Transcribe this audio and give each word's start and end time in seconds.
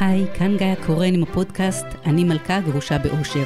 היי, 0.00 0.26
כאן 0.38 0.56
גיא 0.56 0.74
קורן 0.86 1.14
עם 1.14 1.22
הפודקאסט 1.22 1.86
"אני 2.06 2.24
מלכה 2.24 2.60
גרושה 2.60 2.98
באושר". 2.98 3.44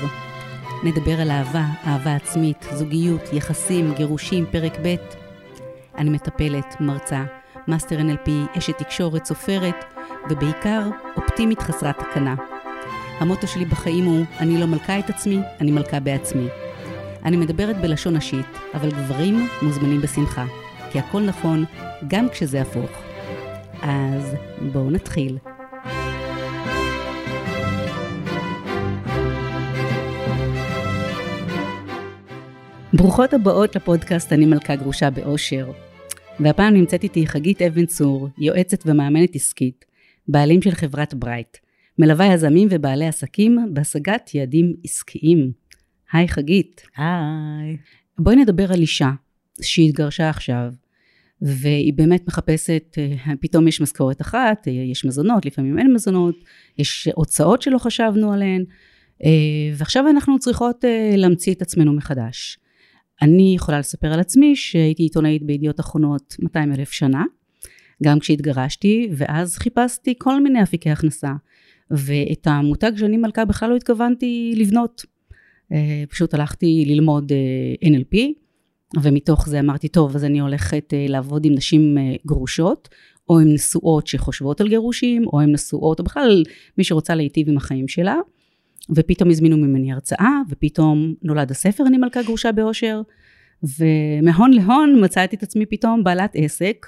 נדבר 0.84 1.20
על 1.20 1.30
אהבה, 1.30 1.64
אהבה 1.86 2.14
עצמית, 2.14 2.66
זוגיות, 2.72 3.32
יחסים, 3.32 3.94
גירושים, 3.94 4.46
פרק 4.50 4.78
ב'. 4.82 4.94
אני 5.98 6.10
מטפלת, 6.10 6.76
מרצה, 6.80 7.24
מאסטר 7.68 7.98
NLP, 7.98 8.58
אשת 8.58 8.78
תקשורת, 8.78 9.24
סופרת, 9.24 9.84
ובעיקר 10.30 10.82
אופטימית 11.16 11.62
חסרת 11.62 11.98
תקנה. 11.98 12.34
המוטו 13.18 13.46
שלי 13.46 13.64
בחיים 13.64 14.04
הוא, 14.04 14.24
אני 14.40 14.60
לא 14.60 14.66
מלכה 14.66 14.98
את 14.98 15.10
עצמי, 15.10 15.40
אני 15.60 15.70
מלכה 15.70 16.00
בעצמי. 16.00 16.46
אני 17.24 17.36
מדברת 17.36 17.80
בלשון 17.80 18.16
נשית, 18.16 18.58
אבל 18.74 18.90
גברים 18.90 19.48
מוזמנים 19.62 20.00
בשמחה, 20.00 20.44
כי 20.90 20.98
הכל 20.98 21.20
נכון, 21.22 21.64
גם 22.08 22.28
כשזה 22.28 22.62
הפוך. 22.62 22.90
אז 23.82 24.34
בואו 24.72 24.90
נתחיל. 24.90 25.38
ברוכות 32.98 33.34
הבאות 33.34 33.76
לפודקאסט 33.76 34.32
אני 34.32 34.46
מלכה 34.46 34.76
גרושה 34.76 35.10
באושר. 35.10 35.70
והפעם 36.40 36.74
נמצאת 36.74 37.02
איתי 37.02 37.26
חגית 37.26 37.62
אבן 37.62 37.86
צור, 37.86 38.28
יועצת 38.38 38.82
ומאמנת 38.86 39.34
עסקית, 39.34 39.84
בעלים 40.28 40.62
של 40.62 40.70
חברת 40.70 41.14
ברייט, 41.14 41.56
מלווה 41.98 42.26
יזמים 42.26 42.68
ובעלי 42.70 43.06
עסקים 43.06 43.58
בהשגת 43.72 44.34
יעדים 44.34 44.74
עסקיים. 44.84 45.52
היי 46.12 46.28
חגית. 46.28 46.82
היי. 46.96 47.76
בואי 48.18 48.36
נדבר 48.36 48.72
על 48.72 48.80
אישה 48.80 49.10
שהתגרשה 49.62 50.30
עכשיו, 50.30 50.72
והיא 51.42 51.92
באמת 51.94 52.28
מחפשת, 52.28 52.98
אה, 52.98 53.32
פתאום 53.40 53.68
יש 53.68 53.80
משכורת 53.80 54.20
אחת, 54.20 54.68
אה, 54.68 54.72
יש 54.72 55.04
מזונות, 55.04 55.46
לפעמים 55.46 55.78
אין 55.78 55.92
מזונות, 55.94 56.34
יש 56.78 57.08
הוצאות 57.14 57.62
שלא 57.62 57.78
חשבנו 57.78 58.32
עליהן, 58.32 58.64
אה, 59.24 59.30
ועכשיו 59.76 60.08
אנחנו 60.08 60.38
צריכות 60.38 60.84
להמציא 61.16 61.54
את 61.54 61.62
עצמנו 61.62 61.92
מחדש. 61.92 62.58
אני 63.22 63.54
יכולה 63.54 63.78
לספר 63.78 64.12
על 64.12 64.20
עצמי 64.20 64.56
שהייתי 64.56 65.02
עיתונאית 65.02 65.42
בידיעות 65.42 65.80
אחרונות 65.80 66.36
200 66.38 66.72
אלף 66.72 66.90
שנה, 66.90 67.24
גם 68.02 68.18
כשהתגרשתי, 68.18 69.08
ואז 69.16 69.56
חיפשתי 69.56 70.14
כל 70.18 70.42
מיני 70.42 70.62
אפיקי 70.62 70.90
הכנסה, 70.90 71.32
ואת 71.90 72.46
המותג 72.46 72.92
שאני 72.96 73.16
מלכה 73.16 73.44
בכלל 73.44 73.70
לא 73.70 73.76
התכוונתי 73.76 74.54
לבנות. 74.56 75.04
אה, 75.72 76.04
פשוט 76.08 76.34
הלכתי 76.34 76.84
ללמוד 76.86 77.32
אה, 77.32 77.88
NLP, 77.88 78.18
ומתוך 79.02 79.48
זה 79.48 79.60
אמרתי, 79.60 79.88
טוב, 79.88 80.16
אז 80.16 80.24
אני 80.24 80.40
הולכת 80.40 80.94
אה, 80.94 81.06
לעבוד 81.08 81.44
עם 81.44 81.52
נשים 81.52 81.96
גרושות, 82.26 82.88
או 83.28 83.40
עם 83.40 83.48
נשואות 83.54 84.06
שחושבות 84.06 84.60
על 84.60 84.68
גירושים, 84.68 85.26
או 85.26 85.40
עם 85.40 85.52
נשואות, 85.52 85.98
או 85.98 86.04
בכלל 86.04 86.42
מי 86.78 86.84
שרוצה 86.84 87.14
להיטיב 87.14 87.48
עם 87.48 87.56
החיים 87.56 87.88
שלה. 87.88 88.16
ופתאום 88.96 89.30
הזמינו 89.30 89.56
ממני 89.56 89.92
הרצאה, 89.92 90.40
ופתאום 90.48 91.14
נולד 91.22 91.50
הספר 91.50 91.86
אני 91.86 91.98
מלכה 91.98 92.22
גרושה 92.22 92.52
באושר, 92.52 93.02
ומהון 93.62 94.52
להון 94.52 95.04
מצאתי 95.04 95.36
את 95.36 95.42
עצמי 95.42 95.66
פתאום 95.66 96.04
בעלת 96.04 96.30
עסק, 96.34 96.86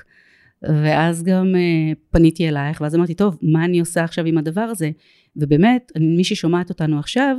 ואז 0.62 1.22
גם 1.22 1.54
uh, 1.54 1.98
פניתי 2.10 2.48
אלייך, 2.48 2.80
ואז 2.80 2.94
אמרתי, 2.94 3.14
טוב, 3.14 3.38
מה 3.42 3.64
אני 3.64 3.80
עושה 3.80 4.04
עכשיו 4.04 4.26
עם 4.26 4.38
הדבר 4.38 4.60
הזה? 4.60 4.90
ובאמת, 5.36 5.92
מי 6.00 6.24
ששומעת 6.24 6.70
אותנו 6.70 6.98
עכשיו, 6.98 7.36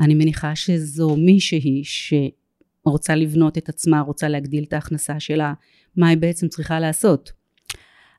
אני 0.00 0.14
מניחה 0.14 0.56
שזו 0.56 1.16
מישהי 1.16 1.82
שרוצה 1.84 3.14
לבנות 3.14 3.58
את 3.58 3.68
עצמה, 3.68 4.00
רוצה 4.00 4.28
להגדיל 4.28 4.64
את 4.64 4.72
ההכנסה 4.72 5.20
שלה, 5.20 5.52
מה 5.96 6.08
היא 6.08 6.18
בעצם 6.18 6.48
צריכה 6.48 6.80
לעשות. 6.80 7.37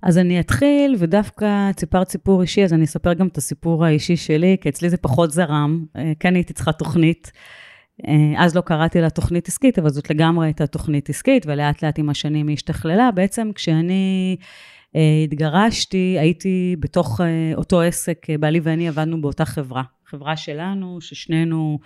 אז 0.03 0.17
אני 0.17 0.39
אתחיל, 0.39 0.95
ודווקא 0.99 1.71
סיפרת 1.79 2.09
סיפור 2.09 2.41
אישי, 2.41 2.63
אז 2.63 2.73
אני 2.73 2.83
אספר 2.83 3.13
גם 3.13 3.27
את 3.27 3.37
הסיפור 3.37 3.85
האישי 3.85 4.15
שלי, 4.15 4.57
כי 4.61 4.69
אצלי 4.69 4.89
זה 4.89 4.97
פחות 4.97 5.31
זרם, 5.31 5.85
אה, 5.97 6.11
כן 6.19 6.35
הייתי 6.35 6.53
צריכה 6.53 6.71
תוכנית. 6.71 7.31
אה, 8.07 8.43
אז 8.45 8.55
לא 8.55 8.61
קראתי 8.61 9.01
לה 9.01 9.09
תוכנית 9.09 9.47
עסקית, 9.47 9.79
אבל 9.79 9.89
זאת 9.89 10.09
לגמרי 10.09 10.47
הייתה 10.47 10.67
תוכנית 10.67 11.09
עסקית, 11.09 11.45
ולאט 11.45 11.83
לאט 11.83 11.99
עם 11.99 12.09
השנים 12.09 12.47
היא 12.47 12.53
השתכללה. 12.53 13.09
בעצם 13.11 13.51
כשאני 13.55 14.37
אה, 14.95 15.21
התגרשתי, 15.23 16.15
הייתי 16.19 16.75
בתוך 16.79 17.21
אותו 17.55 17.81
עסק, 17.81 18.27
בעלי 18.39 18.59
ואני 18.63 18.87
עבדנו 18.87 19.21
באותה 19.21 19.45
חברה. 19.45 19.83
חברה 20.05 20.37
שלנו, 20.37 21.01
ששנינו 21.01 21.79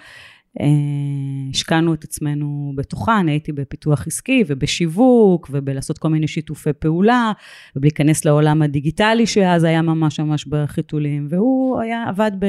השקענו 1.49 1.93
את 1.93 2.03
עצמנו 2.03 2.73
בתוכה, 2.75 3.19
אני 3.19 3.31
הייתי 3.31 3.51
בפיתוח 3.51 4.07
עסקי 4.07 4.43
ובשיווק 4.47 5.49
ובלעשות 5.51 5.97
כל 5.97 6.09
מיני 6.09 6.27
שיתופי 6.27 6.73
פעולה 6.73 7.31
ובלהיכנס 7.75 8.25
לעולם 8.25 8.61
הדיגיטלי 8.61 9.25
שאז 9.25 9.63
היה 9.63 9.81
ממש 9.81 10.19
ממש 10.19 10.45
בחיתולים 10.45 11.27
והוא 11.29 11.79
היה 11.79 12.05
עבד 12.09 12.31
ב, 12.39 12.45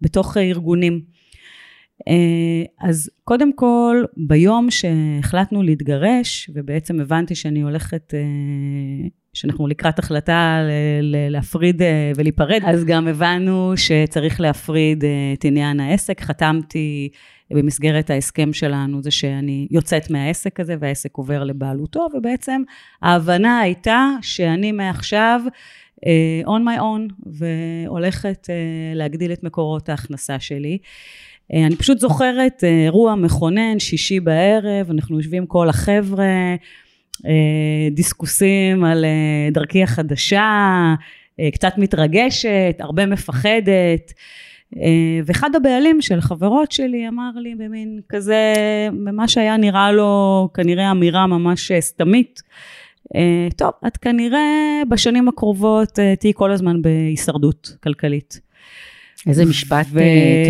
בתוך 0.00 0.36
ארגונים. 0.36 1.00
אה, 2.08 2.88
אז 2.88 3.10
קודם 3.24 3.52
כל 3.52 4.04
ביום 4.16 4.70
שהחלטנו 4.70 5.62
להתגרש 5.62 6.50
ובעצם 6.54 7.00
הבנתי 7.00 7.34
שאני 7.34 7.60
הולכת 7.60 8.14
אה, 8.14 9.08
שאנחנו 9.32 9.66
לקראת 9.66 9.98
החלטה 9.98 10.60
להפריד 11.30 11.82
ולהיפרד, 12.16 12.60
אז 12.66 12.84
גם 12.84 13.08
הבנו 13.08 13.72
שצריך 13.76 14.40
להפריד 14.40 15.04
את 15.34 15.44
עניין 15.44 15.80
העסק. 15.80 16.20
חתמתי 16.20 17.08
במסגרת 17.50 18.10
ההסכם 18.10 18.52
שלנו 18.52 19.02
זה 19.02 19.10
שאני 19.10 19.68
יוצאת 19.70 20.10
מהעסק 20.10 20.60
הזה 20.60 20.76
והעסק 20.80 21.16
עובר 21.16 21.44
לבעלותו, 21.44 22.06
ובעצם 22.14 22.62
ההבנה 23.02 23.60
הייתה 23.60 24.10
שאני 24.22 24.72
מעכשיו 24.72 25.40
uh, 25.96 26.46
on 26.46 26.60
my 26.66 26.80
own 26.80 27.14
והולכת 27.26 28.46
uh, 28.46 28.96
להגדיל 28.96 29.32
את 29.32 29.42
מקורות 29.42 29.88
ההכנסה 29.88 30.40
שלי. 30.40 30.78
Uh, 31.52 31.56
אני 31.66 31.76
פשוט 31.76 31.98
זוכרת 31.98 32.64
אירוע 32.64 33.14
מכונן, 33.14 33.78
שישי 33.78 34.20
בערב, 34.20 34.90
אנחנו 34.90 35.16
יושבים 35.16 35.46
כל 35.46 35.68
החבר'ה, 35.68 36.54
דיסקוסים 37.90 38.84
על 38.84 39.04
דרכי 39.52 39.82
החדשה, 39.82 40.94
קצת 41.52 41.72
מתרגשת, 41.78 42.76
הרבה 42.78 43.06
מפחדת. 43.06 44.12
אה, 44.76 45.20
ואחד 45.26 45.54
הבעלים 45.54 46.00
של 46.00 46.20
חברות 46.20 46.72
שלי 46.72 47.08
אמר 47.08 47.30
לי 47.36 47.54
במין 47.54 48.00
כזה, 48.08 48.54
במה 49.04 49.28
שהיה 49.28 49.56
נראה 49.56 49.92
לו 49.92 50.48
כנראה 50.54 50.90
אמירה 50.90 51.26
ממש 51.26 51.72
סתמית, 51.80 52.42
אה, 53.16 53.48
טוב, 53.56 53.70
את 53.86 53.96
כנראה 53.96 54.82
בשנים 54.88 55.28
הקרובות 55.28 55.98
אה, 55.98 56.16
תהיי 56.16 56.32
כל 56.34 56.50
הזמן 56.50 56.82
בהישרדות 56.82 57.76
כלכלית. 57.82 58.40
איזה 59.26 59.44
משפט 59.44 59.86
ו... 59.92 60.00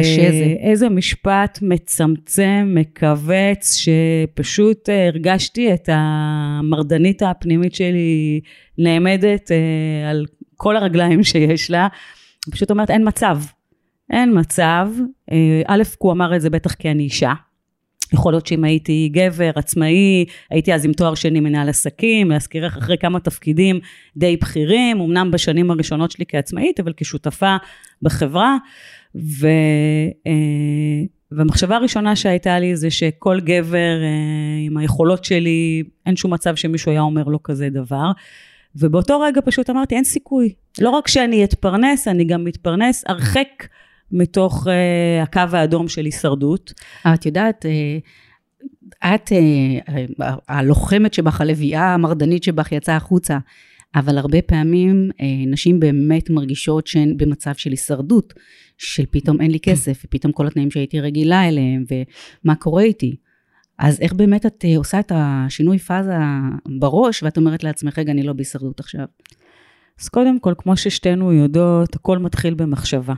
קשה 0.01 0.31
זה. 0.31 0.55
איזה 0.61 0.89
משפט 0.89 1.59
מצמצם, 1.63 2.75
מכווץ, 2.75 3.75
שפשוט 3.75 4.89
הרגשתי 5.09 5.75
את 5.75 5.89
המרדנית 5.93 7.23
הפנימית 7.23 7.75
שלי 7.75 8.41
נעמדת 8.79 9.51
על 10.11 10.27
כל 10.57 10.77
הרגליים 10.77 11.25
שיש 11.25 11.71
לה. 11.71 11.89
פשוט 12.51 12.71
אומרת, 12.71 12.91
אין 12.91 13.09
מצב. 13.09 13.39
אין 14.11 14.39
מצב, 14.39 14.89
אה, 15.33 15.63
א', 15.67 15.83
הוא 15.99 16.13
אמר 16.13 16.37
את 16.37 16.41
זה 16.41 16.51
בטח 16.51 16.75
כי 16.75 16.91
אני 16.91 17.03
אישה. 17.03 17.33
יכול 18.13 18.33
להיות 18.33 18.47
שאם 18.47 18.65
הייתי 18.65 19.11
גבר, 19.13 19.51
עצמאי, 19.55 20.25
הייתי 20.51 20.75
אז 20.75 20.85
עם 20.85 20.93
תואר 20.93 21.15
שני 21.15 21.41
מנהל 21.41 21.69
עסקים, 21.69 22.31
להזכירך 22.31 22.77
אחרי 22.77 22.99
כמה 22.99 23.21
תפקידים 23.21 23.81
די 24.17 24.37
בכירים, 24.37 25.01
אמנם 25.01 25.31
בשנים 25.31 25.71
הראשונות 25.71 26.11
שלי 26.11 26.25
כעצמאית, 26.29 26.81
אבל 26.81 26.93
כשותפה 26.97 27.57
בחברה. 28.03 28.57
ו, 29.15 29.49
אה, 30.27 30.33
והמחשבה 31.31 31.77
הראשונה 31.77 32.17
שהייתה 32.17 32.59
לי 32.59 32.77
זה 32.77 32.91
שכל 32.91 33.41
גבר 33.41 34.03
אה, 34.03 34.67
עם 34.67 34.77
היכולות 34.77 35.25
שלי, 35.25 35.83
אין 36.07 36.17
שום 36.17 36.33
מצב 36.33 36.55
שמישהו 36.55 36.93
היה 36.93 37.01
אומר 37.01 37.25
לו 37.25 37.43
כזה 37.43 37.69
דבר. 37.71 38.11
ובאותו 38.77 39.21
רגע 39.21 39.41
פשוט 39.45 39.71
אמרתי, 39.71 39.95
אין 39.95 40.05
סיכוי. 40.05 40.53
לא 40.81 40.91
רק 40.91 41.09
שאני 41.09 41.45
אתפרנס, 41.45 42.09
אני 42.09 42.25
גם 42.25 42.45
מתפרנס 42.45 43.05
הרחק. 43.07 43.67
מתוך 44.11 44.67
uh, 44.67 44.71
הקו 45.23 45.57
האדום 45.57 45.89
של 45.89 46.05
הישרדות. 46.05 46.73
את 47.15 47.27
יודעת, 47.27 47.65
uh, 47.65 49.07
את 49.15 49.33
uh, 49.33 50.25
הלוחמת 50.49 51.15
שבך, 51.15 51.41
הלוויה 51.41 51.95
המרדנית 51.95 52.43
שבך 52.43 52.73
יצאה 52.73 52.97
החוצה, 52.97 53.39
אבל 53.95 54.19
הרבה 54.19 54.43
פעמים 54.43 55.11
uh, 55.13 55.23
נשים 55.47 55.81
באמת 55.81 56.31
מרגישות 56.31 56.87
שהן 56.87 57.17
במצב 57.17 57.55
של 57.55 57.71
הישרדות, 57.71 58.35
של 58.79 59.05
פתאום 59.11 59.41
אין 59.41 59.51
לי 59.51 59.61
כסף, 59.61 60.03
ופתאום 60.05 60.33
כל 60.33 60.47
התנאים 60.47 60.71
שהייתי 60.71 61.01
רגילה 61.01 61.49
אליהם, 61.49 61.85
ומה 61.91 62.55
קורה 62.55 62.83
איתי. 62.83 63.17
אז 63.79 64.01
איך 64.01 64.13
באמת 64.13 64.47
את 64.47 64.65
עושה 64.77 65.01
את 65.01 65.13
השינוי 65.15 65.79
פאזה 65.79 66.15
בראש, 66.79 67.23
ואת 67.23 67.37
אומרת 67.37 67.65
לעצמך, 67.65 67.99
רגע, 67.99 68.13
אני 68.13 68.23
לא 68.23 68.33
בהישרדות 68.33 68.81
עכשיו? 68.81 69.05
אז 70.01 70.09
קודם 70.09 70.41
כל, 70.41 70.55
כמו 70.59 70.77
ששתינו 70.77 71.33
יודעות, 71.33 71.95
הכל 71.95 72.19
מתחיל 72.19 72.55
במחשבה. 72.55 73.15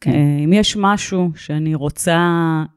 כן. 0.00 0.10
אה, 0.10 0.44
אם 0.44 0.52
יש 0.52 0.76
משהו 0.76 1.30
שאני 1.36 1.74
רוצה 1.74 2.18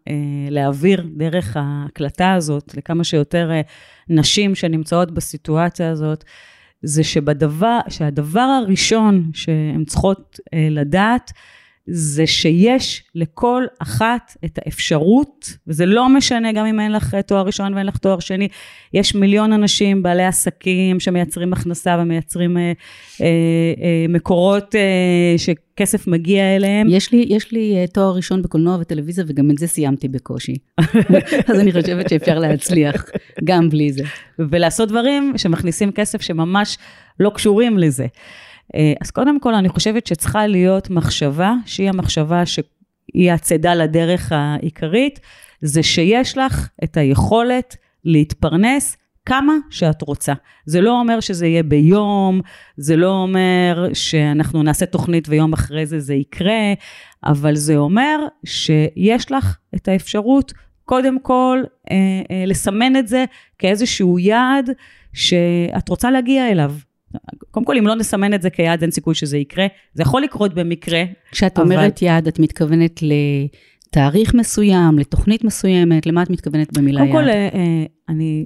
אה, 0.08 0.14
להעביר 0.50 1.08
דרך 1.16 1.58
ההקלטה 1.60 2.34
הזאת 2.34 2.76
לכמה 2.78 3.04
שיותר 3.04 3.52
אה, 3.52 3.62
נשים 4.10 4.56
שנמצאות 4.56 5.12
בסיטואציה 5.12 5.90
הזאת, 5.92 6.24
זה 6.82 7.04
שבדבר, 7.04 7.80
שהדבר 7.90 8.40
הראשון 8.40 9.32
שהן 9.34 9.84
צריכות 9.86 10.40
לדעת, 10.72 11.32
זה 11.86 12.28
שיש 12.28 13.04
לכל 13.16 13.64
אחת 13.80 14.38
את 14.46 14.60
האפשרות, 14.66 15.58
וזה 15.68 15.86
לא 15.86 16.10
משנה 16.10 16.52
גם 16.52 16.66
אם 16.66 16.80
אין 16.80 16.92
לך 16.92 17.16
תואר 17.16 17.46
ראשון 17.46 17.74
ואין 17.74 17.86
לך 17.86 17.98
תואר 17.98 18.20
שני, 18.20 18.48
יש 18.94 19.16
מיליון 19.16 19.54
אנשים, 19.54 20.04
בעלי 20.04 20.26
עסקים 20.26 21.00
שמייצרים 21.00 21.54
הכנסה 21.54 21.98
ומייצרים 22.00 22.58
אה, 22.58 22.72
אה, 23.22 23.26
אה, 23.82 24.06
מקורות 24.10 24.76
אה, 24.76 25.36
שכסף 25.38 26.08
מגיע 26.08 26.56
אליהם. 26.56 26.88
יש 26.90 27.12
לי, 27.12 27.26
יש 27.30 27.52
לי 27.52 27.76
אה, 27.78 27.88
תואר 27.88 28.16
ראשון 28.16 28.42
בקולנוע 28.42 28.78
וטלוויזיה, 28.82 29.24
וגם 29.28 29.52
את 29.52 29.58
זה 29.58 29.68
סיימתי 29.68 30.08
בקושי. 30.08 30.56
אז 31.50 31.60
אני 31.60 31.72
חושבת 31.72 32.10
שאפשר 32.10 32.40
להצליח 32.40 33.06
גם 33.44 33.70
בלי 33.70 33.94
זה. 33.94 34.04
ולעשות 34.40 34.90
דברים 34.90 35.34
שמכניסים 35.38 35.92
כסף 35.92 36.22
שממש 36.22 36.78
לא 37.20 37.32
קשורים 37.36 37.78
לזה. 37.78 38.08
אה, 38.76 38.94
אז 39.02 39.12
קודם 39.12 39.40
כל, 39.40 39.56
אני 39.56 39.70
חושבת 39.70 40.08
שצריכה 40.08 40.48
להיות 40.48 40.90
מחשבה, 40.90 41.54
שהיא 41.66 41.90
המחשבה 41.90 42.46
שהיא 42.46 43.32
הצידה 43.32 43.76
לדרך 43.76 44.32
העיקרית, 44.32 45.20
זה 45.62 45.84
שיש 45.84 46.38
לך 46.38 46.70
את 46.84 46.98
היכולת 46.98 47.76
להתפרנס 48.06 48.98
כמה 49.26 49.54
שאת 49.70 50.02
רוצה. 50.02 50.34
זה 50.66 50.82
לא 50.82 51.00
אומר 51.00 51.20
שזה 51.20 51.48
יהיה 51.48 51.64
ביום, 51.64 52.42
זה 52.78 52.96
לא 52.96 53.12
אומר 53.12 53.88
שאנחנו 53.94 54.64
נעשה 54.64 54.86
תוכנית 54.86 55.30
ויום 55.30 55.54
אחרי 55.54 55.86
זה 55.86 56.00
זה 56.00 56.14
יקרה, 56.14 56.74
אבל 57.26 57.56
זה 57.56 57.78
אומר 57.78 58.20
שיש 58.46 59.32
לך 59.32 59.58
את 59.76 59.88
האפשרות 59.88 60.54
קודם 60.86 61.20
כל 61.20 61.64
אה, 61.92 61.96
אה, 62.32 62.46
לסמן 62.46 62.96
את 62.96 63.08
זה 63.08 63.26
כאיזשהו 63.60 64.20
יעד 64.20 64.70
שאת 65.14 65.90
רוצה 65.90 66.12
להגיע 66.12 66.52
אליו. 66.52 66.74
קודם 67.52 67.66
כל, 67.66 67.78
אם 67.78 67.88
לא 67.88 67.96
נסמן 67.96 68.34
את 68.34 68.42
זה 68.42 68.50
כיעד, 68.50 68.82
אין 68.82 68.92
סיכוי 68.92 69.16
שזה 69.16 69.38
יקרה. 69.38 69.68
זה 69.94 70.04
יכול 70.04 70.22
לקרות 70.22 70.54
במקרה. 70.54 71.04
כשאת 71.32 71.60
אבל... 71.60 71.72
אומרת 71.72 72.02
יעד, 72.02 72.28
את 72.28 72.40
מתכוונת 72.40 73.00
לתאריך 73.04 74.34
מסוים, 74.34 75.00
לתוכנית 75.00 75.44
מסוימת? 75.44 76.06
למה 76.06 76.24
את 76.24 76.30
מתכוונת 76.30 76.78
במילה 76.78 77.00
קודם 77.00 77.14
יעד? 77.14 77.26
קודם 77.26 77.32
כל, 77.32 77.58
אה, 77.58 77.86
אני, 78.10 78.46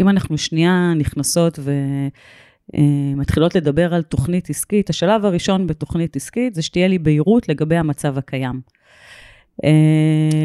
אם 0.00 0.08
אנחנו 0.08 0.38
שנייה 0.38 0.92
נכנסות 0.96 1.58
ומתחילות 3.14 3.56
אה, 3.56 3.60
לדבר 3.60 3.94
על 3.94 4.02
תוכנית 4.02 4.50
עסקית, 4.50 4.90
השלב 4.90 5.24
הראשון 5.24 5.66
בתוכנית 5.66 6.16
עסקית 6.16 6.54
זה 6.54 6.62
שתהיה 6.62 6.88
לי 6.88 6.98
בהירות 6.98 7.48
לגבי 7.48 7.76
המצב 7.76 8.18
הקיים. 8.18 8.60
אה, 9.64 9.70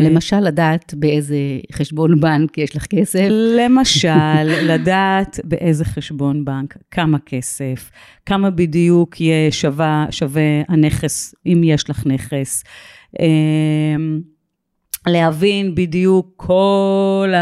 למשל, 0.02 0.40
לדעת 0.40 0.94
באיזה 0.94 1.38
חשבון 1.72 2.20
בנק 2.20 2.58
יש 2.58 2.76
לך 2.76 2.86
כסף. 2.86 3.28
למשל, 3.58 4.44
לדעת 4.74 5.40
באיזה 5.44 5.86
חשבון 5.86 6.46
בנק, 6.46 6.78
כמה 6.92 7.18
כסף, 7.26 7.92
כמה 8.26 8.50
בדיוק 8.50 9.22
יהיה 9.22 9.52
שווה, 9.52 10.06
שווה 10.12 10.62
הנכס, 10.70 11.36
אם 11.46 11.62
יש 11.66 11.90
לך 11.90 12.08
נכס. 12.08 12.64
אה, 13.20 13.96
להבין 15.08 15.76
בדיוק 15.76 16.34
כל 16.36 17.34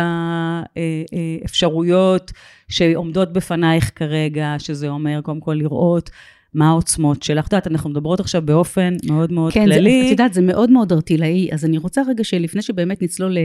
האפשרויות 1.43 2.31
שעומדות 2.69 3.33
בפנייך 3.33 3.91
כרגע, 3.95 4.55
שזה 4.57 4.89
אומר 4.89 5.21
קודם 5.21 5.39
כל 5.39 5.53
לראות 5.53 6.09
מה 6.53 6.69
העוצמות 6.69 7.23
שלך. 7.23 7.47
את 7.47 7.53
יודעת, 7.53 7.67
אנחנו 7.67 7.89
מדברות 7.89 8.19
עכשיו 8.19 8.41
באופן 8.41 8.95
מאוד 9.07 9.31
מאוד 9.31 9.53
כן, 9.53 9.65
כללי. 9.65 9.99
כן, 10.01 10.05
את 10.05 10.11
יודעת, 10.11 10.33
זה 10.33 10.41
מאוד 10.41 10.71
מאוד 10.71 10.93
ארטילאי, 10.93 11.49
אז 11.51 11.65
אני 11.65 11.77
רוצה 11.77 12.01
רגע 12.07 12.23
שלפני 12.23 12.61
שבאמת 12.61 13.01
נצלול 13.01 13.37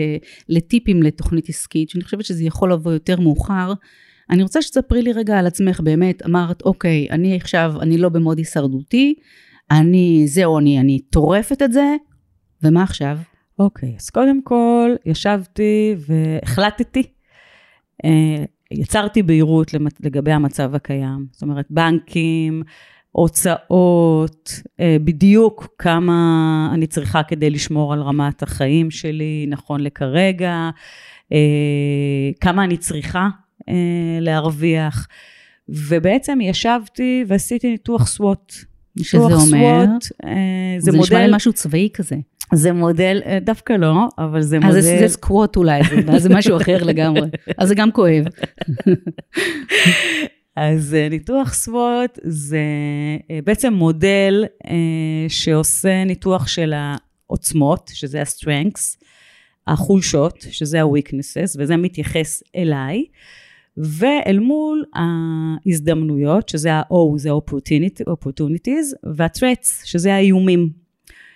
לטיפים 0.49 1.03
לתוכנית 1.03 1.49
עסקית, 1.49 1.91
שאני 1.91 2.05
חושבת 2.05 2.25
שזה 2.25 2.45
יכול 2.45 2.73
לבוא 2.73 2.93
יותר 2.93 3.21
מאוחר, 3.21 3.73
אני 4.31 4.43
רוצה 4.43 4.63
שתספרי 4.63 5.03
לי 5.03 5.13
רגע 5.13 5.39
על 5.39 5.47
עצמך, 5.47 5.81
באמת, 5.81 6.27
אמרת, 6.27 6.63
אוקיי, 6.63 7.07
אני 7.11 7.37
עכשיו, 7.37 7.75
אני 7.81 7.99
לא 7.99 8.09
במוד 8.09 8.39
הישרדותי, 8.39 9.15
אני, 9.71 10.23
זהו, 10.27 10.59
אני, 10.59 10.81
אני 10.81 10.99
טורפת 10.99 11.63
את 11.63 11.73
זה, 11.73 11.97
ומה 12.63 12.83
עכשיו? 12.83 13.19
אוקיי, 13.59 13.95
אז 14.01 14.11
קודם 14.11 14.43
כל, 14.43 14.91
ישבתי 15.07 15.95
והחלטתי. 16.09 17.03
אה, 18.05 18.45
יצרתי 18.71 19.23
בהירות 19.23 19.75
לגבי 20.01 20.33
המצב 20.33 20.75
הקיים. 20.75 21.27
זאת 21.33 21.43
אומרת, 21.43 21.67
בנקים, 21.71 22.63
הוצאות, 23.17 24.61
אה, 24.81 24.97
בדיוק 25.05 25.69
כמה 25.79 26.71
אני 26.75 26.87
צריכה 26.87 27.23
כדי 27.23 27.51
לשמור 27.51 27.93
על 27.93 28.01
רמת 28.01 28.43
החיים 28.43 28.91
שלי 28.91 29.47
נכון 29.49 29.81
לכרגע, 29.81 30.71
אה, 31.33 31.39
כמה 32.41 32.65
אני 32.65 32.77
צריכה 32.77 33.29
אה, 33.69 33.75
להרוויח. 34.21 35.09
ובעצם 35.69 36.39
ישבתי 36.41 37.25
ועשיתי 37.29 37.71
ניתוח 37.71 38.07
סוואט. 38.07 38.53
שזה 39.03 39.19
אומר? 39.19 39.39
סוואט, 39.39 40.03
זה, 40.03 40.11
זה 40.79 40.93
מודל... 40.93 41.03
נשמע 41.03 41.27
לי 41.27 41.37
משהו 41.37 41.53
צבאי 41.53 41.89
כזה. 41.95 42.17
זה 42.53 42.73
מודל, 42.73 43.21
דווקא 43.41 43.73
לא, 43.73 44.09
אבל 44.19 44.43
זה 44.43 44.59
מודל... 44.59 44.79
אז 44.79 44.85
זה, 44.85 44.97
זה 45.01 45.09
סקווט 45.09 45.57
אולי, 45.57 45.81
זה, 45.85 46.19
זה 46.19 46.29
משהו 46.29 46.57
אחר 46.57 46.85
לגמרי. 46.85 47.29
אז 47.59 47.69
זה 47.69 47.75
גם 47.75 47.93
כואב. 47.93 48.25
אז 50.57 50.95
אה, 50.95 51.09
ניתוח 51.09 51.53
סוואט 51.55 52.19
זה 52.23 52.63
אה, 53.31 53.39
בעצם 53.45 53.73
מודל 53.73 54.45
אה, 54.67 55.27
שעושה 55.29 56.05
ניתוח 56.05 56.47
של 56.47 56.73
העוצמות, 56.75 57.91
שזה 57.95 58.21
ה-strengths, 58.21 59.05
החולשות, 59.67 60.47
שזה 60.51 60.83
ה-weaknesses, 60.83 61.57
וזה 61.59 61.77
מתייחס 61.77 62.43
אליי, 62.57 63.05
ואל 63.77 64.39
מול 64.39 64.85
ההזדמנויות, 64.95 66.49
שזה 66.49 66.73
ה-O, 66.73 67.17
זה 67.17 67.31
opportunities, 67.31 68.95
וה-threats, 69.17 69.85
שזה 69.85 70.15
האיומים, 70.15 70.71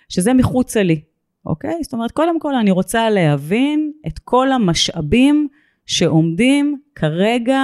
שזה 0.09 0.33
מחוצה 0.33 0.83
לי, 0.83 1.01
אוקיי? 1.45 1.83
זאת 1.83 1.93
אומרת, 1.93 2.11
קודם 2.11 2.39
כל 2.39 2.55
אני 2.55 2.71
רוצה 2.71 3.09
להבין 3.09 3.91
את 4.07 4.19
כל 4.19 4.51
המשאבים 4.51 5.47
שעומדים 5.85 6.81
כרגע 6.95 7.61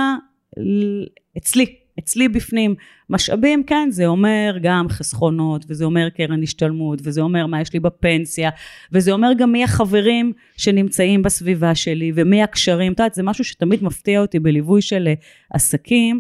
אצלי, 1.38 1.76
אצלי 2.00 2.28
בפנים. 2.28 2.76
משאבים, 3.10 3.64
כן, 3.64 3.88
זה 3.92 4.06
אומר 4.06 4.58
גם 4.62 4.90
חסכונות, 4.90 5.66
וזה 5.68 5.86
אומר 5.86 6.10
קרן 6.10 6.44
השתלמות, 6.44 7.00
וזה 7.04 7.22
אומר 7.22 7.46
מה 7.46 7.62
יש 7.62 7.74
לי 7.74 7.80
בפנסיה, 7.80 8.50
וזה 8.92 9.12
אומר 9.12 9.30
גם 9.38 9.52
מי 9.52 9.64
החברים 9.64 10.34
שנמצאים 10.58 11.22
בסביבה 11.22 11.76
שלי, 11.76 12.12
ומי 12.16 12.44
הקשרים. 12.44 12.94
את 12.94 13.00
יודעת, 13.00 13.14
זה 13.14 13.24
משהו 13.24 13.44
שתמיד 13.44 13.84
מפתיע 13.84 14.22
אותי 14.22 14.40
בליווי 14.40 14.82
של 14.82 15.08
עסקים, 15.54 16.20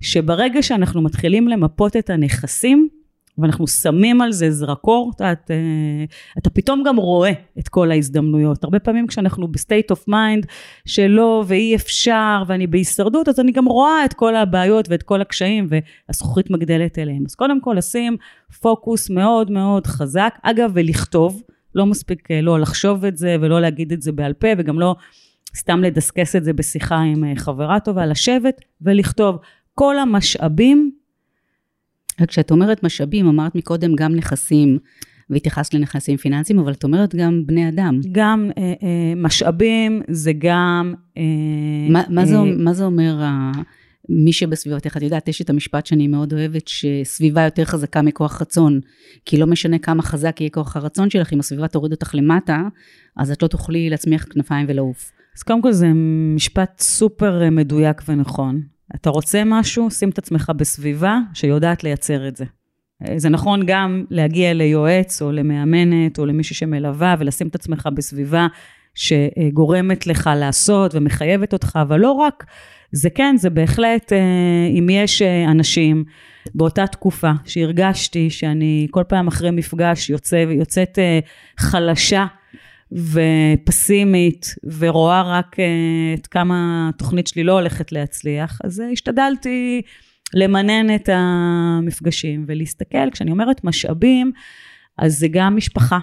שברגע 0.00 0.62
שאנחנו 0.62 1.02
מתחילים 1.02 1.48
למפות 1.48 1.96
את 1.96 2.10
הנכסים, 2.10 2.88
ואנחנו 3.42 3.66
שמים 3.66 4.20
על 4.20 4.32
זה 4.32 4.50
זרקור, 4.50 5.12
אתה, 5.16 5.32
אתה, 5.32 5.54
אה, 5.54 6.04
אתה 6.38 6.50
פתאום 6.50 6.82
גם 6.86 6.96
רואה 6.96 7.32
את 7.58 7.68
כל 7.68 7.90
ההזדמנויות. 7.90 8.64
הרבה 8.64 8.78
פעמים 8.78 9.06
כשאנחנו 9.06 9.48
ב 9.48 9.55
state 9.55 9.90
of 9.90 10.08
mind 10.08 10.46
שלא 10.86 11.44
ואי 11.46 11.74
אפשר 11.74 12.42
ואני 12.46 12.66
בהישרדות, 12.66 13.28
אז 13.28 13.40
אני 13.40 13.52
גם 13.52 13.64
רואה 13.64 14.04
את 14.04 14.12
כל 14.12 14.36
הבעיות 14.36 14.88
ואת 14.88 15.02
כל 15.02 15.20
הקשיים 15.20 15.66
והזכוכית 16.08 16.50
מגדלת 16.50 16.98
אליהם. 16.98 17.22
אז 17.26 17.34
קודם 17.34 17.60
כל 17.60 17.74
לשים 17.78 18.16
פוקוס 18.60 19.10
מאוד 19.10 19.50
מאוד 19.50 19.86
חזק, 19.86 20.34
אגב 20.42 20.70
ולכתוב, 20.74 21.42
לא 21.74 21.86
מספיק 21.86 22.30
אה, 22.30 22.40
לא 22.40 22.60
לחשוב 22.60 23.04
את 23.04 23.16
זה 23.16 23.36
ולא 23.40 23.60
להגיד 23.60 23.92
את 23.92 24.02
זה 24.02 24.12
בעל 24.12 24.32
פה 24.32 24.48
וגם 24.58 24.80
לא 24.80 24.94
סתם 25.56 25.82
לדסקס 25.82 26.36
את 26.36 26.44
זה 26.44 26.52
בשיחה 26.52 26.96
עם 26.96 27.24
אה, 27.24 27.32
חברה 27.36 27.80
טובה, 27.80 28.06
לשבת 28.06 28.60
ולכתוב 28.82 29.38
כל 29.74 29.98
המשאבים 29.98 30.92
וכשאת 32.20 32.50
אומרת 32.50 32.82
משאבים, 32.82 33.26
אמרת 33.26 33.54
מקודם 33.54 33.94
גם 33.94 34.14
נכסים, 34.14 34.78
והתייחסת 35.30 35.74
לנכסים 35.74 36.16
פיננסיים, 36.16 36.58
אבל 36.58 36.72
את 36.72 36.84
אומרת 36.84 37.14
גם 37.14 37.42
בני 37.46 37.68
אדם. 37.68 38.00
גם 38.12 38.50
אה, 38.58 38.62
אה, 38.62 39.12
משאבים 39.16 40.02
זה 40.08 40.32
גם... 40.38 40.94
אה, 41.16 41.22
מה, 41.90 42.02
מה, 42.08 42.20
אה, 42.20 42.26
זה, 42.26 42.36
מה 42.58 42.72
זה 42.72 42.84
אומר 42.84 43.22
ה... 43.22 43.52
מי 44.08 44.32
שבסביבתך, 44.32 44.96
את 44.96 45.02
יודעת, 45.02 45.28
יש 45.28 45.42
את 45.42 45.50
המשפט 45.50 45.86
שאני 45.86 46.06
מאוד 46.06 46.32
אוהבת, 46.32 46.68
שסביבה 46.68 47.42
יותר 47.42 47.64
חזקה 47.64 48.02
מכוח 48.02 48.42
רצון. 48.42 48.80
כי 49.24 49.36
לא 49.36 49.46
משנה 49.46 49.78
כמה 49.78 50.02
חזק 50.02 50.40
יהיה 50.40 50.50
כוח 50.50 50.76
הרצון 50.76 51.10
שלך, 51.10 51.32
אם 51.32 51.40
הסביבה 51.40 51.68
תוריד 51.68 51.92
אותך 51.92 52.14
למטה, 52.14 52.62
אז 53.16 53.30
את 53.30 53.42
לא 53.42 53.48
תוכלי 53.48 53.90
להצמיח 53.90 54.26
כנפיים 54.30 54.66
ולעוף. 54.68 55.12
אז 55.36 55.42
קודם 55.42 55.62
כל 55.62 55.72
זה 55.72 55.88
משפט 56.34 56.80
סופר 56.80 57.50
מדויק 57.50 58.02
ונכון. 58.08 58.71
אתה 58.94 59.10
רוצה 59.10 59.42
משהו, 59.46 59.90
שים 59.90 60.08
את 60.10 60.18
עצמך 60.18 60.52
בסביבה 60.56 61.18
שיודעת 61.34 61.84
לייצר 61.84 62.28
את 62.28 62.36
זה. 62.36 62.44
זה 63.16 63.28
נכון 63.28 63.60
גם 63.66 64.04
להגיע 64.10 64.54
ליועץ 64.54 65.22
או 65.22 65.32
למאמנת 65.32 66.18
או 66.18 66.26
למישהי 66.26 66.56
שמלווה 66.56 67.14
ולשים 67.18 67.48
את 67.48 67.54
עצמך 67.54 67.88
בסביבה 67.94 68.46
שגורמת 68.94 70.06
לך 70.06 70.30
לעשות 70.36 70.94
ומחייבת 70.94 71.52
אותך, 71.52 71.78
אבל 71.82 72.00
לא 72.00 72.12
רק, 72.12 72.44
זה 72.92 73.10
כן, 73.10 73.34
זה 73.38 73.50
בהחלט, 73.50 74.12
אה, 74.12 74.18
אם 74.78 74.88
יש 74.90 75.22
אה, 75.22 75.50
אנשים 75.50 76.04
באותה 76.54 76.86
תקופה 76.86 77.30
שהרגשתי 77.44 78.30
שאני 78.30 78.86
כל 78.90 79.02
פעם 79.08 79.28
אחרי 79.28 79.50
מפגש 79.50 80.10
יוצא, 80.10 80.36
יוצאת 80.36 80.98
אה, 80.98 81.18
חלשה 81.58 82.26
ופסימית, 82.96 84.54
ורואה 84.78 85.22
רק 85.22 85.60
אה, 85.60 85.64
את 86.14 86.26
כמה 86.26 86.88
התוכנית 86.94 87.26
שלי 87.26 87.44
לא 87.44 87.52
הולכת 87.52 87.92
להצליח, 87.92 88.58
אז 88.64 88.80
אה, 88.80 88.88
השתדלתי 88.88 89.82
למנן 90.34 90.94
את 90.94 91.08
המפגשים 91.12 92.44
ולהסתכל, 92.48 93.10
כשאני 93.12 93.30
אומרת 93.30 93.64
משאבים, 93.64 94.32
אז 94.98 95.18
זה 95.18 95.28
גם 95.28 95.56
משפחה. 95.56 95.98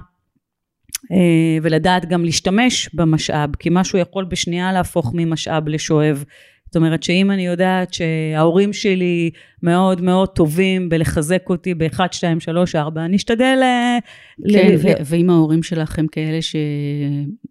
אה, 1.12 1.58
ולדעת 1.62 2.05
גם 2.05 2.25
להשתמש 2.25 2.89
במשאב, 2.93 3.55
כי 3.55 3.69
משהו 3.72 4.00
יכול 4.00 4.25
בשנייה 4.25 4.72
להפוך 4.72 5.12
ממשאב 5.15 5.67
לשואב. 5.67 6.24
זאת 6.70 6.76
אומרת 6.76 7.04
שאם 7.04 7.32
אני 7.32 7.46
יודעת 7.46 7.94
שההורים 7.94 8.74
שלי 8.74 9.30
מאוד 9.64 10.02
מאוד 10.02 10.30
טובים 10.30 10.90
בלחזק 10.90 11.50
אותי 11.50 11.74
ב-1, 11.74 12.00
2, 12.12 12.40
3, 12.40 12.76
4, 12.76 13.06
אני 13.06 13.16
אשתדל... 13.16 13.60
אה, 13.62 13.98
כן, 14.52 14.68
ל- 14.68 14.76
ו- 14.78 15.04
ואם 15.06 15.30
ההורים 15.30 15.64
שלך 15.64 16.00
הם 16.00 16.08
כאלה 16.08 16.40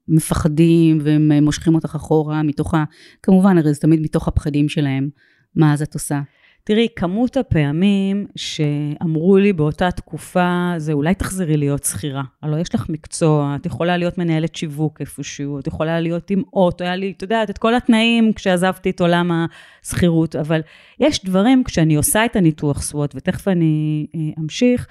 שמפחדים 0.08 0.98
והם 1.02 1.32
מושכים 1.44 1.74
אותך 1.74 1.94
אחורה 1.94 2.42
מתוך 2.42 2.74
ה... 2.74 2.84
כמובן, 3.22 3.58
הרי 3.58 3.74
זה 3.74 3.80
תמיד 3.80 4.00
מתוך 4.00 4.28
הפחדים 4.28 4.68
שלהם, 4.68 5.08
מה 5.56 5.72
אז 5.72 5.82
את 5.82 5.94
עושה? 5.94 6.20
תראי, 6.64 6.88
כמות 6.96 7.36
הפעמים 7.36 8.26
שאמרו 8.36 9.36
לי 9.36 9.52
באותה 9.52 9.90
תקופה, 9.90 10.74
זה 10.76 10.92
אולי 10.92 11.14
תחזרי 11.14 11.56
להיות 11.56 11.84
שכירה. 11.84 12.22
הלוא 12.42 12.58
יש 12.58 12.74
לך 12.74 12.88
מקצוע, 12.88 13.56
את 13.60 13.66
יכולה 13.66 13.96
להיות 13.96 14.18
מנהלת 14.18 14.54
שיווק 14.54 15.00
איפשהו, 15.00 15.58
את 15.58 15.66
יכולה 15.66 16.00
להיות 16.00 16.30
עם 16.30 16.42
אוטו, 16.52 16.84
היה 16.84 16.96
לי, 16.96 17.14
את 17.16 17.22
יודעת, 17.22 17.50
את 17.50 17.58
כל 17.58 17.74
התנאים 17.74 18.32
כשעזבתי 18.32 18.90
את 18.90 19.00
עולם 19.00 19.46
השכירות, 19.82 20.36
אבל 20.36 20.60
יש 21.00 21.24
דברים, 21.24 21.64
כשאני 21.64 21.94
עושה 21.94 22.24
את 22.24 22.36
הניתוח 22.36 22.82
סוואט, 22.82 23.14
ותכף 23.14 23.48
אני 23.48 24.06
אה, 24.14 24.20
אמשיך, 24.40 24.86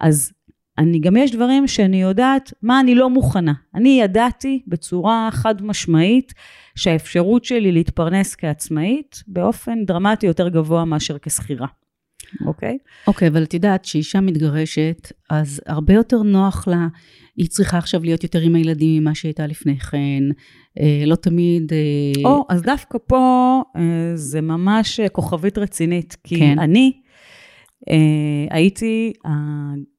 אז 0.00 0.32
אני 0.78 0.98
גם 0.98 1.16
יש 1.16 1.30
דברים 1.30 1.66
שאני 1.66 2.02
יודעת 2.02 2.52
מה 2.62 2.80
אני 2.80 2.94
לא 2.94 3.10
מוכנה. 3.10 3.52
אני 3.74 4.00
ידעתי 4.02 4.62
בצורה 4.66 5.28
חד 5.32 5.62
משמעית 5.62 6.32
שהאפשרות 6.74 7.44
שלי 7.44 7.72
להתפרנס 7.72 8.36
כעצמאית 8.36 9.22
באופן 9.26 9.84
דרמטי 9.84 10.26
יותר 10.26 10.48
גבוה 10.48 10.84
מאשר 10.84 11.16
כשכירה. 11.22 11.66
אוקיי? 12.46 12.78
Okay? 12.80 13.06
אוקיי, 13.06 13.28
okay, 13.28 13.30
אבל 13.30 13.42
את 13.42 13.54
יודעת 13.54 13.84
שאישה 13.84 14.20
מתגרשת, 14.20 15.12
אז 15.30 15.60
הרבה 15.66 15.94
יותר 15.94 16.22
נוח 16.22 16.68
לה, 16.68 16.86
היא 17.36 17.48
צריכה 17.48 17.78
עכשיו 17.78 18.04
להיות 18.04 18.22
יותר 18.22 18.40
עם 18.40 18.54
הילדים 18.54 19.02
ממה 19.02 19.14
שהייתה 19.14 19.46
לפני 19.46 19.78
כן, 19.78 20.22
אה, 20.80 21.04
לא 21.06 21.14
תמיד... 21.14 21.72
אה, 21.72 22.30
או, 22.30 22.40
oh, 22.40 22.54
אז 22.54 22.62
דווקא 22.62 22.98
פה 23.06 23.62
אה, 23.76 23.82
זה 24.14 24.40
ממש 24.40 25.00
כוכבית 25.12 25.58
רצינית, 25.58 26.16
כי 26.24 26.38
כן. 26.38 26.58
אני, 26.58 26.92
Uh, 27.90 27.94
הייתי, 28.50 29.12
uh, 29.26 29.30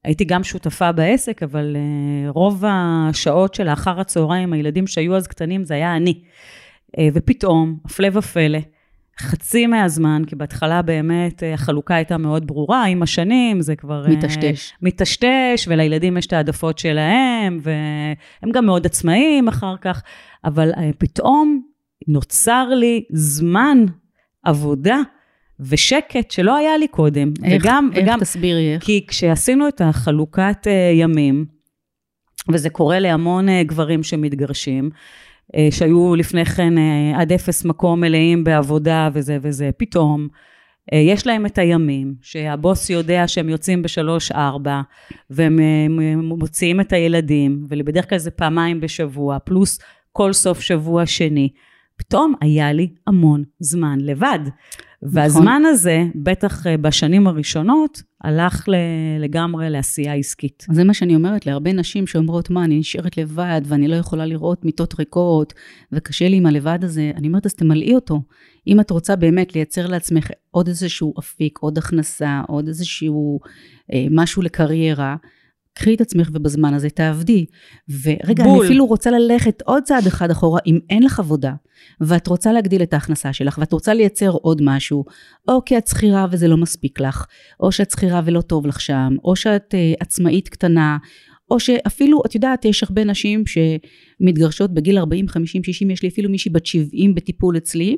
הייתי 0.04 0.24
גם 0.24 0.44
שותפה 0.44 0.92
בעסק, 0.92 1.42
אבל 1.42 1.76
uh, 1.76 2.30
רוב 2.30 2.64
השעות 2.66 3.54
של 3.54 3.68
האחר 3.68 4.00
הצהריים, 4.00 4.52
הילדים 4.52 4.86
שהיו 4.86 5.16
אז 5.16 5.26
קטנים, 5.26 5.64
זה 5.64 5.74
היה 5.74 5.96
אני. 5.96 6.22
Uh, 6.94 6.98
ופתאום, 7.14 7.78
הפלא 7.84 8.08
ופלא, 8.12 8.58
חצי 9.20 9.66
מהזמן, 9.66 10.22
כי 10.26 10.36
בהתחלה 10.36 10.82
באמת 10.82 11.42
uh, 11.42 11.46
החלוקה 11.54 11.94
הייתה 11.94 12.18
מאוד 12.18 12.46
ברורה, 12.46 12.84
עם 12.84 13.02
השנים 13.02 13.60
זה 13.60 13.76
כבר... 13.76 14.04
מטשטש. 14.08 14.70
Uh, 14.70 14.74
מטשטש, 14.82 15.68
ולילדים 15.68 16.16
יש 16.16 16.26
את 16.26 16.32
העדפות 16.32 16.78
שלהם, 16.78 17.58
והם 17.62 18.50
גם 18.52 18.66
מאוד 18.66 18.86
עצמאיים 18.86 19.48
אחר 19.48 19.74
כך, 19.80 20.02
אבל 20.44 20.72
uh, 20.72 20.78
פתאום 20.98 21.62
נוצר 22.08 22.68
לי 22.68 23.04
זמן 23.10 23.84
עבודה. 24.42 24.98
ושקט 25.60 26.30
שלא 26.30 26.56
היה 26.56 26.76
לי 26.76 26.88
קודם. 26.88 27.32
איך, 27.44 27.62
וגם, 27.64 27.90
איך 27.94 28.04
וגם, 28.04 28.20
תסבירי 28.20 28.74
איך? 28.74 28.84
כי 28.84 29.04
כשעשינו 29.08 29.68
את 29.68 29.80
החלוקת 29.80 30.66
uh, 30.66 30.94
ימים, 31.00 31.44
וזה 32.52 32.70
קורה 32.70 32.98
להמון 32.98 33.62
גברים 33.62 34.02
שמתגרשים, 34.02 34.90
שהיו 35.70 36.14
לפני 36.14 36.44
כן 36.44 36.74
uh, 36.78 37.16
עד 37.20 37.32
אפס 37.32 37.64
מקום 37.64 38.00
מלאים 38.00 38.44
בעבודה 38.44 39.08
וזה 39.12 39.38
וזה, 39.42 39.70
פתאום 39.76 40.28
uh, 40.92 40.96
יש 40.96 41.26
להם 41.26 41.46
את 41.46 41.58
הימים, 41.58 42.14
שהבוס 42.22 42.90
יודע 42.90 43.28
שהם 43.28 43.48
יוצאים 43.48 43.82
בשלוש-ארבע, 43.82 44.80
והם 45.30 45.60
מוציאים 46.22 46.80
את 46.80 46.92
הילדים, 46.92 47.66
ובדרך 47.68 48.08
כלל 48.08 48.18
זה 48.18 48.30
פעמיים 48.30 48.80
בשבוע, 48.80 49.38
פלוס 49.38 49.78
כל 50.12 50.32
סוף 50.32 50.60
שבוע 50.60 51.06
שני. 51.06 51.48
פתאום 51.96 52.34
היה 52.40 52.72
לי 52.72 52.88
המון 53.06 53.44
זמן 53.58 53.98
לבד. 54.00 54.38
והזמן 55.04 55.42
נכון. 55.42 55.66
הזה, 55.66 56.04
בטח 56.14 56.66
אה, 56.66 56.76
בשנים 56.76 57.26
הראשונות, 57.26 58.02
הלך 58.22 58.68
לגמרי 59.20 59.70
לעשייה 59.70 60.14
עסקית. 60.14 60.66
זה 60.72 60.84
מה 60.84 60.94
שאני 60.94 61.14
אומרת 61.14 61.46
להרבה 61.46 61.72
נשים 61.72 62.06
שאומרות, 62.06 62.50
מה, 62.50 62.64
אני 62.64 62.78
נשארת 62.78 63.16
לבד 63.16 63.60
ואני 63.64 63.88
לא 63.88 63.96
יכולה 63.96 64.26
לראות 64.26 64.64
מיטות 64.64 64.98
ריקות, 64.98 65.54
וקשה 65.92 66.28
לי 66.28 66.36
עם 66.36 66.46
הלבד 66.46 66.78
הזה. 66.82 67.12
אני 67.16 67.28
אומרת, 67.28 67.46
אז 67.46 67.54
תמלאי 67.54 67.94
אותו. 67.94 68.22
אם 68.66 68.80
את 68.80 68.90
רוצה 68.90 69.16
באמת 69.16 69.54
לייצר 69.54 69.86
לעצמך 69.86 70.30
עוד 70.50 70.68
איזשהו 70.68 71.14
אפיק, 71.18 71.58
עוד 71.58 71.78
הכנסה, 71.78 72.42
עוד 72.48 72.68
איזשהו 72.68 73.40
אה, 73.92 74.06
משהו 74.10 74.42
לקריירה, 74.42 75.16
קחי 75.74 75.94
את 75.94 76.00
עצמך 76.00 76.30
ובזמן 76.32 76.74
הזה 76.74 76.90
תעבדי. 76.90 77.46
ורגע, 78.02 78.44
בול. 78.44 78.56
אני 78.56 78.66
אפילו 78.66 78.86
רוצה 78.86 79.10
ללכת 79.10 79.62
עוד 79.62 79.82
צעד 79.82 80.06
אחד 80.06 80.30
אחורה, 80.30 80.60
אם 80.66 80.78
אין 80.90 81.02
לך 81.02 81.18
עבודה, 81.18 81.52
ואת 82.00 82.26
רוצה 82.26 82.52
להגדיל 82.52 82.82
את 82.82 82.92
ההכנסה 82.92 83.32
שלך, 83.32 83.58
ואת 83.58 83.72
רוצה 83.72 83.94
לייצר 83.94 84.30
עוד 84.30 84.60
משהו, 84.62 85.04
או 85.48 85.64
כי 85.64 85.78
את 85.78 85.86
שכירה 85.86 86.26
וזה 86.30 86.48
לא 86.48 86.56
מספיק 86.56 87.00
לך, 87.00 87.26
או 87.60 87.72
שאת 87.72 87.90
שכירה 87.90 88.20
ולא 88.24 88.40
טוב 88.40 88.66
לך 88.66 88.80
שם, 88.80 89.16
או 89.24 89.36
שאת 89.36 89.74
uh, 89.74 89.96
עצמאית 90.00 90.48
קטנה, 90.48 90.98
או 91.50 91.60
שאפילו, 91.60 92.22
את 92.26 92.34
יודעת, 92.34 92.64
יש 92.64 92.82
הרבה 92.82 93.04
נשים 93.04 93.44
שמתגרשות 93.46 94.74
בגיל 94.74 94.98
40, 94.98 95.28
50, 95.28 95.64
60, 95.64 95.90
יש 95.90 96.02
לי 96.02 96.08
אפילו 96.08 96.30
מישהי 96.30 96.50
בת 96.50 96.66
70 96.66 97.14
בטיפול 97.14 97.56
אצלי, 97.56 97.96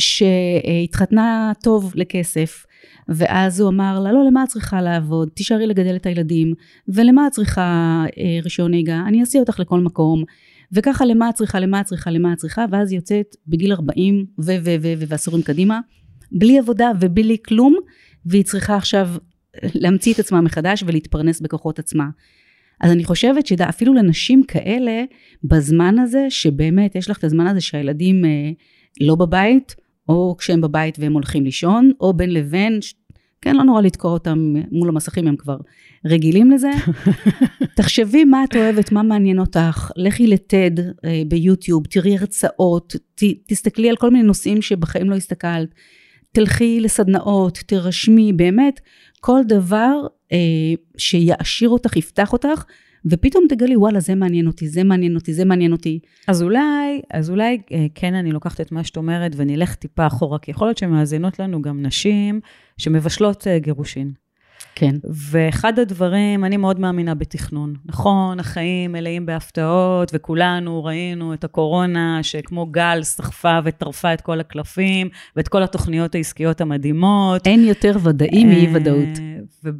שהתחתנה 0.00 1.52
טוב 1.62 1.92
לכסף, 1.94 2.66
ואז 3.08 3.60
הוא 3.60 3.68
אמר 3.68 4.00
לה, 4.00 4.12
לא, 4.12 4.24
למה 4.26 4.42
את 4.42 4.48
צריכה 4.48 4.82
לעבוד? 4.82 5.28
תישארי 5.34 5.66
לגדל 5.66 5.96
את 5.96 6.06
הילדים, 6.06 6.54
ולמה 6.88 7.26
את 7.26 7.32
צריכה 7.32 8.04
אה, 8.18 8.38
רישיון 8.44 8.70
נהיגה? 8.70 9.02
אני 9.06 9.22
אסיע 9.22 9.40
אותך 9.40 9.60
לכל 9.60 9.80
מקום. 9.80 10.24
וככה 10.72 11.04
למה 11.04 11.28
את 11.28 11.34
צריכה, 11.34 11.60
למה 11.60 11.80
את 11.80 11.86
צריכה, 11.86 12.10
למה 12.10 12.32
את 12.32 12.38
צריכה, 12.38 12.64
ואז 12.70 12.92
היא 12.92 12.98
יוצאת 12.98 13.36
בגיל 13.46 13.72
40 13.72 14.26
ו... 14.38 14.52
ו... 14.64 14.74
ו... 14.82 14.92
ועשורים 15.08 15.42
קדימה, 15.42 15.80
בלי 16.32 16.58
עבודה 16.58 16.90
ובלי 17.00 17.36
כלום, 17.46 17.76
והיא 18.26 18.44
צריכה 18.44 18.76
עכשיו 18.76 19.08
להמציא 19.74 20.14
את 20.14 20.18
עצמה 20.18 20.40
מחדש 20.40 20.84
ולהתפרנס 20.86 21.40
בכוחות 21.40 21.78
עצמה. 21.78 22.06
אז 22.80 22.92
אני 22.92 23.04
חושבת 23.04 23.46
שאפילו 23.46 23.94
לנשים 23.94 24.42
כאלה, 24.42 25.04
בזמן 25.44 25.98
הזה, 25.98 26.26
שבאמת 26.28 26.94
יש 26.94 27.10
לך 27.10 27.18
את 27.18 27.24
הזמן 27.24 27.46
הזה 27.46 27.60
שהילדים 27.60 28.24
אה, 28.24 28.50
לא 29.00 29.14
בבית, 29.14 29.76
או 30.08 30.36
כשהם 30.38 30.60
בבית 30.60 30.98
והם 30.98 31.12
הולכים 31.12 31.44
לישון, 31.44 31.90
או 32.00 32.12
בין 32.12 32.32
לבין, 32.32 32.80
כן, 33.40 33.56
לא 33.56 33.64
נורא 33.64 33.82
לתקוע 33.82 34.10
אותם 34.10 34.54
מול 34.72 34.88
המסכים, 34.88 35.26
הם 35.26 35.36
כבר 35.36 35.56
רגילים 36.04 36.50
לזה. 36.50 36.70
תחשבי 37.76 38.24
מה 38.24 38.44
את 38.44 38.56
אוהבת, 38.56 38.92
מה 38.92 39.02
מעניין 39.02 39.38
אותך, 39.38 39.90
לכי 39.96 40.26
לטד 40.26 40.70
אה, 40.80 41.22
ביוטיוב, 41.28 41.86
תראי 41.86 42.16
הרצאות, 42.16 42.96
ת, 43.14 43.22
תסתכלי 43.46 43.90
על 43.90 43.96
כל 43.96 44.10
מיני 44.10 44.24
נושאים 44.24 44.62
שבחיים 44.62 45.10
לא 45.10 45.14
הסתכלת, 45.14 45.68
תלכי 46.32 46.80
לסדנאות, 46.80 47.58
תרשמי, 47.66 48.32
באמת, 48.32 48.80
כל 49.20 49.40
דבר 49.48 50.06
אה, 50.32 50.38
שיעשיר 50.96 51.68
אותך, 51.68 51.96
יפתח 51.96 52.32
אותך, 52.32 52.64
ופתאום 53.06 53.44
תגלי, 53.48 53.76
וואלה, 53.76 54.00
זה 54.00 54.14
מעניין 54.14 54.46
אותי, 54.46 54.68
זה 54.68 54.84
מעניין 54.84 55.14
אותי, 55.14 55.34
זה 55.34 55.44
מעניין 55.44 55.72
אותי. 55.72 55.98
אז 56.28 56.42
אולי, 56.42 57.00
אז 57.12 57.30
אולי 57.30 57.58
אה, 57.72 57.86
כן, 57.94 58.14
אני 58.14 58.32
לוקחת 58.32 58.60
את 58.60 58.72
מה 58.72 58.84
שאת 58.84 58.96
אומרת 58.96 59.32
ונלך 59.36 59.74
טיפה 59.74 60.06
אחורה, 60.06 60.38
כי 60.38 60.50
יכול 60.50 60.68
להיות 60.68 60.78
שמאזינות 60.78 61.38
לנו 61.38 61.62
גם 61.62 61.82
נשים 61.82 62.40
שמבשלות 62.78 63.46
אה, 63.46 63.58
גירושין. 63.58 64.12
כן. 64.78 64.94
ואחד 65.30 65.78
הדברים, 65.78 66.44
אני 66.44 66.56
מאוד 66.56 66.80
מאמינה 66.80 67.14
בתכנון. 67.14 67.74
נכון, 67.84 68.40
החיים 68.40 68.92
מלאים 68.92 69.26
בהפתעות, 69.26 70.10
וכולנו 70.14 70.84
ראינו 70.84 71.34
את 71.34 71.44
הקורונה, 71.44 72.18
שכמו 72.22 72.66
גל 72.66 73.02
סחפה 73.02 73.58
וטרפה 73.64 74.14
את 74.14 74.20
כל 74.20 74.40
הקלפים, 74.40 75.08
ואת 75.36 75.48
כל 75.48 75.62
התוכניות 75.62 76.14
העסקיות 76.14 76.60
המדהימות. 76.60 77.46
אין 77.46 77.64
יותר 77.64 77.96
ודאי 78.02 78.44
מאי-ודאות. 78.44 79.18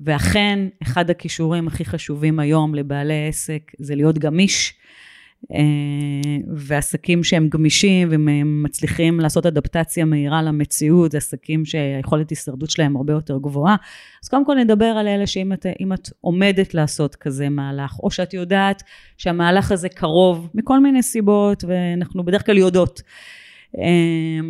ואכן, 0.05 0.59
אחד 0.83 1.11
הכישורים 1.11 1.67
הכי 1.67 1.85
חשובים 1.85 2.39
היום 2.39 2.75
לבעלי 2.75 3.29
עסק 3.29 3.73
זה 3.79 3.95
להיות 3.95 4.19
גמיש. 4.19 4.75
אה, 5.53 6.37
ועסקים 6.55 7.25
שהם 7.25 7.49
גמישים 7.49 8.09
והם 8.11 8.63
מצליחים 8.63 9.21
לעשות 9.21 9.47
אדפטציה 9.47 10.05
מהירה 10.05 10.43
למציאות, 10.43 11.13
זה 11.13 11.19
עסקים 11.19 11.65
שהיכולת 11.65 12.31
הישרדות 12.31 12.71
שלהם 12.71 12.97
הרבה 12.97 13.13
יותר 13.13 13.39
גבוהה. 13.39 13.77
אז 14.25 14.29
קודם 14.29 14.47
כל 14.47 14.55
נדבר 14.55 14.85
על 14.85 15.09
אלה 15.09 15.27
שאם 15.27 15.53
את, 15.53 15.67
את 15.95 16.11
עומדת 16.21 16.75
לעשות 16.75 17.15
כזה 17.15 17.49
מהלך, 17.49 17.99
או 17.99 18.11
שאת 18.11 18.35
יודעת 18.35 18.83
שהמהלך 19.17 19.73
הזה 19.73 19.89
קרוב 19.89 20.49
מכל 20.55 20.81
מיני 20.81 21.03
סיבות, 21.03 21.65
ואנחנו 21.65 22.25
בדרך 22.25 22.47
כלל 22.47 22.59
יודעות. 22.59 23.03
אה, 23.79 24.49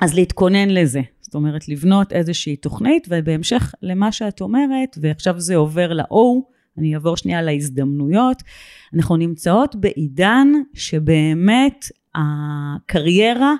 אז 0.00 0.14
להתכונן 0.14 0.70
לזה, 0.70 1.00
זאת 1.20 1.34
אומרת 1.34 1.68
לבנות 1.68 2.12
איזושהי 2.12 2.56
תוכנית, 2.56 3.06
ובהמשך 3.10 3.74
למה 3.82 4.12
שאת 4.12 4.40
אומרת, 4.40 4.98
ועכשיו 5.00 5.40
זה 5.40 5.56
עובר 5.56 5.92
ל-O, 5.92 6.55
אני 6.78 6.94
אעבור 6.94 7.16
שנייה 7.16 7.42
להזדמנויות. 7.42 8.42
אנחנו 8.94 9.16
נמצאות 9.16 9.76
בעידן 9.76 10.48
שבאמת 10.74 11.84
הקריירה 12.14 13.54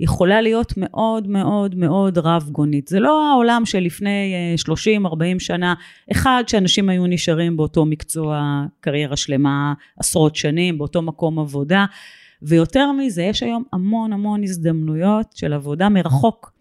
יכולה 0.00 0.40
להיות 0.40 0.72
מאוד 0.76 1.28
מאוד 1.28 1.74
מאוד 1.74 2.18
רב 2.18 2.48
גונית. 2.52 2.88
זה 2.88 3.00
לא 3.00 3.30
העולם 3.30 3.62
של 3.64 3.80
לפני 3.80 4.34
30-40 5.06 5.38
שנה, 5.38 5.74
אחד 6.12 6.44
שאנשים 6.46 6.88
היו 6.88 7.06
נשארים 7.06 7.56
באותו 7.56 7.86
מקצוע 7.86 8.64
קריירה 8.80 9.16
שלמה 9.16 9.74
עשרות 9.98 10.36
שנים, 10.36 10.78
באותו 10.78 11.02
מקום 11.02 11.38
עבודה, 11.38 11.86
ויותר 12.42 12.92
מזה, 12.92 13.22
יש 13.22 13.42
היום 13.42 13.64
המון 13.72 14.12
המון 14.12 14.42
הזדמנויות 14.42 15.26
של 15.34 15.52
עבודה 15.52 15.88
מרחוק. 15.88 16.57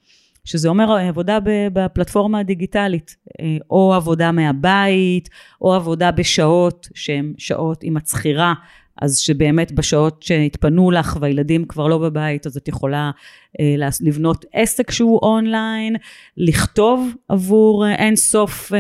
שזה 0.48 0.70
אומר 0.70 0.92
עבודה 0.92 1.40
בפלטפורמה 1.74 2.40
הדיגיטלית, 2.40 3.16
אה, 3.42 3.58
או 3.70 3.94
עבודה 3.94 4.32
מהבית, 4.32 5.30
או 5.62 5.74
עבודה 5.74 6.12
בשעות 6.12 6.88
שהן 6.96 7.34
שעות 7.38 7.84
עם 7.84 7.98
הצחירה, 7.98 8.54
אז 9.02 9.18
שבאמת 9.18 9.72
בשעות 9.72 10.24
שהתפנו 10.24 10.92
לך 10.92 11.18
והילדים 11.22 11.66
כבר 11.66 11.88
לא 11.88 11.98
בבית, 11.98 12.46
אז 12.46 12.58
את 12.58 12.68
יכולה 12.68 13.12
אה, 13.60 13.76
לבנות 14.02 14.46
עסק 14.54 14.92
שהוא 14.92 15.20
אונליין, 15.22 15.96
לכתוב 16.38 17.14
עבור 17.30 17.86
אה, 17.86 17.96
אין 17.96 18.16
סוף 18.16 18.72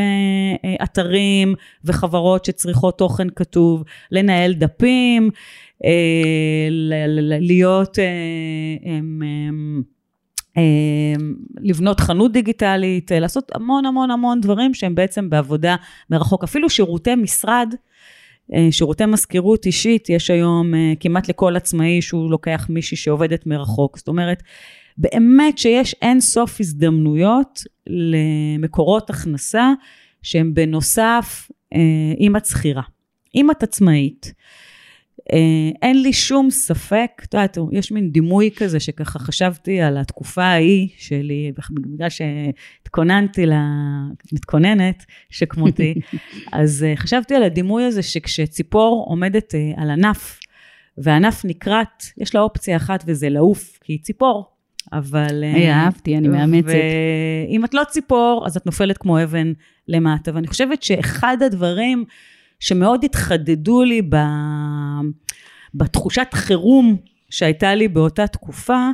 אתרים 0.83 1.55
וחברות 1.85 2.45
שצריכות 2.45 2.97
תוכן 2.97 3.27
כתוב, 3.35 3.83
לנהל 4.11 4.53
דפים, 4.53 5.29
להיות 7.39 7.99
אמ, 8.85 9.81
לבנות 11.61 11.99
חנות 11.99 12.31
דיגיטלית, 12.31 13.11
אה, 13.11 13.19
לעשות 13.19 13.51
המון 13.55 13.85
המון 13.85 14.11
המון 14.11 14.41
דברים 14.41 14.73
שהם 14.73 14.95
בעצם 14.95 15.29
בעבודה 15.29 15.75
מרחוק. 16.09 16.43
אפילו 16.43 16.69
שירותי 16.69 17.15
משרד, 17.15 17.73
אה, 18.53 18.67
שירותי 18.71 19.05
מזכירות 19.05 19.65
אישית, 19.65 20.09
יש 20.09 20.29
היום 20.29 20.75
אה, 20.75 20.93
כמעט 20.99 21.29
לכל 21.29 21.55
עצמאי 21.55 22.01
שהוא 22.01 22.31
לוקח 22.31 22.67
מישהי 22.69 22.97
שעובדת 22.97 23.45
מרחוק. 23.45 23.97
זאת 23.97 24.07
אומרת, 24.07 24.43
באמת 24.97 25.57
שיש 25.57 25.95
אין 26.01 26.21
סוף 26.21 26.59
הזדמנויות 26.59 27.63
למקורות 27.87 29.09
הכנסה 29.09 29.71
שהם 30.21 30.53
בנוסף 30.53 31.51
עם 32.17 32.35
הצחירה. 32.35 32.81
אם 33.35 33.51
את 33.51 33.63
עצמאית, 33.63 34.33
אין 35.81 36.01
לי 36.01 36.13
שום 36.13 36.49
ספק, 36.49 37.11
את 37.23 37.33
יודעת, 37.33 37.57
יש 37.71 37.91
מין 37.91 38.11
דימוי 38.11 38.49
כזה 38.55 38.79
שככה 38.79 39.19
חשבתי 39.19 39.81
על 39.81 39.97
התקופה 39.97 40.43
ההיא 40.43 40.87
שלי, 40.97 41.51
בגלל 41.71 42.09
שהתכוננתי, 42.09 43.45
ל... 43.45 43.53
מתכוננת, 44.33 45.05
שכמותי, 45.29 45.93
אז 46.53 46.83
אה, 46.83 46.95
חשבתי 46.95 47.35
על 47.35 47.43
הדימוי 47.43 47.83
הזה 47.83 48.03
שכשציפור 48.03 49.05
עומדת 49.07 49.55
אה, 49.55 49.71
על 49.77 49.89
ענף, 49.89 50.39
והענף 50.97 51.45
נקרט, 51.45 52.03
יש 52.17 52.35
לה 52.35 52.41
אופציה 52.41 52.77
אחת 52.77 53.03
וזה 53.07 53.29
לעוף, 53.29 53.79
כי 53.83 53.93
היא 53.93 53.99
ציפור. 54.01 54.45
אבל... 54.93 55.43
היי, 55.43 55.73
אהבתי, 55.73 56.17
אני 56.17 56.27
מאמצת. 56.27 56.67
ואם 57.47 57.65
את 57.65 57.73
לא 57.73 57.83
ציפור, 57.83 58.43
אז 58.45 58.57
את 58.57 58.65
נופלת 58.65 58.97
כמו 58.97 59.23
אבן 59.23 59.53
למטה. 59.87 60.31
ואני 60.33 60.47
חושבת 60.47 60.83
שאחד 60.83 61.37
הדברים 61.45 62.05
שמאוד 62.59 63.03
התחדדו 63.03 63.83
לי 63.83 64.01
ב... 64.01 64.15
בתחושת 65.73 66.27
חירום 66.33 66.95
שהייתה 67.29 67.75
לי 67.75 67.87
באותה 67.87 68.27
תקופה, 68.27 68.89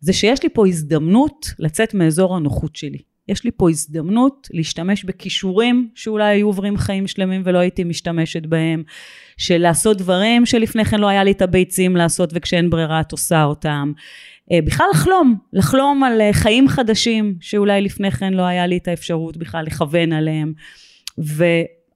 זה 0.00 0.12
שיש 0.12 0.42
לי 0.42 0.48
פה 0.48 0.66
הזדמנות 0.66 1.46
לצאת 1.58 1.94
מאזור 1.94 2.36
הנוחות 2.36 2.76
שלי. 2.76 2.98
יש 3.28 3.44
לי 3.44 3.50
פה 3.56 3.70
הזדמנות 3.70 4.48
להשתמש 4.52 5.04
בכישורים 5.04 5.88
שאולי 5.94 6.24
היו 6.24 6.46
עוברים 6.46 6.76
חיים 6.76 7.06
שלמים 7.06 7.42
ולא 7.44 7.58
הייתי 7.58 7.84
משתמשת 7.84 8.46
בהם, 8.46 8.82
של 9.36 9.58
לעשות 9.58 9.98
דברים 9.98 10.46
שלפני 10.46 10.84
כן 10.84 11.00
לא 11.00 11.08
היה 11.08 11.24
לי 11.24 11.30
את 11.30 11.42
הביצים 11.42 11.96
לעשות 11.96 12.30
וכשאין 12.34 12.70
ברירה 12.70 13.00
את 13.00 13.12
עושה 13.12 13.44
אותם. 13.44 13.92
אה, 14.52 14.58
בכלל 14.64 14.86
לחלום, 14.94 15.36
לחלום 15.52 16.04
על 16.04 16.20
אה, 16.20 16.32
חיים 16.32 16.68
חדשים 16.68 17.34
שאולי 17.40 17.80
לפני 17.80 18.10
כן 18.10 18.34
לא 18.34 18.42
היה 18.42 18.66
לי 18.66 18.76
את 18.76 18.88
האפשרות 18.88 19.36
בכלל 19.36 19.64
לכוון 19.64 20.12
עליהם. 20.12 20.52
ו... 21.20 21.44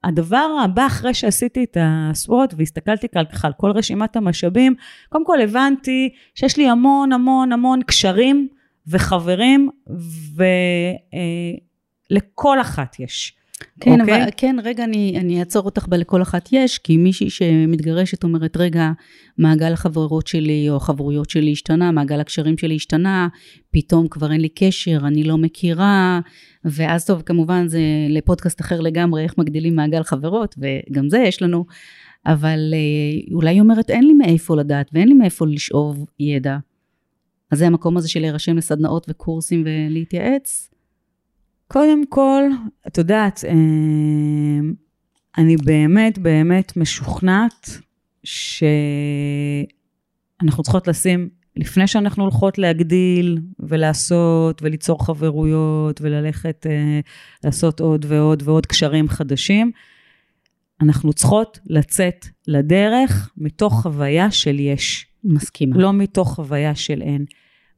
הדבר 0.04 0.56
הבא 0.64 0.86
אחרי 0.86 1.14
שעשיתי 1.14 1.64
את 1.64 1.76
הסוואט 1.80 2.54
והסתכלתי 2.56 3.08
ככה 3.08 3.46
על 3.46 3.52
כל 3.56 3.70
רשימת 3.70 4.16
המשאבים, 4.16 4.74
קודם 5.08 5.26
כל 5.26 5.40
הבנתי 5.40 6.08
שיש 6.34 6.56
לי 6.56 6.68
המון 6.68 7.12
המון 7.12 7.52
המון 7.52 7.82
קשרים 7.82 8.48
וחברים 8.86 9.68
ולכל 12.10 12.56
אה, 12.58 12.62
אחת 12.62 13.00
יש. 13.00 13.39
כן, 13.80 14.00
אוקיי? 14.00 14.22
אבל, 14.22 14.30
כן, 14.36 14.56
רגע, 14.64 14.84
אני, 14.84 15.16
אני 15.20 15.40
אעצור 15.40 15.64
אותך 15.64 15.88
בלכל 15.88 16.22
אחת 16.22 16.48
יש, 16.52 16.78
כי 16.78 16.96
מישהי 16.96 17.30
שמתגרשת 17.30 18.24
אומרת, 18.24 18.56
רגע, 18.56 18.90
מעגל 19.38 19.72
החברות 19.72 20.26
שלי 20.26 20.70
או 20.70 20.76
החברויות 20.76 21.30
שלי 21.30 21.52
השתנה, 21.52 21.90
מעגל 21.90 22.20
הקשרים 22.20 22.58
שלי 22.58 22.76
השתנה, 22.76 23.28
פתאום 23.70 24.08
כבר 24.08 24.32
אין 24.32 24.40
לי 24.40 24.48
קשר, 24.48 24.98
אני 25.06 25.24
לא 25.24 25.38
מכירה, 25.38 26.20
ואז 26.64 27.06
טוב, 27.06 27.22
כמובן 27.22 27.68
זה 27.68 27.80
לפודקאסט 28.08 28.60
אחר 28.60 28.80
לגמרי, 28.80 29.22
איך 29.22 29.38
מגדילים 29.38 29.76
מעגל 29.76 30.02
חברות, 30.02 30.54
וגם 30.58 31.08
זה 31.08 31.18
יש 31.18 31.42
לנו, 31.42 31.64
אבל 32.26 32.74
אה, 32.74 33.34
אולי 33.34 33.50
היא 33.50 33.60
אומרת, 33.60 33.90
אין 33.90 34.06
לי 34.06 34.12
מאיפה 34.12 34.56
לדעת 34.56 34.90
ואין 34.92 35.08
לי 35.08 35.14
מאיפה 35.14 35.46
לשאוב 35.46 36.06
ידע. 36.20 36.56
אז 37.50 37.58
זה 37.58 37.66
המקום 37.66 37.96
הזה 37.96 38.08
של 38.08 38.20
להירשם 38.20 38.56
לסדנאות 38.56 39.06
וקורסים 39.08 39.64
ולהתייעץ. 39.66 40.70
קודם 41.72 42.06
כל, 42.06 42.42
את 42.86 42.98
יודעת, 42.98 43.44
אה, 43.48 43.52
אני 45.38 45.56
באמת 45.56 46.18
באמת 46.18 46.76
משוכנעת 46.76 47.70
שאנחנו 48.24 49.02
צריכות 50.62 50.88
לשים, 50.88 51.28
לפני 51.56 51.86
שאנחנו 51.86 52.22
הולכות 52.22 52.58
להגדיל 52.58 53.38
ולעשות 53.58 54.62
וליצור 54.62 55.06
חברויות 55.06 56.00
וללכת 56.00 56.66
אה, 56.70 57.00
לעשות 57.44 57.80
עוד 57.80 58.06
ועוד 58.08 58.42
ועוד 58.46 58.66
קשרים 58.66 59.08
חדשים, 59.08 59.70
אנחנו 60.80 61.12
צריכות 61.12 61.58
לצאת 61.66 62.26
לדרך 62.48 63.30
מתוך 63.36 63.82
חוויה 63.82 64.30
של 64.30 64.58
יש. 64.60 65.06
מסכימה. 65.24 65.76
לא 65.78 65.92
מתוך 65.92 66.34
חוויה 66.34 66.74
של 66.74 67.02
אין. 67.02 67.24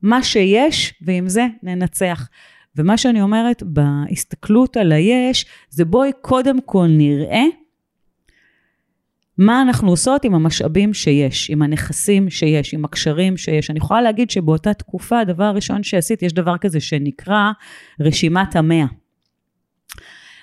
מה 0.03 0.23
שיש, 0.23 0.95
ועם 1.03 1.29
זה 1.29 1.47
ננצח. 1.63 2.29
ומה 2.77 2.97
שאני 2.97 3.23
אומרת 3.23 3.63
בהסתכלות 3.63 4.77
על 4.77 4.93
היש, 4.93 5.47
זה 5.71 5.85
בואי 5.85 6.11
קודם 6.21 6.61
כל 6.61 6.87
נראה 6.89 7.45
מה 9.39 9.63
אנחנו 9.63 9.91
עושות 9.91 10.25
עם 10.25 10.35
המשאבים 10.35 10.95
שיש, 10.95 11.51
עם 11.51 11.63
הנכסים 11.63 12.31
שיש, 12.31 12.75
עם 12.75 12.85
הקשרים 12.85 13.37
שיש. 13.37 13.71
אני 13.71 13.79
יכולה 13.79 14.03
להגיד 14.03 14.31
שבאותה 14.31 14.75
תקופה, 14.75 15.21
הדבר 15.21 15.45
הראשון 15.45 15.83
שעשית, 15.83 16.23
יש 16.23 16.33
דבר 16.33 16.59
כזה 16.59 16.81
שנקרא 16.81 17.51
רשימת 18.01 18.57
המאה. 18.57 18.87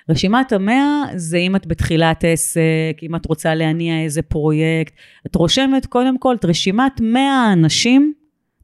רשימת 0.09 0.51
המאה 0.51 1.03
זה 1.15 1.37
אם 1.37 1.55
את 1.55 1.67
בתחילת 1.67 2.23
עסק, 2.23 2.97
אם 3.03 3.15
את 3.15 3.25
רוצה 3.25 3.55
להניע 3.55 4.03
איזה 4.03 4.21
פרויקט, 4.21 4.93
את 5.25 5.35
רושמת 5.35 5.85
קודם 5.85 6.17
כל 6.17 6.35
את 6.35 6.45
רשימת 6.45 7.01
100 7.01 7.53
אנשים 7.53 8.13
את 8.15 8.18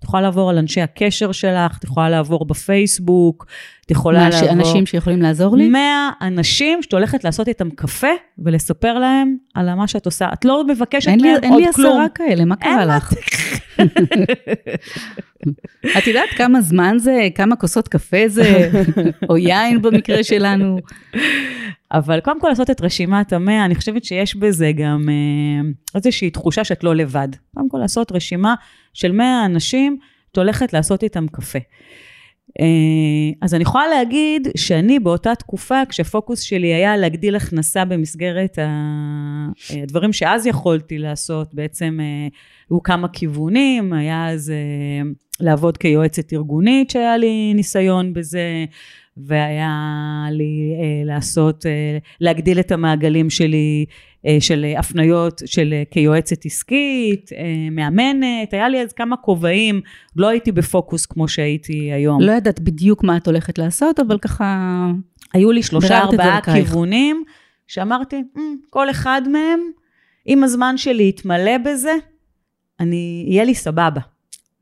יכולה 0.06 0.24
לעבור 0.24 0.50
על 0.50 0.58
אנשי 0.58 0.82
הקשר 0.82 1.32
שלך, 1.32 1.78
את 1.78 1.84
יכולה 1.84 2.10
לעבור 2.10 2.46
בפייסבוק, 2.46 3.46
את 3.86 3.92
יכולה 3.92 4.20
מה, 4.20 4.30
לעבור... 4.30 4.50
אנשים 4.50 4.86
שיכולים 4.86 5.22
לעזור 5.22 5.58
לי? 5.58 5.70
100 5.70 6.10
אנשים 6.22 6.82
שאת 6.82 6.94
הולכת 6.94 7.24
לעשות 7.24 7.48
איתם 7.48 7.70
קפה 7.70 8.08
ולספר 8.38 9.00
להם 9.00 9.36
על 9.54 9.74
מה 9.74 9.88
שאת 9.88 10.06
עושה. 10.06 10.30
את 10.34 10.46
לא 10.46 10.64
מבקשת 10.68 11.08
מהם 11.08 11.20
לי, 11.20 11.32
עוד 11.32 11.42
כלום. 11.42 11.54
אין 11.54 11.62
לי 11.62 11.68
עשרה 11.68 12.06
כאלה, 12.16 12.46
מה 12.46 12.56
קרה 12.56 12.86
לך? 12.86 13.14
את 15.98 16.08
יודעת 16.08 16.30
כמה 16.38 16.62
זמן 16.62 16.96
זה, 17.00 17.28
כמה 17.36 17.56
כוסות 17.56 17.88
קפה 17.88 18.28
זה, 18.28 18.70
או 19.30 19.38
יין 19.38 19.82
במקרה 19.82 20.24
שלנו? 20.24 20.80
אבל 21.92 22.20
קודם 22.20 22.42
כל 22.42 22.48
לעשות 22.48 22.70
את 22.70 22.82
רשימת 22.82 23.34
המאה, 23.34 23.66
אני 23.66 23.76
חושבת 23.76 24.04
שיש 24.04 24.36
בזה 24.36 24.72
גם 24.76 25.10
אה, 25.10 25.70
איזושהי 25.96 26.30
תחושה 26.30 26.64
שאת 26.64 26.84
לא 26.84 26.96
לבד. 26.96 27.28
קודם 27.56 27.70
כל 27.70 27.78
לעשות 27.78 28.12
רשימה 28.12 28.56
של 28.96 29.12
100 29.12 29.46
אנשים 29.46 29.98
שאת 30.36 30.38
הולכת 30.38 30.74
לעשות 30.74 31.04
איתם 31.04 31.28
קפה. 31.28 31.60
אה, 32.60 32.66
אז 33.42 33.54
אני 33.54 33.62
יכולה 33.62 33.88
להגיד 33.88 34.48
שאני 34.58 35.00
באותה 35.00 35.36
תקופה, 35.36 35.82
כשפוקוס 35.90 36.42
שלי 36.42 36.74
היה 36.74 36.98
להגדיל 36.98 37.36
הכנסה 37.36 37.86
במסגרת 37.86 38.60
הדברים 39.84 40.14
שאז 40.14 40.46
יכולתי 40.46 40.98
לעשות, 40.98 41.54
בעצם 41.54 42.00
אה, 42.02 42.28
היו 42.70 42.84
כמה 42.84 43.08
כיוונים, 43.08 43.94
היה 43.94 44.30
אז 44.30 44.50
אה, 44.50 45.10
לעבוד 45.40 45.78
כיועצת 45.78 46.34
ארגונית 46.34 46.90
שהיה 46.90 47.18
לי 47.18 47.54
ניסיון 47.54 48.14
בזה, 48.14 48.66
והיה 49.18 49.80
לי 50.32 50.76
לעשות, 51.06 51.66
להגדיל 52.22 52.60
את 52.60 52.72
המעגלים 52.72 53.30
שלי 53.30 53.86
אה, 53.90 53.96
של 54.40 54.66
הפניות 54.78 55.42
של 55.46 55.74
אה, 55.74 55.84
כיועצת 55.92 56.46
עסקית, 56.46 57.32
אה, 57.34 57.70
מאמנת, 57.72 58.54
היה 58.54 58.70
לי 58.70 58.82
אז 58.82 58.94
כמה 58.94 59.18
כובעים, 59.18 59.82
לא 60.16 60.28
הייתי 60.28 60.52
בפוקוס 60.52 61.06
כמו 61.06 61.28
שהייתי 61.28 61.92
היום. 61.92 62.22
לא 62.22 62.32
ידעת 62.32 62.60
בדיוק 62.60 63.04
מה 63.04 63.18
את 63.18 63.28
הולכת 63.28 63.58
לעשות, 63.58 64.00
אבל 64.00 64.18
ככה... 64.18 64.88
היו 65.34 65.52
לי 65.52 65.64
שלושה 65.64 65.98
ארבעה 66.00 66.42
כיוונים, 66.42 67.24
שאמרתי, 67.68 68.24
mm, 68.36 68.40
כל 68.70 68.90
אחד 68.90 69.22
מהם, 69.32 69.60
אם 70.28 70.44
הזמן 70.44 70.78
שלי 70.78 71.10
יתמלא 71.10 71.58
בזה, 71.58 71.94
אני, 72.80 73.26
יהיה 73.28 73.44
לי 73.44 73.56
סבבה. 73.56 74.02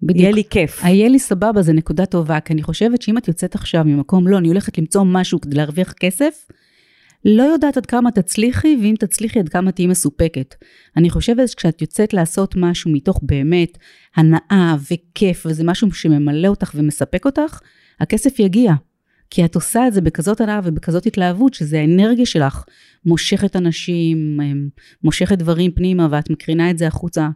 בדיוק. 0.01 0.19
יהיה 0.19 0.31
לי 0.31 0.43
כיף. 0.49 0.83
יהיה 0.83 1.09
לי 1.09 1.19
סבבה, 1.19 1.61
זה 1.61 1.73
נקודה 1.73 2.05
טובה, 2.05 2.39
כי 2.39 2.53
אני 2.53 2.63
חושבת 2.63 3.01
שאם 3.01 3.17
את 3.17 3.27
יוצאת 3.27 3.55
עכשיו 3.55 3.83
ממקום, 3.85 4.27
לא, 4.27 4.37
אני 4.37 4.47
הולכת 4.47 4.77
למצוא 4.77 5.03
משהו 5.03 5.41
כדי 5.41 5.55
להרוויח 5.55 5.93
כסף, 5.93 6.47
לא 7.25 7.43
יודעת 7.43 7.77
עד 7.77 7.85
כמה 7.85 8.11
תצליחי, 8.11 8.77
ואם 8.81 8.95
תצליחי 8.99 9.39
עד 9.39 9.49
כמה 9.49 9.71
תהיי 9.71 9.87
מסופקת. 9.87 10.55
אני 10.97 11.09
חושבת 11.09 11.49
שכשאת 11.49 11.81
יוצאת 11.81 12.13
לעשות 12.13 12.55
משהו 12.57 12.91
מתוך 12.91 13.19
באמת 13.21 13.77
הנאה 14.15 14.75
וכיף, 14.91 15.45
וזה 15.45 15.63
משהו 15.63 15.91
שממלא 15.91 16.47
אותך 16.47 16.71
ומספק 16.75 17.25
אותך, 17.25 17.59
הכסף 17.99 18.39
יגיע. 18.39 18.73
כי 19.29 19.45
את 19.45 19.55
עושה 19.55 19.87
את 19.87 19.93
זה 19.93 20.01
בכזאת 20.01 20.41
הנאה 20.41 20.59
ובכזאת 20.63 21.05
התלהבות, 21.05 21.53
שזה 21.53 21.79
האנרגיה 21.79 22.25
שלך 22.25 22.63
מושכת 23.05 23.55
אנשים, 23.55 24.39
מושכת 25.03 25.37
דברים 25.37 25.71
פנימה, 25.71 26.07
ואת 26.11 26.29
מקרינה 26.29 26.69
את 26.69 26.77
זה 26.77 26.87
החוצה. 26.87 27.29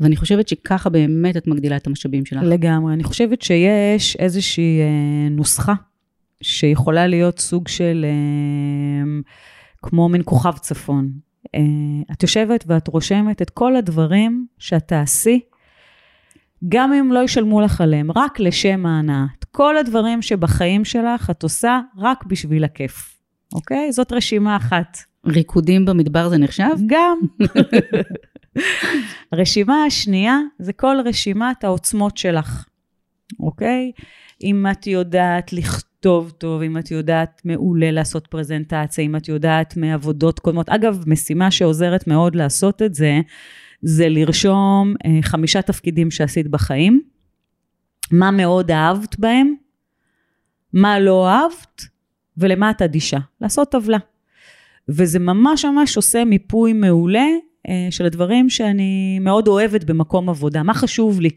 ואני 0.00 0.16
חושבת 0.16 0.48
שככה 0.48 0.90
באמת 0.90 1.36
את 1.36 1.46
מגדילה 1.46 1.76
את 1.76 1.86
המשאבים 1.86 2.24
שלך. 2.24 2.42
לגמרי. 2.42 2.94
אני 2.94 3.04
חושבת 3.04 3.42
שיש 3.42 4.16
איזושהי 4.16 4.80
אה, 4.80 5.28
נוסחה 5.30 5.74
שיכולה 6.42 7.06
להיות 7.06 7.38
סוג 7.38 7.68
של, 7.68 8.06
אה, 8.08 9.20
כמו 9.82 10.08
מין 10.08 10.22
כוכב 10.24 10.58
צפון. 10.58 11.10
אה, 11.54 11.60
את 12.12 12.22
יושבת 12.22 12.64
ואת 12.66 12.88
רושמת 12.88 13.42
את 13.42 13.50
כל 13.50 13.76
הדברים 13.76 14.46
שאת 14.58 14.88
תעשי, 14.88 15.40
גם 16.68 16.92
אם 16.92 17.12
לא 17.12 17.24
ישלמו 17.24 17.60
לך 17.60 17.80
עליהם, 17.80 18.10
רק 18.16 18.40
לשם 18.40 18.86
ההנאה. 18.86 19.24
את 19.38 19.44
כל 19.44 19.78
הדברים 19.78 20.22
שבחיים 20.22 20.84
שלך 20.84 21.30
את 21.30 21.42
עושה 21.42 21.80
רק 21.98 22.24
בשביל 22.24 22.64
הכיף, 22.64 23.18
אוקיי? 23.54 23.92
זאת 23.92 24.12
רשימה 24.12 24.56
אחת. 24.56 24.98
ריקודים 25.26 25.84
במדבר 25.84 26.28
זה 26.28 26.38
נחשב? 26.38 26.70
גם. 26.86 27.18
הרשימה 29.32 29.84
השנייה 29.84 30.38
זה 30.58 30.72
כל 30.72 30.96
רשימת 31.04 31.64
העוצמות 31.64 32.16
שלך, 32.16 32.64
אוקיי? 33.40 33.92
אם 34.42 34.66
את 34.72 34.86
יודעת 34.86 35.52
לכתוב 35.52 35.95
טוב, 36.38 36.62
אם 36.62 36.78
את 36.78 36.90
יודעת 36.90 37.42
מעולה 37.44 37.90
לעשות 37.90 38.26
פרזנטציה, 38.26 39.04
אם 39.04 39.16
את 39.16 39.28
יודעת 39.28 39.76
מעבודות 39.76 40.38
קודמות. 40.38 40.68
אגב, 40.68 41.04
משימה 41.06 41.50
שעוזרת 41.50 42.06
מאוד 42.06 42.34
לעשות 42.34 42.82
את 42.82 42.94
זה, 42.94 43.20
זה 43.82 44.08
לרשום 44.08 44.94
אה, 45.06 45.18
חמישה 45.22 45.62
תפקידים 45.62 46.10
שעשית 46.10 46.48
בחיים, 46.48 47.02
מה 48.12 48.30
מאוד 48.30 48.70
אהבת 48.70 49.18
בהם, 49.18 49.54
מה 50.72 51.00
לא 51.00 51.28
אהבת, 51.28 51.82
ולמה 52.36 52.70
את 52.70 52.82
אדישה. 52.82 53.18
לעשות 53.40 53.70
טבלה. 53.70 53.98
וזה 54.88 55.18
ממש 55.18 55.64
ממש 55.64 55.96
עושה 55.96 56.24
מיפוי 56.24 56.72
מעולה 56.72 57.26
אה, 57.68 57.88
של 57.90 58.06
הדברים 58.06 58.50
שאני 58.50 59.18
מאוד 59.18 59.48
אוהבת 59.48 59.84
במקום 59.84 60.28
עבודה, 60.28 60.62
מה 60.62 60.74
חשוב 60.74 61.20
לי. 61.20 61.30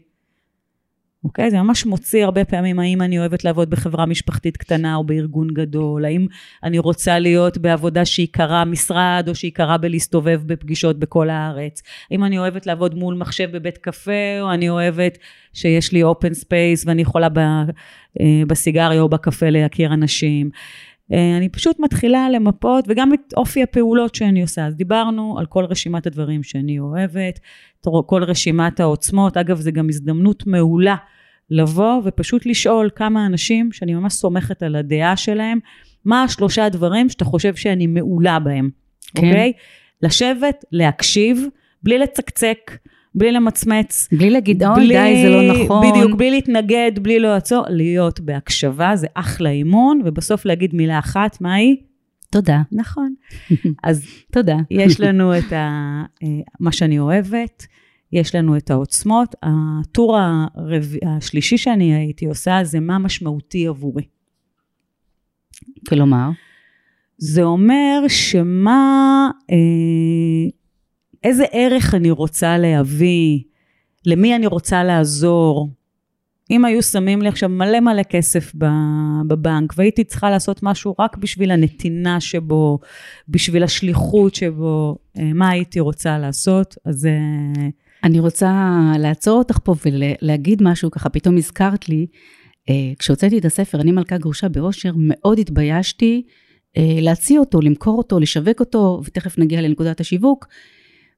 אוקיי? 1.24 1.50
זה 1.50 1.62
ממש 1.62 1.86
מוציא 1.86 2.24
הרבה 2.24 2.44
פעמים 2.44 2.78
האם 2.78 3.02
אני 3.02 3.18
אוהבת 3.18 3.44
לעבוד 3.44 3.70
בחברה 3.70 4.06
משפחתית 4.06 4.56
קטנה 4.56 4.94
או 4.94 5.04
בארגון 5.04 5.48
גדול, 5.54 6.04
האם 6.04 6.26
אני 6.62 6.78
רוצה 6.78 7.18
להיות 7.18 7.58
בעבודה 7.58 8.04
שעיקרה 8.04 8.64
משרד 8.64 9.24
או 9.28 9.34
שעיקרה 9.34 9.78
בלהסתובב 9.78 10.40
בפגישות 10.46 10.98
בכל 10.98 11.30
הארץ, 11.30 11.82
האם 12.10 12.24
אני 12.24 12.38
אוהבת 12.38 12.66
לעבוד 12.66 12.94
מול 12.94 13.14
מחשב 13.14 13.56
בבית 13.56 13.78
קפה 13.78 14.40
או 14.40 14.52
אני 14.52 14.68
אוהבת 14.68 15.18
שיש 15.52 15.92
לי 15.92 16.02
open 16.02 16.34
space 16.34 16.86
ואני 16.86 17.02
יכולה 17.02 17.28
ב, 17.28 17.38
אה, 17.38 18.42
בסיגריה 18.46 19.00
או 19.00 19.08
בקפה 19.08 19.50
להכיר 19.50 19.94
אנשים. 19.94 20.50
אה, 21.12 21.36
אני 21.36 21.48
פשוט 21.48 21.80
מתחילה 21.80 22.30
למפות, 22.30 22.84
וגם 22.88 23.14
את 23.14 23.34
אופי 23.36 23.62
הפעולות 23.62 24.14
שאני 24.14 24.42
עושה. 24.42 24.66
אז 24.66 24.74
דיברנו 24.74 25.38
על 25.38 25.46
כל 25.46 25.64
רשימת 25.64 26.06
הדברים 26.06 26.42
שאני 26.42 26.78
אוהבת, 26.78 27.40
כל 28.06 28.24
רשימת 28.24 28.80
העוצמות. 28.80 29.36
אגב, 29.36 29.60
זו 29.60 29.72
גם 29.72 29.88
הזדמנות 29.88 30.46
מעולה 30.46 30.96
לבוא 31.50 32.00
ופשוט 32.04 32.46
לשאול 32.46 32.90
כמה 32.94 33.26
אנשים 33.26 33.72
שאני 33.72 33.94
ממש 33.94 34.12
סומכת 34.12 34.62
על 34.62 34.76
הדעה 34.76 35.16
שלהם, 35.16 35.58
מה 36.04 36.22
השלושה 36.22 36.68
דברים 36.68 37.08
שאתה 37.08 37.24
חושב 37.24 37.54
שאני 37.54 37.86
מעולה 37.86 38.38
בהם, 38.38 38.70
כן. 39.14 39.26
אוקיי? 39.26 39.52
לשבת, 40.02 40.64
להקשיב, 40.72 41.46
בלי 41.82 41.98
לצקצק. 41.98 42.70
בלי 43.14 43.32
למצמץ. 43.32 44.08
בלי 44.12 44.30
להגיד, 44.30 44.62
אוי, 44.62 44.88
די, 44.88 45.22
זה 45.22 45.28
לא 45.28 45.64
נכון. 45.64 45.90
בדיוק, 45.90 46.18
בלי 46.18 46.30
להתנגד, 46.30 46.92
בלי 47.02 47.18
לעצור, 47.18 47.64
להיות 47.68 48.20
בהקשבה, 48.20 48.96
זה 48.96 49.06
אחלה 49.14 49.50
אימון, 49.50 50.00
ובסוף 50.04 50.44
להגיד 50.44 50.74
מילה 50.74 50.98
אחת, 50.98 51.40
מה 51.40 51.54
היא? 51.54 51.76
תודה. 52.30 52.62
נכון. 52.72 53.14
אז 53.84 54.06
תודה. 54.32 54.56
יש 54.70 55.00
לנו 55.00 55.38
את 55.38 55.52
ה, 55.52 55.56
אה, 56.22 56.28
מה 56.60 56.72
שאני 56.72 56.98
אוהבת, 56.98 57.66
יש 58.12 58.34
לנו 58.34 58.56
את 58.56 58.70
העוצמות. 58.70 59.34
הטור 59.42 60.18
הרב... 60.18 60.94
השלישי 61.06 61.58
שאני 61.58 61.94
הייתי 61.94 62.26
עושה, 62.26 62.60
זה 62.62 62.80
מה 62.80 62.98
משמעותי 62.98 63.66
עבורי. 63.66 64.04
כלומר? 65.88 66.30
זה 67.18 67.42
אומר 67.42 68.04
שמה... 68.08 69.30
אה, 69.50 70.59
איזה 71.24 71.44
ערך 71.52 71.94
אני 71.94 72.10
רוצה 72.10 72.58
להביא, 72.58 73.40
למי 74.06 74.36
אני 74.36 74.46
רוצה 74.46 74.84
לעזור. 74.84 75.70
אם 76.50 76.64
היו 76.64 76.82
שמים 76.82 77.22
לי 77.22 77.28
עכשיו 77.28 77.48
מלא 77.48 77.80
מלא 77.80 78.02
כסף 78.02 78.52
בבנק 79.26 79.72
והייתי 79.76 80.04
צריכה 80.04 80.30
לעשות 80.30 80.62
משהו 80.62 80.94
רק 80.98 81.16
בשביל 81.16 81.50
הנתינה 81.50 82.20
שבו, 82.20 82.78
בשביל 83.28 83.62
השליחות 83.62 84.34
שבו, 84.34 84.98
אה, 85.18 85.32
מה 85.34 85.48
הייתי 85.48 85.80
רוצה 85.80 86.18
לעשות, 86.18 86.76
אז... 86.84 87.06
אה, 87.06 87.68
אני 88.04 88.20
רוצה 88.20 88.80
לעצור 88.98 89.38
אותך 89.38 89.58
פה 89.64 89.74
ולהגיד 89.84 90.62
משהו, 90.62 90.90
ככה 90.90 91.08
פתאום 91.08 91.36
הזכרת 91.36 91.88
לי, 91.88 92.06
אה, 92.68 92.74
כשהוצאתי 92.98 93.38
את 93.38 93.44
הספר, 93.44 93.80
אני 93.80 93.92
מלכה 93.92 94.18
גרושה 94.18 94.48
באושר, 94.48 94.92
מאוד 94.96 95.38
התביישתי 95.38 96.22
להציע 96.76 97.40
אותו, 97.40 97.60
למכור 97.60 97.98
אותו, 97.98 98.20
לשווק 98.20 98.60
אותו, 98.60 99.00
ותכף 99.04 99.38
נגיע 99.38 99.60
לנקודת 99.60 100.00
השיווק. 100.00 100.46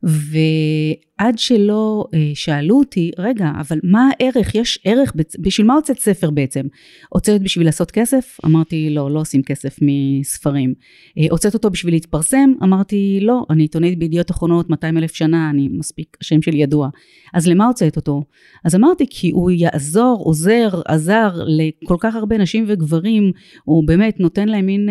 ועד 0.02 1.38
שלא 1.38 2.04
אה, 2.14 2.30
שאלו 2.34 2.78
אותי, 2.78 3.10
רגע, 3.18 3.50
אבל 3.60 3.78
מה 3.82 4.08
הערך? 4.10 4.54
יש 4.54 4.78
ערך, 4.84 5.12
בשביל 5.38 5.66
מה 5.66 5.74
הוצאת 5.74 5.98
ספר 5.98 6.30
בעצם? 6.30 6.66
הוצאת 7.08 7.42
בשביל 7.42 7.66
לעשות 7.66 7.90
כסף? 7.90 8.38
אמרתי, 8.44 8.90
לא, 8.90 9.10
לא 9.10 9.20
עושים 9.20 9.42
כסף 9.42 9.76
מספרים. 9.82 10.74
אה, 11.18 11.26
הוצאת 11.30 11.54
אותו 11.54 11.70
בשביל 11.70 11.94
להתפרסם? 11.94 12.52
אמרתי, 12.62 13.18
לא, 13.22 13.46
אני 13.50 13.62
עיתונאית 13.62 13.98
בידיעות 13.98 14.30
אחרונות 14.30 14.70
200 14.70 14.98
אלף 14.98 15.14
שנה, 15.14 15.50
אני 15.50 15.68
מספיק, 15.72 16.16
השם 16.20 16.42
שלי 16.42 16.58
ידוע. 16.58 16.88
אז 17.34 17.48
למה 17.48 17.66
הוצאת 17.66 17.96
אותו? 17.96 18.22
אז 18.64 18.74
אמרתי, 18.74 19.06
כי 19.10 19.30
הוא 19.30 19.50
יעזור, 19.50 20.22
עוזר, 20.24 20.68
עזר 20.86 21.30
לכל 21.46 21.96
כך 22.00 22.14
הרבה 22.14 22.38
נשים 22.38 22.64
וגברים, 22.68 23.32
הוא 23.64 23.86
באמת 23.86 24.20
נותן 24.20 24.48
להם 24.48 24.66
מין... 24.66 24.88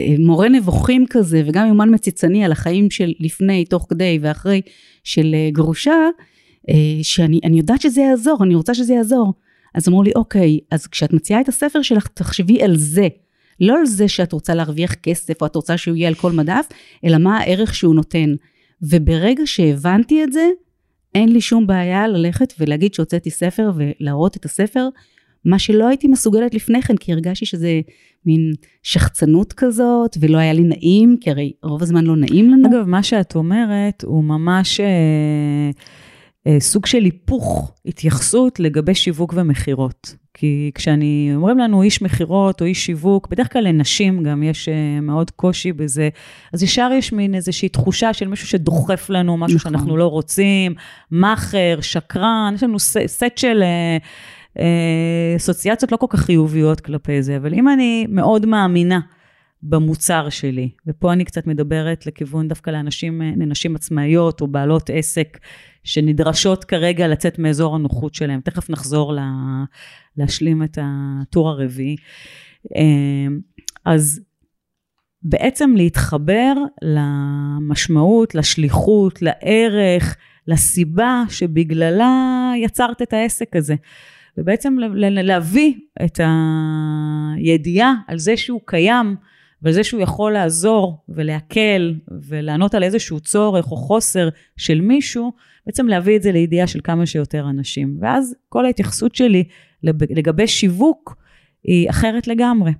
אה, 0.00 0.14
מורה 0.18 0.48
נבוכים 0.48 1.04
כזה, 1.10 1.42
וגם 1.46 1.66
יומן 1.66 1.94
מציצני 1.94 2.44
על 2.44 2.52
החיים 2.52 2.90
של 2.90 3.12
לפני, 3.20 3.64
תוך 3.64 3.86
כדי 3.90 4.18
ואחרי 4.22 4.60
של 5.04 5.34
אה, 5.34 5.48
גרושה, 5.52 6.08
אה, 6.68 6.74
שאני 7.02 7.58
יודעת 7.58 7.80
שזה 7.80 8.00
יעזור, 8.00 8.38
אני 8.42 8.54
רוצה 8.54 8.74
שזה 8.74 8.94
יעזור. 8.94 9.34
אז 9.74 9.88
אמרו 9.88 10.02
לי, 10.02 10.12
אוקיי, 10.16 10.58
אז 10.70 10.86
כשאת 10.86 11.12
מציעה 11.12 11.40
את 11.40 11.48
הספר 11.48 11.82
שלך, 11.82 12.06
תחשבי 12.06 12.62
על 12.62 12.76
זה. 12.76 13.08
לא 13.60 13.78
על 13.78 13.86
זה 13.86 14.08
שאת 14.08 14.32
רוצה 14.32 14.54
להרוויח 14.54 14.94
כסף, 14.94 15.40
או 15.40 15.46
את 15.46 15.56
רוצה 15.56 15.76
שהוא 15.76 15.96
יהיה 15.96 16.08
על 16.08 16.14
כל 16.14 16.32
מדף, 16.32 16.66
אלא 17.04 17.18
מה 17.18 17.38
הערך 17.38 17.74
שהוא 17.74 17.94
נותן. 17.94 18.34
וברגע 18.82 19.42
שהבנתי 19.46 20.24
את 20.24 20.32
זה, 20.32 20.48
אין 21.14 21.28
לי 21.28 21.40
שום 21.40 21.66
בעיה 21.66 22.08
ללכת 22.08 22.54
ולהגיד 22.58 22.94
שהוצאתי 22.94 23.30
ספר 23.30 23.70
ולהראות 23.76 24.36
את 24.36 24.44
הספר, 24.44 24.88
מה 25.44 25.58
שלא 25.58 25.88
הייתי 25.88 26.08
מסוגלת 26.08 26.54
לפני 26.54 26.82
כן, 26.82 26.96
כי 26.96 27.12
הרגשתי 27.12 27.46
שזה 27.46 27.80
מין 28.26 28.52
שחצנות 28.82 29.52
כזאת, 29.52 30.16
ולא 30.20 30.38
היה 30.38 30.52
לי 30.52 30.62
נעים, 30.62 31.16
כי 31.20 31.30
הרי 31.30 31.52
רוב 31.62 31.82
הזמן 31.82 32.04
לא 32.04 32.16
נעים 32.16 32.50
לנו. 32.50 32.68
אגב, 32.68 32.88
מה 32.88 33.02
שאת 33.02 33.34
אומרת 33.34 34.04
הוא 34.06 34.24
ממש 34.24 34.80
אה, 34.80 35.70
אה, 36.46 36.60
סוג 36.60 36.86
של 36.86 37.04
היפוך 37.04 37.72
התייחסות 37.86 38.60
לגבי 38.60 38.94
שיווק 38.94 39.34
ומכירות. 39.36 40.14
כי 40.34 40.70
כשאני, 40.74 41.30
אומרים 41.34 41.58
לנו 41.58 41.82
איש 41.82 42.02
מכירות 42.02 42.60
או 42.60 42.66
איש 42.66 42.86
שיווק, 42.86 43.28
בדרך 43.28 43.52
כלל 43.52 43.64
לנשים 43.64 44.22
גם 44.22 44.42
יש 44.42 44.68
אה, 44.68 45.00
מאוד 45.00 45.30
קושי 45.30 45.72
בזה, 45.72 46.08
אז 46.52 46.62
ישר 46.62 46.90
יש 46.94 47.12
מין 47.12 47.34
איזושהי 47.34 47.68
תחושה 47.68 48.12
של 48.12 48.28
מישהו 48.28 48.46
שדוחף 48.46 49.10
לנו 49.10 49.36
משהו 49.36 49.56
נכון. 49.56 49.72
שאנחנו 49.72 49.96
לא 49.96 50.06
רוצים, 50.06 50.74
מאכר, 51.10 51.78
שקרן, 51.80 52.52
יש 52.54 52.62
לנו 52.62 52.78
סט 52.78 53.36
של... 53.38 53.62
אה, 54.58 55.34
אסוציאציות 55.36 55.92
לא 55.92 55.96
כל 55.96 56.06
כך 56.10 56.20
חיוביות 56.20 56.80
כלפי 56.80 57.22
זה, 57.22 57.36
אבל 57.36 57.54
אם 57.54 57.68
אני 57.68 58.06
מאוד 58.08 58.46
מאמינה 58.46 59.00
במוצר 59.62 60.28
שלי, 60.28 60.70
ופה 60.86 61.12
אני 61.12 61.24
קצת 61.24 61.46
מדברת 61.46 62.06
לכיוון 62.06 62.48
דווקא 62.48 62.70
לאנשים, 62.70 63.22
לנשים 63.22 63.76
עצמאיות 63.76 64.40
או 64.40 64.46
בעלות 64.46 64.90
עסק 64.92 65.38
שנדרשות 65.84 66.64
כרגע 66.64 67.08
לצאת 67.08 67.38
מאזור 67.38 67.74
הנוחות 67.74 68.14
שלהם, 68.14 68.40
תכף 68.40 68.70
נחזור 68.70 69.12
לה, 69.12 69.30
להשלים 70.16 70.62
את 70.62 70.78
הטור 70.82 71.48
הרביעי. 71.48 71.96
אמ, 72.76 73.40
אז 73.84 74.20
בעצם 75.22 75.74
להתחבר 75.76 76.54
למשמעות, 76.82 78.34
לשליחות, 78.34 79.22
לערך, 79.22 80.16
לסיבה 80.46 81.22
שבגללה 81.28 82.52
יצרת 82.56 83.02
את 83.02 83.12
העסק 83.12 83.56
הזה. 83.56 83.74
ובעצם 84.36 84.76
להביא 84.98 85.74
את 86.04 86.20
הידיעה 87.36 87.94
על 88.06 88.18
זה 88.18 88.36
שהוא 88.36 88.60
קיים 88.64 89.16
ועל 89.62 89.74
זה 89.74 89.84
שהוא 89.84 90.00
יכול 90.00 90.32
לעזור 90.32 91.04
ולהקל 91.08 91.94
ולענות 92.28 92.74
על 92.74 92.82
איזשהו 92.82 93.20
צורך 93.20 93.70
או 93.70 93.76
חוסר 93.76 94.28
של 94.56 94.80
מישהו, 94.80 95.32
בעצם 95.66 95.88
להביא 95.88 96.16
את 96.16 96.22
זה 96.22 96.32
לידיעה 96.32 96.66
של 96.66 96.80
כמה 96.84 97.06
שיותר 97.06 97.50
אנשים. 97.50 97.96
ואז 98.00 98.34
כל 98.48 98.64
ההתייחסות 98.64 99.14
שלי 99.14 99.44
לגבי 99.82 100.46
שיווק 100.46 101.16
היא 101.64 101.90
אחרת 101.90 102.26
לגמרי. 102.26 102.72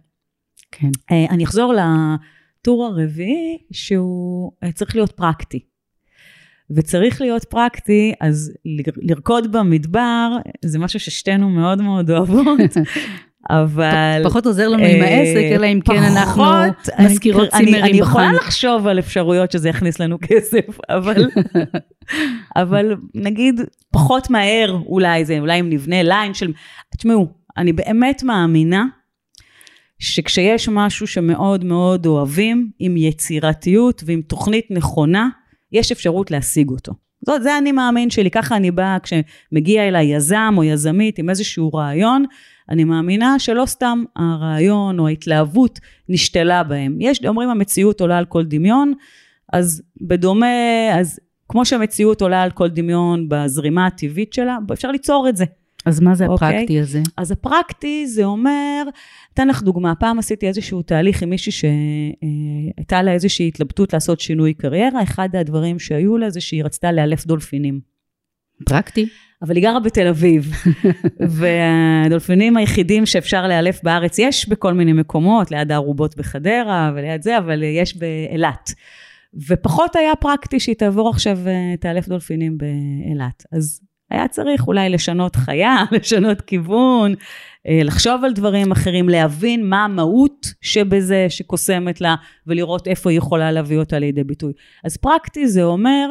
כן. 0.71 0.91
אה, 1.11 1.27
אני 1.31 1.45
אחזור 1.45 1.75
לטור 1.75 2.85
הרביעי, 2.85 3.59
שהוא 3.73 4.53
אה, 4.63 4.73
צריך 4.73 4.95
להיות 4.97 5.13
פרקטי. 5.13 5.72
וצריך 6.77 7.21
להיות 7.21 7.45
פרקטי, 7.45 8.13
אז 8.21 8.53
לרקוד 9.03 9.53
במדבר 9.53 10.37
זה 10.65 10.79
משהו 10.79 11.01
ששתינו 11.01 11.49
מאוד 11.49 11.83
מאוד 11.83 12.11
אוהבות. 12.11 12.77
אבל... 13.51 14.21
פחות 14.25 14.47
עוזר 14.47 14.69
לנו 14.69 14.85
עם 14.85 15.03
העסק, 15.03 15.37
אה, 15.37 15.55
אלא 15.55 15.67
אם 15.67 15.81
כן 15.81 16.03
אנחנו 16.03 16.45
מזכירות 16.99 17.49
צימרים 17.49 17.75
בחנות. 17.75 17.91
אני 17.91 17.99
יכולה 17.99 18.33
לחשוב 18.33 18.87
על 18.87 18.99
אפשרויות 18.99 19.53
שזה 19.53 19.69
יכניס 19.69 20.01
לנו 20.01 20.19
כסף, 20.23 20.79
אבל, 20.97 21.29
אבל 22.57 22.97
נגיד 23.15 23.61
פחות 23.93 24.31
מהר 24.31 24.79
אולי 24.87 25.25
זה, 25.25 25.39
אולי 25.39 25.61
אם 25.61 25.71
נבנה 25.71 26.03
ליין 26.03 26.35
של... 26.35 26.53
תשמעו, 26.97 27.27
אני 27.57 27.73
באמת 27.73 28.23
מאמינה 28.23 28.85
שכשיש 29.99 30.69
משהו 30.69 31.07
שמאוד 31.07 31.65
מאוד 31.65 32.07
אוהבים, 32.07 32.71
עם 32.79 32.97
יצירתיות 32.97 34.03
ועם 34.07 34.23
תוכנית 34.23 34.67
נכונה, 34.71 35.29
יש 35.73 35.93
אפשרות 35.93 36.31
להשיג 36.31 36.71
אותו. 36.71 36.93
זאת, 37.27 37.43
זה 37.43 37.59
אני 37.59 37.73
מאמין 37.73 38.11
שלי, 38.11 38.31
ככה 38.31 38.57
אני 38.57 38.71
באה 38.71 38.97
כשמגיע 39.03 39.89
אליי 39.89 40.15
יזם 40.15 40.55
או 40.57 40.65
יזמית 40.65 41.19
עם 41.19 41.31
איזשהו 41.31 41.71
רעיון, 41.73 42.25
אני 42.71 42.85
מאמינה 42.85 43.39
שלא 43.39 43.67
סתם 43.67 44.05
הרעיון 44.17 44.99
או 44.99 45.09
ההתלהבות 45.09 45.81
נשתלה 46.09 46.63
בהם. 46.63 46.97
יש, 47.01 47.25
אומרים 47.25 47.49
המציאות 47.49 48.01
עולה 48.01 48.19
על 48.19 48.25
כל 48.25 48.45
דמיון, 48.45 48.93
אז 49.53 49.83
בדומה, 50.01 50.47
אז 50.95 51.21
כמו 51.49 51.65
שהמציאות 51.65 52.23
עולה 52.23 52.43
על 52.43 52.51
כל 52.51 52.69
דמיון 52.69 53.29
בזרימה 53.29 53.87
הטבעית 53.87 54.33
שלה, 54.33 54.59
אפשר 54.73 54.91
ליצור 54.91 55.29
את 55.29 55.37
זה. 55.37 55.45
אז 55.87 56.01
מה 56.01 56.15
זה 56.15 56.27
אוקיי? 56.27 56.49
הפרקטי? 56.49 56.81
הזה? 56.81 57.01
אז 57.17 57.31
הפרקטי 57.31 58.07
זה 58.07 58.25
אומר, 58.25 58.83
אתן 59.35 59.49
לך 59.49 59.63
דוגמה, 59.63 59.95
פעם 59.95 60.19
עשיתי 60.19 60.49
איזשהו 60.49 60.83
תהליך 60.83 61.23
עם 61.23 61.31
מישהי 61.31 61.53
שהייתה 61.53 63.03
לה 63.03 63.13
איזושהי 63.13 63.49
התלבטות 63.49 63.93
לעשות 63.93 64.21
שינוי 64.21 64.55
קריירה, 64.55 65.03
אחד 65.03 65.29
הדברים 65.37 65.79
שהיו 65.79 66.19
לה 66.19 66.31
זה 66.31 66.41
שהיא 66.41 66.65
רצתה 66.65 66.93
לאלף 66.93 67.27
דולפינים. 67.27 67.81
פרקטי. 68.65 69.07
אבל 69.43 69.57
היא 69.57 69.63
גרה 69.63 69.81
בתל 69.81 70.07
אביב, 70.07 70.53
והדולפינים 71.39 72.57
היחידים 72.57 73.07
שאפשר 73.07 73.47
לאלף 73.47 73.81
בארץ, 73.83 74.19
יש 74.19 74.49
בכל 74.49 74.73
מיני 74.73 74.93
מקומות, 74.93 75.51
ליד 75.51 75.73
הערובות 75.73 76.17
בחדרה 76.17 76.93
וליד 76.95 77.23
זה, 77.23 77.39
אבל 77.39 77.63
יש 77.63 77.97
באילת. 77.97 78.71
ופחות 79.49 79.97
היה 79.97 80.17
פרקטי 80.21 80.61
שהיא 80.61 80.77
תעבור 80.77 81.11
עכשיו, 81.11 81.39
אה, 81.47 81.75
תאלף 81.81 82.09
דולפינים 82.09 82.59
באילת. 82.59 83.45
אז 83.53 83.81
היה 84.13 84.29
צריך 84.29 84.67
אולי 84.67 84.89
לשנות 84.91 85.37
חיה, 85.37 85.77
לשנות 85.97 86.41
כיוון, 86.41 87.15
אה, 87.69 87.81
לחשוב 87.85 88.25
על 88.25 88.33
דברים 88.33 88.73
אחרים, 88.73 89.09
להבין 89.09 89.69
מה 89.69 89.85
המהות 89.85 90.47
שבזה 90.61 91.27
שקוסמת 91.29 92.01
לה, 92.01 92.15
ולראות 92.47 92.89
איפה 92.89 93.11
היא 93.11 93.19
יכולה 93.19 93.53
להביא 93.53 93.79
אותה 93.79 93.99
לידי 93.99 94.25
ביטוי. 94.25 94.53
אז 94.85 94.97
פרקטי 94.97 95.49
זה 95.49 95.65
אומר, 95.65 96.11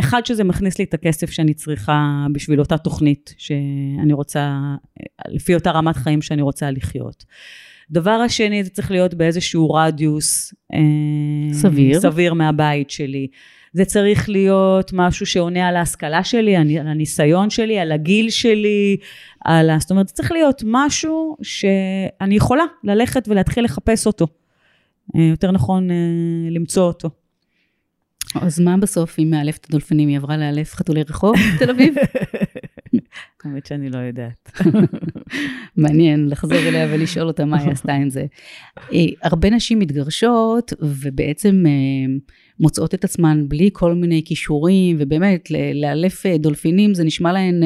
אחד 0.00 0.26
שזה 0.26 0.44
מכניס 0.44 0.78
לי 0.78 0.84
את 0.84 0.94
הכסף 0.94 1.30
שאני 1.30 1.54
צריכה 1.54 2.26
בשביל 2.32 2.60
אותה 2.60 2.78
תוכנית 2.78 3.34
שאני 3.38 4.12
רוצה, 4.12 4.58
לפי 5.28 5.54
אותה 5.54 5.70
רמת 5.70 5.96
חיים 5.96 6.22
שאני 6.22 6.42
רוצה 6.42 6.70
לחיות. 6.70 7.24
דבר 7.90 8.10
השני, 8.10 8.64
זה 8.64 8.70
צריך 8.70 8.90
להיות 8.90 9.14
באיזשהו 9.14 9.70
רדיוס 9.70 10.54
אה, 10.74 10.78
סביר, 11.52 12.00
סביר 12.00 12.34
מהבית 12.34 12.90
שלי. 12.90 13.26
זה 13.72 13.84
צריך 13.84 14.28
להיות 14.28 14.90
משהו 14.94 15.26
שעונה 15.26 15.68
על 15.68 15.76
ההשכלה 15.76 16.24
שלי, 16.24 16.56
על 16.56 16.86
הניסיון 16.86 17.50
שלי, 17.50 17.78
על 17.78 17.92
הגיל 17.92 18.30
שלי, 18.30 18.96
על 19.44 19.70
ה... 19.70 19.78
זאת 19.78 19.90
אומרת, 19.90 20.08
זה 20.08 20.14
צריך 20.14 20.32
להיות 20.32 20.62
משהו 20.66 21.36
שאני 21.42 22.34
יכולה 22.34 22.64
ללכת 22.84 23.28
ולהתחיל 23.28 23.64
לחפש 23.64 24.06
אותו. 24.06 24.26
אה, 25.16 25.22
יותר 25.22 25.50
נכון 25.50 25.90
אה, 25.90 25.96
למצוא 26.50 26.82
אותו. 26.82 27.10
אז 28.34 28.60
מה 28.60 28.76
בסוף, 28.76 29.18
אם 29.18 29.30
מאלפת 29.30 29.66
הדולפינים, 29.68 30.08
היא 30.08 30.16
עברה 30.16 30.36
לאלף 30.36 30.74
חתולי 30.74 31.02
רחוב 31.02 31.36
בתל 31.54 31.70
אביב? 31.70 31.94
האמת 33.44 33.66
שאני 33.66 33.90
לא 33.90 33.98
יודעת. 33.98 34.52
מעניין 35.76 36.28
לחזור 36.28 36.58
אליה 36.58 36.86
ולשאול 36.90 37.26
אותה 37.26 37.44
מה 37.44 37.60
היא 37.60 37.70
עשתה 37.70 37.92
עם 37.92 38.10
זה. 38.10 38.26
אה, 38.78 38.98
הרבה 39.22 39.50
נשים 39.50 39.78
מתגרשות 39.78 40.72
ובעצם 40.80 41.64
מוצאות 42.60 42.94
את 42.94 43.04
עצמן 43.04 43.44
בלי 43.48 43.70
כל 43.72 43.94
מיני 43.94 44.22
כישורים, 44.24 44.96
ובאמת 45.00 45.48
לאלף 45.74 46.26
אה, 46.26 46.38
דולפינים 46.38 46.94
זה 46.94 47.04
נשמע 47.04 47.32
להן 47.32 47.62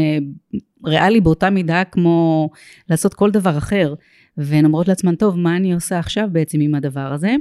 ריאלי 0.84 1.20
באותה 1.20 1.50
מידה 1.50 1.84
כמו 1.84 2.50
לעשות 2.90 3.14
כל 3.14 3.30
דבר 3.30 3.58
אחר. 3.58 3.94
והן 4.36 4.64
אומרות 4.64 4.88
לעצמן, 4.88 5.14
טוב, 5.14 5.38
מה 5.38 5.56
אני 5.56 5.74
עושה 5.74 5.98
עכשיו 5.98 6.28
בעצם 6.32 6.60
עם 6.60 6.74
הדבר 6.74 7.12
הזה? 7.12 7.34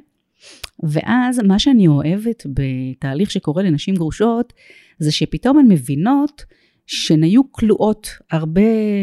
ואז 0.83 1.39
מה 1.39 1.59
שאני 1.59 1.87
אוהבת 1.87 2.45
בתהליך 2.53 3.31
שקורה 3.31 3.63
לנשים 3.63 3.95
גרושות, 3.95 4.53
זה 4.99 5.11
שפתאום 5.11 5.59
הן 5.59 5.65
מבינות 5.67 6.45
שהן 6.87 7.23
היו 7.23 7.51
כלואות 7.51 8.09
הרבה 8.31 8.61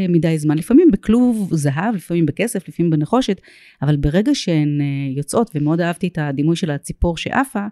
מדי 0.08 0.38
זמן, 0.38 0.58
לפעמים 0.58 0.90
בכלוב 0.92 1.50
זהב, 1.52 1.94
לפעמים 1.94 2.26
בכסף, 2.26 2.68
לפעמים 2.68 2.90
בנחושת, 2.90 3.40
אבל 3.82 3.96
ברגע 3.96 4.34
שהן 4.34 4.80
אה, 4.80 4.87
יוצאות, 5.16 5.50
ומאוד 5.54 5.80
אהבתי 5.80 6.08
את 6.08 6.18
הדימוי 6.20 6.56
של 6.56 6.70
הציפור 6.70 7.16
שעפה, 7.16 7.66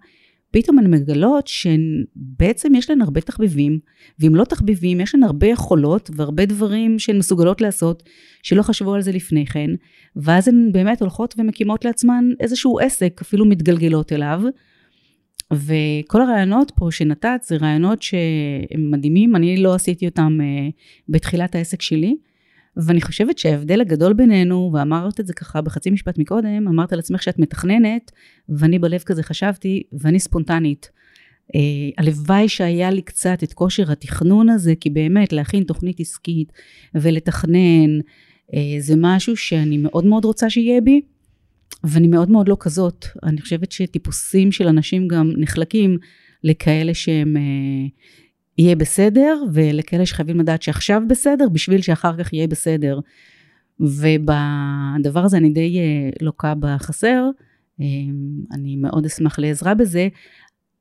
פתאום 0.57 0.79
הן 0.79 0.91
מגלות 0.91 1.47
שבעצם 1.47 2.75
יש 2.75 2.91
להן 2.91 3.03
הרבה 3.03 3.21
תחביבים, 3.21 3.79
ואם 4.19 4.35
לא 4.35 4.45
תחביבים, 4.45 5.01
יש 5.01 5.15
להן 5.15 5.23
הרבה 5.23 5.47
יכולות 5.47 6.11
והרבה 6.15 6.47
דברים 6.47 6.99
שהן 6.99 7.19
מסוגלות 7.19 7.61
לעשות, 7.61 8.03
שלא 8.43 8.63
חשבו 8.63 8.95
על 8.95 9.03
זה 9.03 9.13
לפני 9.13 9.47
כן, 9.47 9.71
ואז 10.17 10.49
הן 10.49 10.69
באמת 10.73 11.01
הולכות 11.01 11.35
ומקימות 11.39 11.85
לעצמן 11.85 12.25
איזשהו 12.41 12.79
עסק, 12.79 13.21
אפילו 13.23 13.45
מתגלגלות 13.45 14.13
אליו. 14.13 14.43
וכל 15.53 16.23
הרעיונות 16.23 16.73
פה 16.77 16.89
שנתת 16.91 17.41
זה 17.43 17.57
רעיונות 17.57 18.03
שהם 18.03 18.91
מדהימים, 18.91 19.37
אני 19.37 19.57
לא 19.57 19.75
עשיתי 19.75 20.07
אותם 20.07 20.39
אה, 20.41 20.69
בתחילת 21.09 21.55
העסק 21.55 21.83
שלי, 21.83 22.17
ואני 22.77 23.01
חושבת 23.01 23.39
שההבדל 23.39 23.81
הגדול 23.81 24.13
בינינו, 24.13 24.71
ואמרת 24.75 25.21
את 25.21 25.27
זה 25.27 25.35
ככה 25.35 25.61
בחצי 25.61 25.91
משפט 25.91 26.19
מקודם, 26.19 26.69
אמרת 26.69 26.93
על 26.93 26.99
עצמך 26.99 27.23
שאת 27.23 27.39
מתכננת, 27.39 28.13
ואני 28.49 28.79
בלב 28.79 29.01
כזה 29.01 29.23
חשבתי, 29.23 29.83
ואני 29.93 30.21
ספונטנית. 30.21 30.91
אה, 31.55 31.61
הלוואי 31.99 32.49
שהיה 32.49 32.91
לי 32.91 33.03
קצת 33.03 33.43
את 33.43 33.53
כושר 33.53 33.93
התכנון 33.93 34.49
הזה, 34.49 34.75
כי 34.81 34.91
באמת 34.91 35.33
להכין 35.33 35.65
תוכנית 35.65 36.01
עסקית 36.01 36.53
ולתכנן, 36.95 37.99
אה, 38.55 38.77
זה 38.79 38.95
משהו 38.97 39.37
שאני 39.37 39.79
מאוד 39.79 40.07
מאוד 40.07 40.25
רוצה 40.25 40.51
שיהיה 40.51 40.81
בי, 40.81 41.01
ואני 41.85 42.09
מאוד 42.09 42.31
מאוד 42.31 42.49
לא 42.49 42.57
כזאת. 42.61 43.07
אני 43.23 43.41
חושבת 43.41 43.73
שטיפוסים 43.73 44.53
של 44.53 44.69
אנשים 44.69 45.09
גם 45.09 45.33
נחלקים 45.37 45.99
לכאלה 46.45 46.95
שהם 46.95 47.37
אה, 47.37 47.43
יהיה 48.59 48.77
בסדר, 48.77 49.43
ולכאלה 49.53 50.07
שחייבים 50.07 50.41
לדעת 50.41 50.63
שעכשיו 50.63 51.03
בסדר, 51.09 51.49
בשביל 51.49 51.83
שאחר 51.83 52.17
כך 52.17 52.33
יהיה 52.33 52.47
בסדר. 52.47 53.01
ובדבר 53.81 55.25
הזה 55.25 55.37
אני 55.37 55.51
די 55.51 55.79
אה, 55.79 56.11
לוקה 56.21 56.55
בחסר, 56.61 57.25
אה, 57.81 57.87
אני 58.53 58.77
מאוד 58.77 59.07
אשמח 59.07 59.39
לעזרה 59.39 59.75
בזה, 59.75 60.09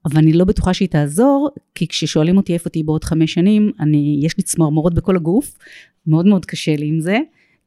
אבל 0.06 0.18
אני 0.18 0.34
לא 0.34 0.46
בטוחה 0.46 0.74
שהיא 0.74 0.90
תעזור, 0.90 1.50
כי 1.76 1.88
כששואלים 1.88 2.38
אותי 2.38 2.54
איפה 2.54 2.70
תהיי 2.70 2.84
בעוד 2.84 3.04
חמש 3.04 3.34
שנים, 3.34 3.72
אני, 3.80 4.20
יש 4.24 4.38
לי 4.38 4.44
צמרמורות 4.44 4.94
בכל 4.94 5.16
הגוף, 5.16 5.58
מאוד 6.08 6.26
מאוד 6.26 6.46
קשה 6.46 6.76
לי 6.76 6.88
עם 6.88 7.00
זה, 7.00 7.18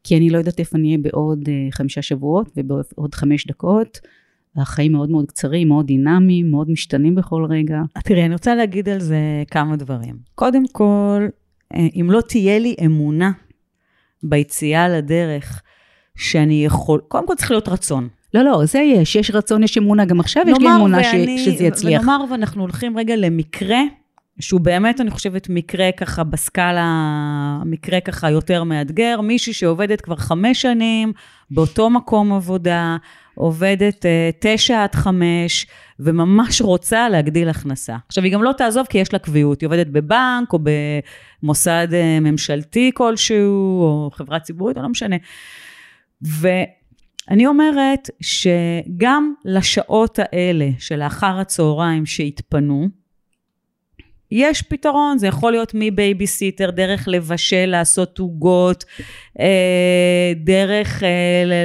כי 0.05 0.17
אני 0.17 0.31
לא 0.31 0.39
יודעת 0.39 0.59
איפה 0.59 0.79
אני 0.79 0.89
אהיה 0.89 0.99
בעוד 0.99 1.49
אה, 1.49 1.69
חמישה 1.73 2.03
שבועות 2.03 2.51
ובעוד 2.57 3.15
חמש 3.15 3.47
דקות. 3.47 3.99
החיים 4.57 4.93
מאוד 4.93 5.11
מאוד 5.11 5.25
קצרים, 5.29 5.69
מאוד 5.69 5.87
דינמיים, 5.87 6.51
מאוד 6.51 6.71
משתנים 6.71 7.15
בכל 7.15 7.47
רגע. 7.51 7.81
תראי, 8.05 8.25
אני 8.25 8.33
רוצה 8.33 8.55
להגיד 8.55 8.89
על 8.89 9.01
זה 9.01 9.19
כמה 9.51 9.77
דברים. 9.77 10.17
קודם 10.35 10.63
כל, 10.73 11.27
אה, 11.75 11.87
אם 12.01 12.11
לא 12.11 12.21
תהיה 12.21 12.59
לי 12.59 12.75
אמונה 12.85 13.31
ביציאה 14.23 14.89
לדרך, 14.89 15.63
שאני 16.17 16.65
יכול, 16.65 17.01
קודם 17.09 17.27
כל 17.27 17.35
צריך 17.35 17.51
להיות 17.51 17.69
רצון. 17.69 18.09
לא, 18.35 18.43
לא, 18.43 18.65
זה 18.65 18.79
יש, 18.79 19.17
יש 19.17 19.31
רצון, 19.31 19.63
יש 19.63 19.79
אמונה, 19.79 20.05
גם 20.05 20.21
עכשיו 20.21 20.43
יש 20.49 20.59
לי 20.59 20.67
אמונה 20.77 20.97
ואני, 20.97 21.39
ש, 21.39 21.45
שזה 21.45 21.65
יצליח. 21.65 22.03
ונאמר 22.03 22.25
ואנחנו 22.31 22.63
הולכים 22.63 22.99
רגע 22.99 23.17
למקרה, 23.17 23.81
שהוא 24.41 24.61
באמת, 24.61 25.01
אני 25.01 25.11
חושבת, 25.11 25.49
מקרה 25.49 25.93
ככה 25.93 26.25
בסקאלה, 26.25 26.83
מקרה 27.65 28.01
ככה 28.01 28.31
יותר 28.31 28.65
מאתגר, 28.65 29.21
מישהי 29.21 29.53
שעובדת 29.53 30.01
כבר 30.01 30.17
חמש 30.17 30.63
שנים 30.63 31.13
באותו 31.51 31.91
מקום 31.91 32.33
עבודה, 32.33 32.97
עובדת 33.39 34.07
אה, 34.07 34.31
תשע 34.39 34.83
עד 34.83 34.95
חמש, 34.95 35.67
וממש 36.01 36.63
רוצה 36.63 37.09
להגדיל 37.09 37.49
הכנסה. 37.49 37.97
עכשיו, 38.09 38.25
היא 38.25 38.33
גם 38.33 38.43
לא 38.43 38.53
תעזוב 38.53 38.87
כי 38.87 38.99
יש 38.99 39.13
לה 39.13 39.19
קביעות, 39.19 39.61
היא 39.61 39.67
עובדת 39.67 39.87
בבנק, 39.87 40.53
או 40.53 40.59
במוסד 41.43 41.89
אה, 41.93 42.21
ממשלתי 42.21 42.91
כלשהו, 42.95 43.83
או 43.83 44.11
חברה 44.15 44.41
ציבורית, 44.41 44.77
או 44.77 44.83
לא 44.83 44.89
משנה. 44.89 45.17
ואני 46.23 47.47
אומרת 47.47 48.11
שגם 48.21 49.35
לשעות 49.45 50.19
האלה 50.23 50.69
שלאחר 50.79 51.39
הצהריים 51.39 52.07
שהתפנו, 52.07 52.89
יש 54.31 54.63
פתרון, 54.63 55.19
זה 55.19 55.27
יכול 55.27 55.53
להיות 55.53 55.73
מבייביסיטר, 55.75 56.71
דרך 56.71 57.09
לבשל, 57.09 57.67
לעשות 57.67 58.19
עוגות, 58.19 58.85
אה, 59.41 60.33
דרך 60.37 61.03
אה, 61.03 61.65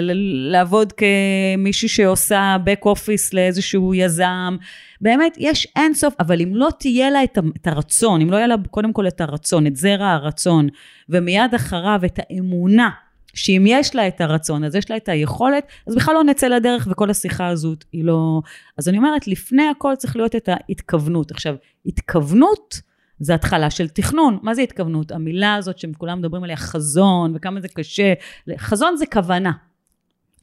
לעבוד 0.52 0.94
כמישהי 0.94 1.88
שעושה 1.88 2.58
back 2.66 2.86
office 2.86 3.30
לאיזשהו 3.34 3.94
יזם. 3.94 4.58
באמת, 5.02 5.36
יש 5.38 5.68
אינסוף, 5.76 6.14
אבל 6.20 6.42
אם 6.42 6.56
לא 6.56 6.70
תהיה 6.80 7.10
לה 7.10 7.24
את 7.24 7.68
הרצון, 7.68 8.22
אם 8.22 8.32
לא 8.32 8.38
יהיה 8.38 8.48
לה 8.48 8.56
קודם 8.72 8.94
כל 8.94 9.08
את 9.08 9.22
הרצון, 9.22 9.68
את 9.68 9.76
זרע 9.76 10.10
הרצון, 10.12 10.68
ומיד 11.10 11.54
אחריו 11.56 12.02
את 12.06 12.20
האמונה 12.20 12.90
שאם 13.34 13.64
יש 13.68 13.96
לה 13.96 14.08
את 14.08 14.22
הרצון, 14.22 14.64
אז 14.64 14.76
יש 14.76 14.92
לה 14.92 14.98
את 14.98 15.10
היכולת, 15.10 15.68
אז 15.88 15.96
בכלל 15.96 16.14
לא 16.14 16.24
נצא 16.24 16.48
לדרך 16.48 16.88
וכל 16.92 17.10
השיחה 17.10 17.48
הזאת 17.48 17.86
היא 17.92 18.04
לא... 18.06 18.42
אז 18.78 18.90
אני 18.90 18.98
אומרת, 18.98 19.28
לפני 19.28 19.64
הכל 19.70 19.94
צריך 19.98 20.16
להיות 20.16 20.36
את 20.36 20.50
ההתכוונות. 20.50 21.32
עכשיו, 21.32 21.56
התכוונות 21.86 22.82
זה 23.20 23.34
התחלה 23.34 23.70
של 23.70 23.88
תכנון. 23.88 24.40
מה 24.42 24.56
זה 24.56 24.62
התכוונות? 24.62 25.12
המילה 25.12 25.56
הזאת 25.56 25.78
שכולם 25.78 26.20
מדברים 26.20 26.44
עליה, 26.44 26.58
חזון, 26.58 27.34
וכמה 27.36 27.62
זה 27.62 27.68
קשה. 27.68 28.14
חזון 28.58 28.98
זה 28.98 29.06
כוונה. 29.06 29.52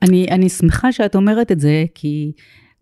אני, 0.03 0.26
אני 0.31 0.48
שמחה 0.48 0.92
שאת 0.92 1.14
אומרת 1.16 1.53
את 1.53 1.61
זה, 1.61 1.85
כי 1.94 2.33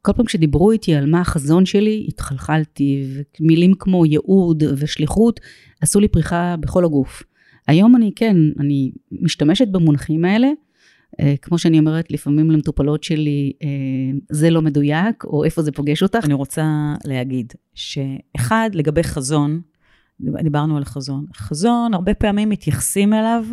כל 0.02 0.12
פעם 0.12 0.28
שדיברו 0.28 0.70
איתי 0.70 0.94
על 0.94 1.06
מה 1.10 1.20
החזון 1.20 1.66
שלי, 1.66 2.06
התחלחלתי, 2.08 3.06
ומילים 3.40 3.74
כמו 3.78 4.06
ייעוד 4.06 4.62
ושליחות 4.76 5.40
עשו 5.80 6.00
לי 6.00 6.08
פריחה 6.08 6.54
בכל 6.60 6.84
הגוף. 6.84 7.22
היום 7.68 7.96
אני 7.96 8.12
כן, 8.16 8.36
אני 8.60 8.90
משתמשת 9.12 9.68
במונחים 9.68 10.24
האלה, 10.24 10.48
אה, 11.20 11.34
כמו 11.42 11.58
שאני 11.58 11.78
אומרת 11.78 12.12
לפעמים 12.12 12.50
למטופלות 12.50 13.04
שלי, 13.04 13.52
אה, 13.62 13.68
זה 14.30 14.50
לא 14.50 14.62
מדויק, 14.62 15.24
או 15.24 15.44
איפה 15.44 15.62
זה 15.62 15.72
פוגש 15.72 16.02
אותך. 16.02 16.24
אני 16.24 16.34
רוצה 16.34 16.94
להגיד 17.04 17.52
שאחד, 17.74 18.70
לגבי 18.74 19.02
חזון, 19.02 19.60
דיברנו 20.20 20.76
על 20.76 20.84
חזון. 20.84 21.26
חזון, 21.36 21.94
הרבה 21.94 22.14
פעמים 22.14 22.48
מתייחסים 22.48 23.12
אליו 23.12 23.44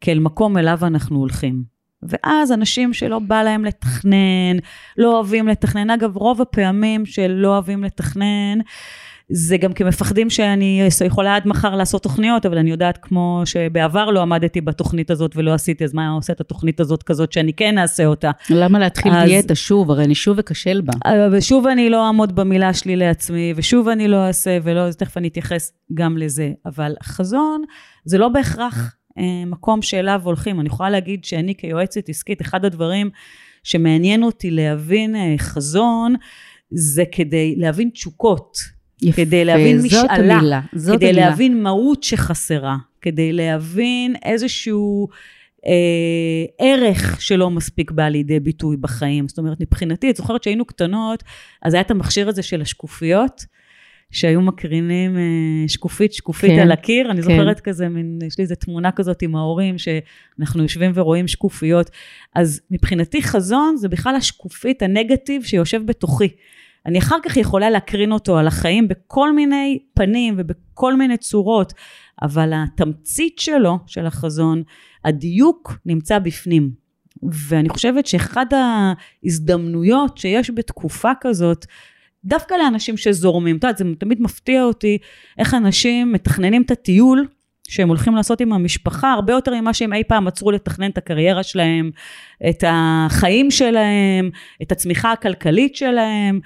כאל 0.00 0.18
מקום 0.18 0.58
אליו 0.58 0.78
אנחנו 0.82 1.18
הולכים. 1.18 1.74
ואז 2.02 2.52
אנשים 2.52 2.92
שלא 2.92 3.18
בא 3.18 3.42
להם 3.42 3.64
לתכנן, 3.64 4.56
לא 4.96 5.16
אוהבים 5.16 5.48
לתכנן, 5.48 5.90
אגב, 5.90 6.16
רוב 6.16 6.42
הפעמים 6.42 7.06
שלא 7.06 7.48
אוהבים 7.48 7.84
לתכנן, 7.84 8.58
זה 9.28 9.56
גם 9.56 9.72
כי 9.72 9.84
מפחדים 9.84 10.30
שאני 10.30 10.88
יכולה 11.06 11.36
עד 11.36 11.48
מחר 11.48 11.76
לעשות 11.76 12.02
תוכניות, 12.02 12.46
אבל 12.46 12.58
אני 12.58 12.70
יודעת 12.70 12.98
כמו 13.02 13.42
שבעבר 13.44 14.10
לא 14.10 14.22
עמדתי 14.22 14.60
בתוכנית 14.60 15.10
הזאת 15.10 15.36
ולא 15.36 15.54
עשיתי, 15.54 15.84
אז 15.84 15.94
מה 15.94 16.10
עושה 16.10 16.32
את 16.32 16.40
התוכנית 16.40 16.80
הזאת 16.80 17.02
כזאת 17.02 17.32
שאני 17.32 17.52
כן 17.52 17.78
אעשה 17.78 18.06
אותה? 18.06 18.30
למה 18.50 18.78
להתחיל 18.78 19.12
אז, 19.12 19.28
דיאטה 19.28 19.54
שוב? 19.54 19.90
הרי 19.90 20.04
אני 20.04 20.14
שוב 20.14 20.38
אכשל 20.38 20.80
בה. 20.80 20.92
אה, 21.06 21.28
ושוב 21.32 21.66
אני 21.66 21.90
לא 21.90 22.06
אעמוד 22.06 22.36
במילה 22.36 22.74
שלי 22.74 22.96
לעצמי, 22.96 23.52
ושוב 23.56 23.88
אני 23.88 24.08
לא 24.08 24.26
אעשה, 24.26 24.58
ולא, 24.62 24.80
אז 24.80 24.96
תכף 24.96 25.16
אני 25.16 25.28
אתייחס 25.28 25.72
גם 25.94 26.18
לזה. 26.18 26.52
אבל 26.66 26.94
חזון 27.02 27.64
זה 28.04 28.18
לא 28.18 28.28
בהכרח 28.28 28.96
אה, 29.18 29.44
מקום 29.46 29.82
שאליו 29.82 30.20
הולכים. 30.24 30.60
אני 30.60 30.68
יכולה 30.68 30.90
להגיד 30.90 31.24
שאני 31.24 31.54
כיועצת 31.54 32.08
עסקית, 32.08 32.42
אחד 32.42 32.64
הדברים 32.64 33.10
שמעניין 33.62 34.22
אותי 34.22 34.50
להבין 34.50 35.16
אה, 35.16 35.34
חזון, 35.38 36.14
זה 36.70 37.04
כדי 37.12 37.54
להבין 37.56 37.90
תשוקות. 37.90 38.73
יפה, 39.04 39.16
כדי 39.24 39.44
להבין 39.44 39.78
זאת 39.78 40.04
משאלה, 40.04 40.36
המילה, 40.36 40.60
זאת 40.74 40.96
כדי 40.96 41.08
המילה. 41.08 41.28
להבין 41.28 41.62
מהות 41.62 42.02
שחסרה, 42.02 42.76
כדי 43.00 43.32
להבין 43.32 44.14
איזשהו 44.24 45.08
אה, 45.66 46.44
ערך 46.58 47.20
שלא 47.20 47.50
מספיק 47.50 47.90
בא 47.90 48.08
לידי 48.08 48.40
ביטוי 48.40 48.76
בחיים. 48.76 49.28
זאת 49.28 49.38
אומרת, 49.38 49.60
מבחינתי, 49.60 50.10
את 50.10 50.16
זוכרת 50.16 50.42
שהיינו 50.42 50.64
קטנות, 50.64 51.22
אז 51.62 51.74
היה 51.74 51.80
את 51.80 51.90
המכשיר 51.90 52.28
הזה 52.28 52.42
של 52.42 52.62
השקופיות, 52.62 53.44
שהיו 54.10 54.40
מקרינים 54.40 55.18
אה, 55.18 55.22
שקופית 55.68 56.12
שקופית 56.12 56.50
כן, 56.50 56.58
על 56.58 56.72
הקיר, 56.72 57.10
אני 57.10 57.22
כן. 57.22 57.22
זוכרת 57.22 57.60
כזה, 57.60 57.88
מין, 57.88 58.18
יש 58.26 58.38
לי 58.38 58.42
איזו 58.42 58.54
תמונה 58.54 58.92
כזאת 58.92 59.22
עם 59.22 59.36
ההורים, 59.36 59.76
שאנחנו 59.78 60.62
יושבים 60.62 60.92
ורואים 60.94 61.28
שקופיות. 61.28 61.90
אז 62.34 62.60
מבחינתי 62.70 63.22
חזון 63.22 63.76
זה 63.76 63.88
בכלל 63.88 64.16
השקופית, 64.16 64.82
הנגטיב 64.82 65.42
שיושב 65.44 65.86
בתוכי. 65.86 66.28
אני 66.86 66.98
אחר 66.98 67.16
כך 67.22 67.36
יכולה 67.36 67.70
להקרין 67.70 68.12
אותו 68.12 68.38
על 68.38 68.46
החיים 68.46 68.88
בכל 68.88 69.32
מיני 69.32 69.78
פנים 69.94 70.34
ובכל 70.38 70.96
מיני 70.96 71.16
צורות, 71.16 71.72
אבל 72.22 72.52
התמצית 72.54 73.38
שלו, 73.38 73.78
של 73.86 74.06
החזון, 74.06 74.62
הדיוק 75.04 75.78
נמצא 75.86 76.18
בפנים. 76.18 76.70
ואני 77.48 77.68
חושבת 77.68 78.06
שאחד 78.06 78.46
ההזדמנויות 78.52 80.18
שיש 80.18 80.50
בתקופה 80.50 81.12
כזאת, 81.20 81.66
דווקא 82.24 82.54
לאנשים 82.54 82.96
שזורמים, 82.96 83.56
את 83.56 83.64
יודעת, 83.64 83.78
זה 83.78 83.84
תמיד 83.98 84.22
מפתיע 84.22 84.64
אותי 84.64 84.98
איך 85.38 85.54
אנשים 85.54 86.12
מתכננים 86.12 86.62
את 86.62 86.70
הטיול 86.70 87.26
שהם 87.68 87.88
הולכים 87.88 88.14
לעשות 88.14 88.40
עם 88.40 88.52
המשפחה, 88.52 89.12
הרבה 89.12 89.32
יותר 89.32 89.60
ממה 89.60 89.74
שהם 89.74 89.92
אי 89.92 90.04
פעם 90.04 90.26
עצרו 90.26 90.50
לתכנן 90.50 90.90
את 90.90 90.98
הקריירה 90.98 91.42
שלהם, 91.42 91.90
את 92.48 92.64
החיים 92.66 93.50
שלהם, 93.50 94.30
את 94.62 94.72
הצמיחה 94.72 95.12
הכלכלית 95.12 95.76
שלהם, 95.76 96.40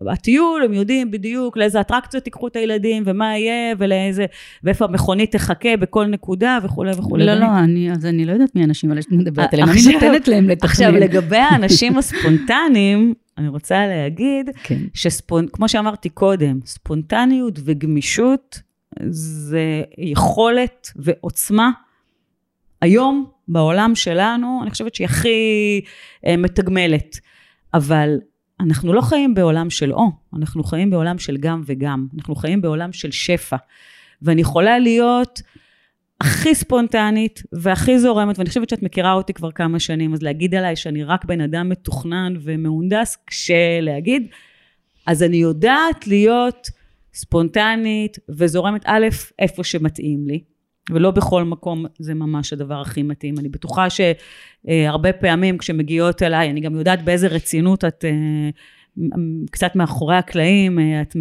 והטיול, 0.00 0.62
הם 0.64 0.72
יודעים 0.72 1.10
בדיוק 1.10 1.56
לאיזה 1.56 1.80
אטרקציות 1.80 2.24
תיקחו 2.24 2.48
את 2.48 2.56
הילדים, 2.56 3.02
ומה 3.06 3.38
יהיה, 3.38 3.74
ולאיזה, 3.78 4.26
ואיפה 4.64 4.84
המכונית 4.84 5.32
תחכה 5.32 5.76
בכל 5.76 6.06
נקודה, 6.06 6.58
וכולי 6.62 6.90
וכולי. 6.98 7.26
לא, 7.26 7.34
לא, 7.34 7.58
אני, 7.58 7.92
אז 7.92 8.06
אני 8.06 8.24
לא 8.24 8.32
יודעת 8.32 8.54
מי 8.54 8.60
האנשים 8.60 8.90
האלה 8.90 9.02
שאת 9.02 9.12
מדברת 9.12 9.54
עליהם, 9.54 9.68
אני 9.68 9.80
נותנת 9.92 10.28
להם 10.28 10.48
לתכנן. 10.48 10.70
עכשיו, 10.70 10.92
לגבי 10.92 11.36
האנשים 11.36 11.98
הספונטניים, 11.98 13.14
אני 13.38 13.48
רוצה 13.48 13.86
להגיד, 13.86 14.50
כן. 14.62 14.78
שכמו 14.94 15.68
שאמרתי 15.68 16.08
קודם, 16.08 16.58
ספונטניות 16.64 17.58
וגמישות, 17.64 18.60
זה 19.08 19.82
יכולת 19.98 20.90
ועוצמה. 20.96 21.70
היום, 22.80 23.30
בעולם 23.48 23.94
שלנו, 23.94 24.60
אני 24.62 24.70
חושבת 24.70 24.94
שהיא 24.94 25.04
הכי 25.04 25.80
אה, 26.26 26.36
מתגמלת. 26.36 27.18
אבל 27.74 28.18
אנחנו 28.60 28.92
לא 28.92 29.00
חיים 29.00 29.34
בעולם 29.34 29.70
של 29.70 29.92
או, 29.92 30.10
אנחנו 30.36 30.64
חיים 30.64 30.90
בעולם 30.90 31.18
של 31.18 31.36
גם 31.36 31.62
וגם. 31.66 32.06
אנחנו 32.16 32.34
חיים 32.34 32.60
בעולם 32.60 32.92
של 32.92 33.10
שפע. 33.10 33.56
ואני 34.22 34.40
יכולה 34.40 34.78
להיות 34.78 35.40
הכי 36.20 36.54
ספונטנית 36.54 37.42
והכי 37.52 37.98
זורמת, 37.98 38.38
ואני 38.38 38.48
חושבת 38.48 38.68
שאת 38.68 38.82
מכירה 38.82 39.12
אותי 39.12 39.32
כבר 39.32 39.50
כמה 39.50 39.80
שנים, 39.80 40.12
אז 40.12 40.22
להגיד 40.22 40.54
עליי 40.54 40.76
שאני 40.76 41.04
רק 41.04 41.24
בן 41.24 41.40
אדם 41.40 41.68
מתוכנן 41.68 42.34
ומהונדס, 42.40 43.16
קשה 43.24 43.80
להגיד. 43.80 44.26
אז 45.06 45.22
אני 45.22 45.36
יודעת 45.36 46.06
להיות 46.06 46.68
ספונטנית 47.14 48.18
וזורמת 48.28 48.82
א', 48.84 49.06
איפה 49.38 49.64
שמתאים 49.64 50.26
לי, 50.26 50.40
ולא 50.90 51.10
בכל 51.10 51.44
מקום 51.44 51.86
זה 51.98 52.14
ממש 52.14 52.52
הדבר 52.52 52.80
הכי 52.80 53.02
מתאים. 53.02 53.34
אני 53.38 53.48
בטוחה 53.48 53.86
שהרבה 53.90 55.12
פעמים 55.12 55.58
כשמגיעות 55.58 56.22
אליי, 56.22 56.50
אני 56.50 56.60
גם 56.60 56.74
יודעת 56.76 57.04
באיזה 57.04 57.26
רצינות 57.26 57.84
את 57.84 58.04
אה, 58.04 58.50
קצת 59.50 59.76
מאחורי 59.76 60.16
הקלעים, 60.16 60.78
אה, 60.78 61.02
את 61.02 61.16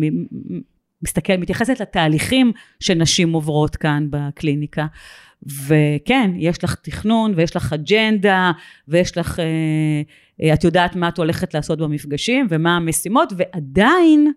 מסתכלת, 1.04 1.40
מתייחסת 1.40 1.80
לתהליכים 1.80 2.52
שנשים 2.80 3.34
עוברות 3.34 3.76
כאן 3.76 4.08
בקליניקה. 4.10 4.86
וכן, 5.68 6.32
יש 6.38 6.64
לך 6.64 6.76
תכנון 6.76 7.34
ויש 7.36 7.56
לך 7.56 7.74
אג'נדה 7.74 8.52
ויש 8.88 9.18
לך, 9.18 9.40
אה, 9.40 10.54
את 10.54 10.64
יודעת 10.64 10.96
מה 10.96 11.08
את 11.08 11.18
הולכת 11.18 11.54
לעשות 11.54 11.80
במפגשים 11.80 12.48
ומה 12.50 12.76
המשימות, 12.76 13.34
ועדיין 13.38 14.32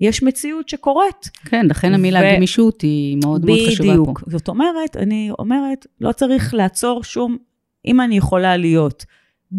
יש 0.00 0.22
מציאות 0.22 0.68
שקורית. 0.68 1.30
כן, 1.44 1.66
לכן 1.66 1.94
המילה 1.94 2.20
ו... 2.20 2.36
גמישות 2.36 2.82
היא 2.82 3.16
מאוד 3.22 3.44
מאוד 3.44 3.58
חשובה 3.66 3.88
פה. 3.88 3.92
בדיוק. 3.92 4.22
זאת 4.26 4.48
אומרת, 4.48 4.96
אני 4.96 5.30
אומרת, 5.38 5.86
לא 6.00 6.12
צריך 6.12 6.54
לעצור 6.54 7.04
שום, 7.04 7.36
אם 7.86 8.00
אני 8.00 8.16
יכולה 8.16 8.56
להיות 8.56 9.04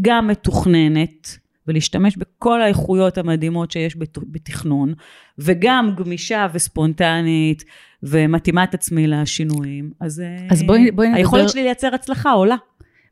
גם 0.02 0.28
מתוכננת, 0.28 1.38
ולהשתמש 1.68 2.18
בכל 2.18 2.62
האיכויות 2.62 3.18
המדהימות 3.18 3.72
שיש 3.72 3.98
בתכנון, 4.18 4.94
וגם 5.40 5.92
גמישה 5.98 6.48
וספונטנית, 6.54 7.64
ומתאימה 8.04 8.64
את 8.64 8.74
עצמי 8.74 9.08
לשינויים, 9.08 9.92
אז, 10.00 10.24
אז 10.50 10.64
בואי, 10.64 10.92
בואי 10.92 11.08
נדבר... 11.08 11.18
היכולת 11.20 11.50
שלי 11.50 11.64
לייצר 11.64 11.96
הצלחה 11.96 12.32
עולה. 12.32 12.56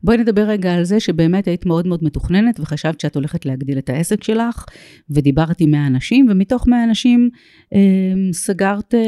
בואי 0.06 0.16
נדבר 0.18 0.42
רגע 0.42 0.74
על 0.74 0.84
זה 0.84 1.00
שבאמת 1.00 1.48
היית 1.48 1.66
מאוד 1.66 1.86
מאוד 1.86 2.04
מתוכננת 2.04 2.60
וחשבת 2.60 3.00
שאת 3.00 3.14
הולכת 3.16 3.46
להגדיל 3.46 3.78
את 3.78 3.88
העסק 3.88 4.24
שלך, 4.24 4.64
ודיברת 5.10 5.60
עם 5.60 5.70
100 5.70 5.86
אנשים, 5.86 6.26
ומתוך 6.30 6.68
100 6.68 6.84
אנשים 6.84 7.30
אה, 7.74 7.78
סגרת 8.32 8.94
אה, 8.94 9.00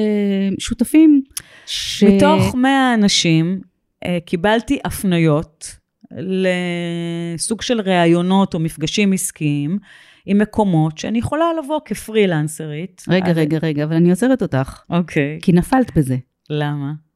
שותפים. 0.59 1.23
ש... 1.67 2.05
מתוך 2.05 2.55
100 2.55 2.95
אנשים 2.95 3.61
אה, 4.05 4.19
קיבלתי 4.27 4.79
הפניות 4.85 5.77
לסוג 6.19 7.63
של 7.63 7.81
ראיונות 7.81 8.55
או 8.55 8.59
מפגשים 8.59 9.13
עסקיים 9.13 9.79
עם 10.27 10.39
מקומות 10.39 10.99
שאני 10.99 11.19
יכולה 11.19 11.45
לבוא 11.59 11.81
כפרילנסרית. 11.85 13.05
רגע, 13.09 13.31
אז... 13.31 13.39
רגע, 13.39 13.59
רגע, 13.63 13.85
אבל 13.85 13.95
אני 13.95 14.11
עוצרת 14.11 14.43
אותך. 14.43 14.83
אוקיי. 14.91 15.39
כי 15.43 15.53
נפלת 15.53 15.97
בזה. 15.97 16.17
למה? 16.51 17.08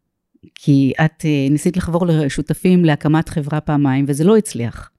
כי 0.55 0.93
את 1.05 1.25
אה, 1.25 1.47
ניסית 1.51 1.77
לחבור 1.77 2.07
לשותפים 2.07 2.85
להקמת 2.85 3.29
חברה 3.29 3.61
פעמיים, 3.61 4.05
וזה 4.09 4.25
לא 4.25 4.37
הצליח. 4.37 4.91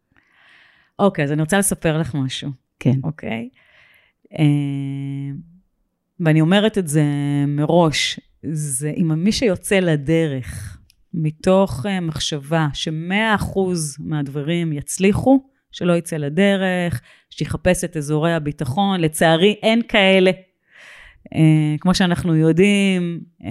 אוקיי, 0.99 1.25
אז 1.25 1.31
אני 1.31 1.41
רוצה 1.41 1.59
לספר 1.59 1.97
לך 1.97 2.15
משהו. 2.15 2.49
כן. 2.79 2.99
אוקיי? 3.03 3.49
אה, 4.39 5.35
ואני 6.19 6.41
אומרת 6.41 6.77
את 6.77 6.87
זה 6.87 7.03
מראש, 7.47 8.19
זה 8.43 8.91
אם 8.97 9.23
מי 9.23 9.31
שיוצא 9.31 9.79
לדרך 9.79 10.77
מתוך 11.13 11.85
אה, 11.85 11.99
מחשבה 11.99 12.67
שמאה 12.73 13.35
אחוז 13.35 13.97
מהדברים 13.99 14.73
יצליחו, 14.73 15.43
שלא 15.71 15.93
יצא 15.93 16.17
לדרך, 16.17 17.01
שיחפש 17.29 17.83
את 17.83 17.97
אזורי 17.97 18.33
הביטחון, 18.33 19.01
לצערי 19.01 19.55
אין 19.63 19.81
כאלה. 19.87 20.31
Uh, 21.23 21.37
כמו 21.79 21.93
שאנחנו 21.93 22.35
יודעים, 22.35 23.21
uh, 23.41 23.45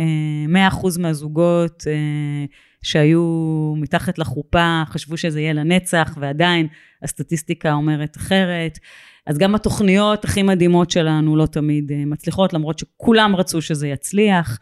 מאה 0.48 0.68
אחוז 0.68 0.98
מהזוגות 0.98 1.80
uh, 1.82 2.52
שהיו 2.82 3.74
מתחת 3.76 4.18
לחופה 4.18 4.82
חשבו 4.86 5.16
שזה 5.16 5.40
יהיה 5.40 5.52
לנצח, 5.52 6.18
ועדיין 6.20 6.66
הסטטיסטיקה 7.02 7.72
אומרת 7.72 8.16
אחרת. 8.16 8.78
אז 9.26 9.38
גם 9.38 9.54
התוכניות 9.54 10.24
הכי 10.24 10.42
מדהימות 10.42 10.90
שלנו 10.90 11.36
לא 11.36 11.46
תמיד 11.46 11.92
מצליחות, 12.06 12.52
למרות 12.52 12.78
שכולם 12.78 13.36
רצו 13.36 13.62
שזה 13.62 13.88
יצליח. 13.88 14.58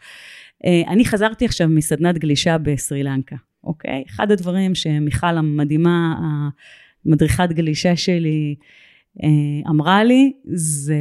אני 0.87 1.05
חזרתי 1.05 1.45
עכשיו 1.45 1.67
מסדנת 1.67 2.17
גלישה 2.17 2.57
בסרי 2.57 3.03
לנקה, 3.03 3.35
אוקיי? 3.63 4.03
אחד 4.09 4.31
הדברים 4.31 4.75
שמיכל 4.75 5.37
המדהימה, 5.37 6.15
המדריכת 7.05 7.49
גלישה 7.51 7.95
שלי, 7.95 8.55
אמרה 9.69 10.03
לי, 10.03 10.31
זה... 10.45 10.95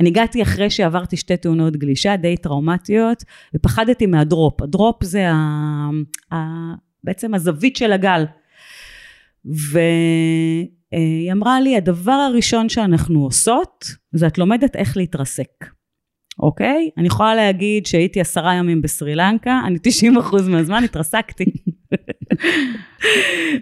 אני 0.00 0.08
הגעתי 0.08 0.42
אחרי 0.42 0.70
שעברתי 0.70 1.16
שתי 1.16 1.36
תאונות 1.36 1.76
גלישה 1.76 2.16
די 2.16 2.36
טראומטיות, 2.36 3.24
ופחדתי 3.54 4.06
מהדרופ. 4.06 4.62
הדרופ 4.62 5.04
זה 5.04 5.30
ה... 5.30 5.34
ה... 6.32 6.36
בעצם 7.04 7.34
הזווית 7.34 7.76
של 7.76 7.92
הגל. 7.92 8.24
והיא 9.44 11.32
אמרה 11.32 11.60
לי, 11.60 11.76
הדבר 11.76 12.12
הראשון 12.12 12.68
שאנחנו 12.68 13.24
עושות, 13.24 13.84
זה 14.12 14.26
את 14.26 14.38
לומדת 14.38 14.76
איך 14.76 14.96
להתרסק. 14.96 15.66
אוקיי? 16.38 16.90
אני 16.98 17.06
יכולה 17.06 17.34
להגיד 17.34 17.86
שהייתי 17.86 18.20
עשרה 18.20 18.54
ימים 18.54 18.82
בסרי 18.82 19.14
לנקה, 19.14 19.60
אני 19.66 19.78
90 19.82 20.18
אחוז 20.18 20.48
מהזמן 20.48 20.84
התרסקתי. 20.84 21.44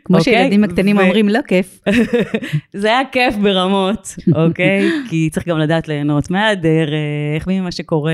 כמו 0.04 0.18
אוקיי? 0.18 0.34
שילדים 0.34 0.64
הקטנים 0.64 0.98
אומרים, 0.98 1.28
לא 1.28 1.40
כיף. 1.48 1.80
זה 2.80 2.88
היה 2.88 3.00
כיף 3.12 3.34
ברמות, 3.34 4.14
אוקיי? 4.34 4.90
כי 5.10 5.28
צריך 5.32 5.48
גם 5.48 5.58
לדעת 5.58 5.88
ליהנות 5.88 6.30
מהדרך, 6.30 7.46
ממה 7.46 7.72
שקורה. 7.72 8.12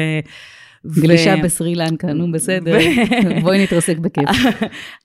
גלישה 0.87 1.37
בסרי 1.37 1.75
לנקה, 1.75 2.13
נו 2.13 2.33
בסדר, 2.33 2.79
בואי 3.43 3.63
נתרסק 3.63 3.99
בכיף. 3.99 4.29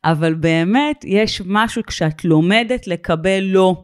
אבל 0.04 0.34
באמת, 0.34 1.06
יש 1.08 1.42
משהו 1.46 1.84
כשאת 1.84 2.26
לומדת 2.26 2.88
לקבל 2.88 3.40
לא, 3.40 3.84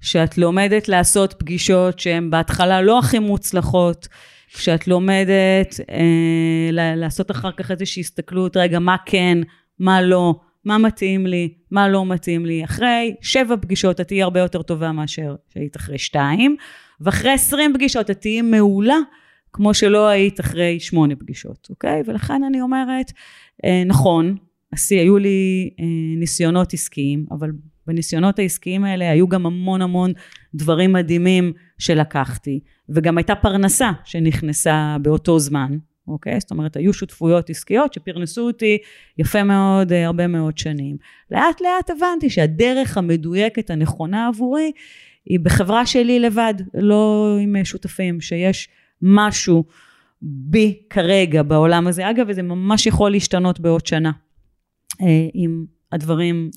שאת 0.00 0.38
לומדת 0.38 0.88
לעשות 0.88 1.34
פגישות 1.38 1.98
שהן 1.98 2.30
בהתחלה 2.30 2.82
לא 2.82 2.98
הכי 2.98 3.18
מוצלחות, 3.18 4.08
כשאת 4.52 4.88
לומדת 4.88 5.80
אה, 5.90 6.94
לעשות 6.96 7.30
אחר 7.30 7.50
כך 7.52 7.70
איזושהי 7.70 8.00
הסתכלות, 8.00 8.56
רגע, 8.56 8.78
מה 8.78 8.96
כן, 9.06 9.38
מה 9.78 10.02
לא, 10.02 10.40
מה 10.64 10.78
מתאים 10.78 11.26
לי, 11.26 11.54
מה 11.70 11.88
לא 11.88 12.06
מתאים 12.06 12.46
לי. 12.46 12.64
אחרי 12.64 13.14
שבע 13.20 13.56
פגישות 13.60 14.00
את 14.00 14.08
תהיי 14.08 14.22
הרבה 14.22 14.40
יותר 14.40 14.62
טובה 14.62 14.92
מאשר 14.92 15.34
שהיית 15.48 15.76
אחרי 15.76 15.98
שתיים, 15.98 16.56
ואחרי 17.00 17.30
עשרים 17.30 17.74
פגישות 17.74 18.10
את 18.10 18.20
תהיי 18.20 18.42
מעולה, 18.42 18.98
כמו 19.52 19.74
שלא 19.74 20.06
היית 20.08 20.40
אחרי 20.40 20.80
שמונה 20.80 21.16
פגישות, 21.16 21.66
אוקיי? 21.70 22.02
ולכן 22.06 22.44
אני 22.44 22.60
אומרת, 22.60 23.12
אה, 23.64 23.82
נכון, 23.86 24.36
עשי, 24.72 24.94
היו 24.94 25.18
לי 25.18 25.70
אה, 25.80 25.84
ניסיונות 26.16 26.74
עסקיים, 26.74 27.26
אבל 27.30 27.50
בניסיונות 27.86 28.38
העסקיים 28.38 28.84
האלה 28.84 29.10
היו 29.10 29.28
גם 29.28 29.46
המון 29.46 29.82
המון 29.82 30.12
דברים 30.54 30.92
מדהימים 30.92 31.52
שלקחתי, 31.78 32.60
וגם 32.88 33.18
הייתה 33.18 33.34
פרנסה 33.34 33.90
שנכנסה 34.04 34.96
באותו 35.02 35.38
זמן, 35.38 35.78
אוקיי? 36.08 36.40
זאת 36.40 36.50
אומרת, 36.50 36.76
היו 36.76 36.92
שותפויות 36.92 37.50
עסקיות 37.50 37.92
שפרנסו 37.92 38.46
אותי 38.46 38.78
יפה 39.18 39.42
מאוד, 39.42 39.92
אה, 39.92 40.06
הרבה 40.06 40.26
מאוד 40.26 40.58
שנים. 40.58 40.96
לאט 41.30 41.60
לאט 41.60 41.90
הבנתי 41.90 42.30
שהדרך 42.30 42.98
המדויקת 42.98 43.70
הנכונה 43.70 44.28
עבורי 44.28 44.72
היא 45.26 45.40
בחברה 45.40 45.86
שלי 45.86 46.20
לבד, 46.20 46.54
לא 46.74 47.36
עם 47.42 47.56
אה, 47.56 47.64
שותפים, 47.64 48.20
שיש 48.20 48.68
משהו 49.02 49.64
בי 50.22 50.78
כרגע 50.90 51.42
בעולם 51.42 51.86
הזה. 51.86 52.10
אגב, 52.10 52.32
זה 52.32 52.42
ממש 52.42 52.86
יכול 52.86 53.10
להשתנות 53.10 53.60
בעוד 53.60 53.86
שנה. 53.86 54.10
אה, 55.02 55.28
אם 55.34 55.64
הדברים 55.92 56.50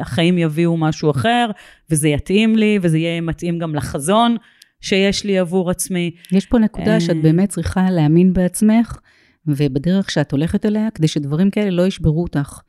החיים 0.00 0.38
יביאו 0.38 0.76
משהו 0.76 1.10
אחר, 1.10 1.50
וזה 1.90 2.08
יתאים 2.08 2.56
לי, 2.56 2.78
וזה 2.82 2.98
יהיה 2.98 3.20
מתאים 3.20 3.58
גם 3.58 3.74
לחזון 3.74 4.36
שיש 4.80 5.24
לי 5.24 5.38
עבור 5.38 5.70
עצמי. 5.70 6.10
יש 6.32 6.46
פה 6.46 6.58
נקודה 6.58 7.00
שאת 7.00 7.22
באמת 7.22 7.48
צריכה 7.48 7.90
להאמין 7.90 8.32
בעצמך, 8.32 8.98
ובדרך 9.46 10.10
שאת 10.10 10.32
הולכת 10.32 10.66
אליה, 10.66 10.88
כדי 10.94 11.08
שדברים 11.08 11.50
כאלה 11.50 11.70
לא 11.70 11.86
ישברו 11.86 12.22
אותך. 12.22 12.60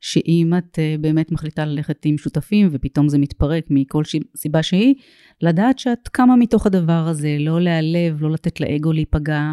שאם 0.00 0.52
את 0.58 0.78
אה, 0.78 0.94
באמת 1.00 1.32
מחליטה 1.32 1.64
ללכת 1.64 2.04
עם 2.04 2.18
שותפים 2.18 2.68
ופתאום 2.72 3.08
זה 3.08 3.18
מתפרק 3.18 3.64
מכל 3.70 4.02
סיבה 4.36 4.62
שהיא, 4.62 4.94
לדעת 5.42 5.78
שאת 5.78 6.08
קמה 6.08 6.36
מתוך 6.36 6.66
הדבר 6.66 7.08
הזה, 7.08 7.36
לא 7.40 7.60
להיעלב, 7.60 8.16
לא 8.20 8.30
לתת 8.30 8.60
לאגו 8.60 8.92
להיפגע, 8.92 9.52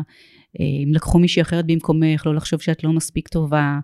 אה, 0.59 0.66
אם 0.84 0.93
לקחו 0.93 1.20
מישהי 1.20 1.41
אחרת 1.41 1.66
במקומך, 1.66 2.26
לא 2.26 2.36
לחשוב 2.36 2.61
שאת 2.61 2.84
לא 2.84 2.93
מספיק 2.93 3.28
טובה, 3.28 3.80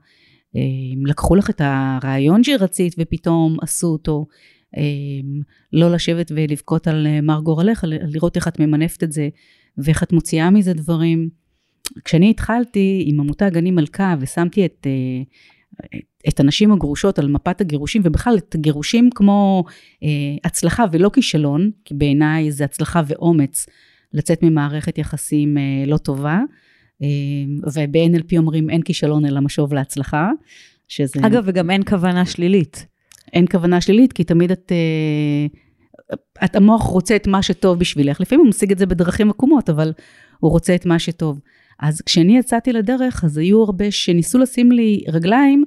אם 0.94 1.06
לקחו 1.06 1.36
לך 1.36 1.50
את 1.50 1.62
הרעיון 1.64 2.44
שרצית 2.44 2.96
ופתאום 3.00 3.58
עשו 3.62 3.88
אותו, 3.88 4.26
לא 5.74 5.92
לשבת 5.92 6.32
ולבכות 6.36 6.88
על 6.88 7.08
אה, 7.08 7.22
מר 7.22 7.40
גורלך, 7.40 7.86
לראות 7.88 8.36
איך 8.36 8.48
את 8.48 8.60
ממנפת 8.60 9.04
את 9.04 9.12
זה 9.12 9.30
ואיך 9.78 10.04
את 10.04 10.14
מוציאה 10.14 10.50
מזה 10.50 10.74
דברים. 10.74 11.30
כשאני 12.06 12.30
התחלתי 12.30 13.04
עם 13.06 13.20
עמותת 13.20 13.52
גני 13.54 13.72
מלכה 13.72 14.16
ושמתי 14.20 14.66
את, 14.66 14.88
אה, 14.88 16.00
את 16.28 16.40
הנשים 16.40 16.72
הגרושות 16.72 17.20
על 17.20 17.28
מפת 17.28 17.62
הגירושים, 17.62 18.02
ובכלל 18.06 18.38
את 18.38 18.56
הגירושים 18.56 19.10
כמו 19.16 19.64
אה, 20.04 20.10
הצלחה 20.44 20.86
ולא 20.92 21.10
כישלון, 21.14 21.72
כי 21.86 21.94
בעיניי 21.94 22.52
זה 22.52 22.66
הצלחה 22.66 23.02
ואומץ 23.08 23.66
לצאת 24.14 24.44
ממערכת 24.44 24.98
יחסים 24.98 25.58
לא 25.88 25.98
טובה. 25.98 26.40
וב-NLP 27.74 28.38
אומרים 28.38 28.70
אין 28.70 28.82
כישלון 28.82 29.26
אלא 29.26 29.40
משוב 29.40 29.74
להצלחה. 29.74 30.30
שזה... 30.92 31.20
אגב, 31.28 31.44
וגם 31.46 31.70
אין 31.70 31.84
כוונה 31.84 32.26
שלילית. 32.26 32.91
אין 33.34 33.46
כוונה 33.52 33.82
שלילית, 33.82 34.14
כי 34.14 34.24
תמיד 34.24 34.52
את... 34.52 34.72
את 36.46 36.56
המוח 36.56 36.82
רוצה 36.82 37.16
את 37.16 37.28
מה 37.28 37.42
שטוב 37.44 37.80
בשבילך. 37.80 38.22
לפעמים 38.22 38.46
הוא 38.46 38.50
משיג 38.50 38.72
את 38.72 38.78
זה 38.78 38.86
בדרכים 38.86 39.30
עקומות, 39.30 39.70
אבל 39.70 39.94
הוא 40.40 40.52
רוצה 40.52 40.76
את 40.76 40.86
מה 40.86 41.00
שטוב. 41.00 41.40
אז 41.80 42.02
כשאני 42.02 42.38
יצאתי 42.38 42.74
לדרך, 42.74 43.24
אז 43.24 43.38
היו 43.38 43.64
הרבה 43.64 43.92
שניסו 43.92 44.40
לשים 44.40 44.72
לי 44.72 45.04
רגליים, 45.08 45.64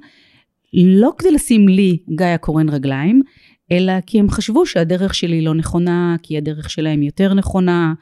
לא 0.73 1.11
כדי 1.17 1.31
לשים 1.31 1.67
לי, 1.67 1.97
גיא 2.15 2.25
הקורן, 2.25 2.69
רגליים, 2.69 3.21
אלא 3.71 3.93
כי 4.05 4.19
הם 4.19 4.29
חשבו 4.29 4.65
שהדרך 4.65 5.15
שלי 5.15 5.41
לא 5.41 5.53
נכונה, 5.53 6.15
כי 6.23 6.37
הדרך 6.37 6.69
שלהם 6.69 7.03
יותר 7.03 7.33
נכונה. 7.33 7.93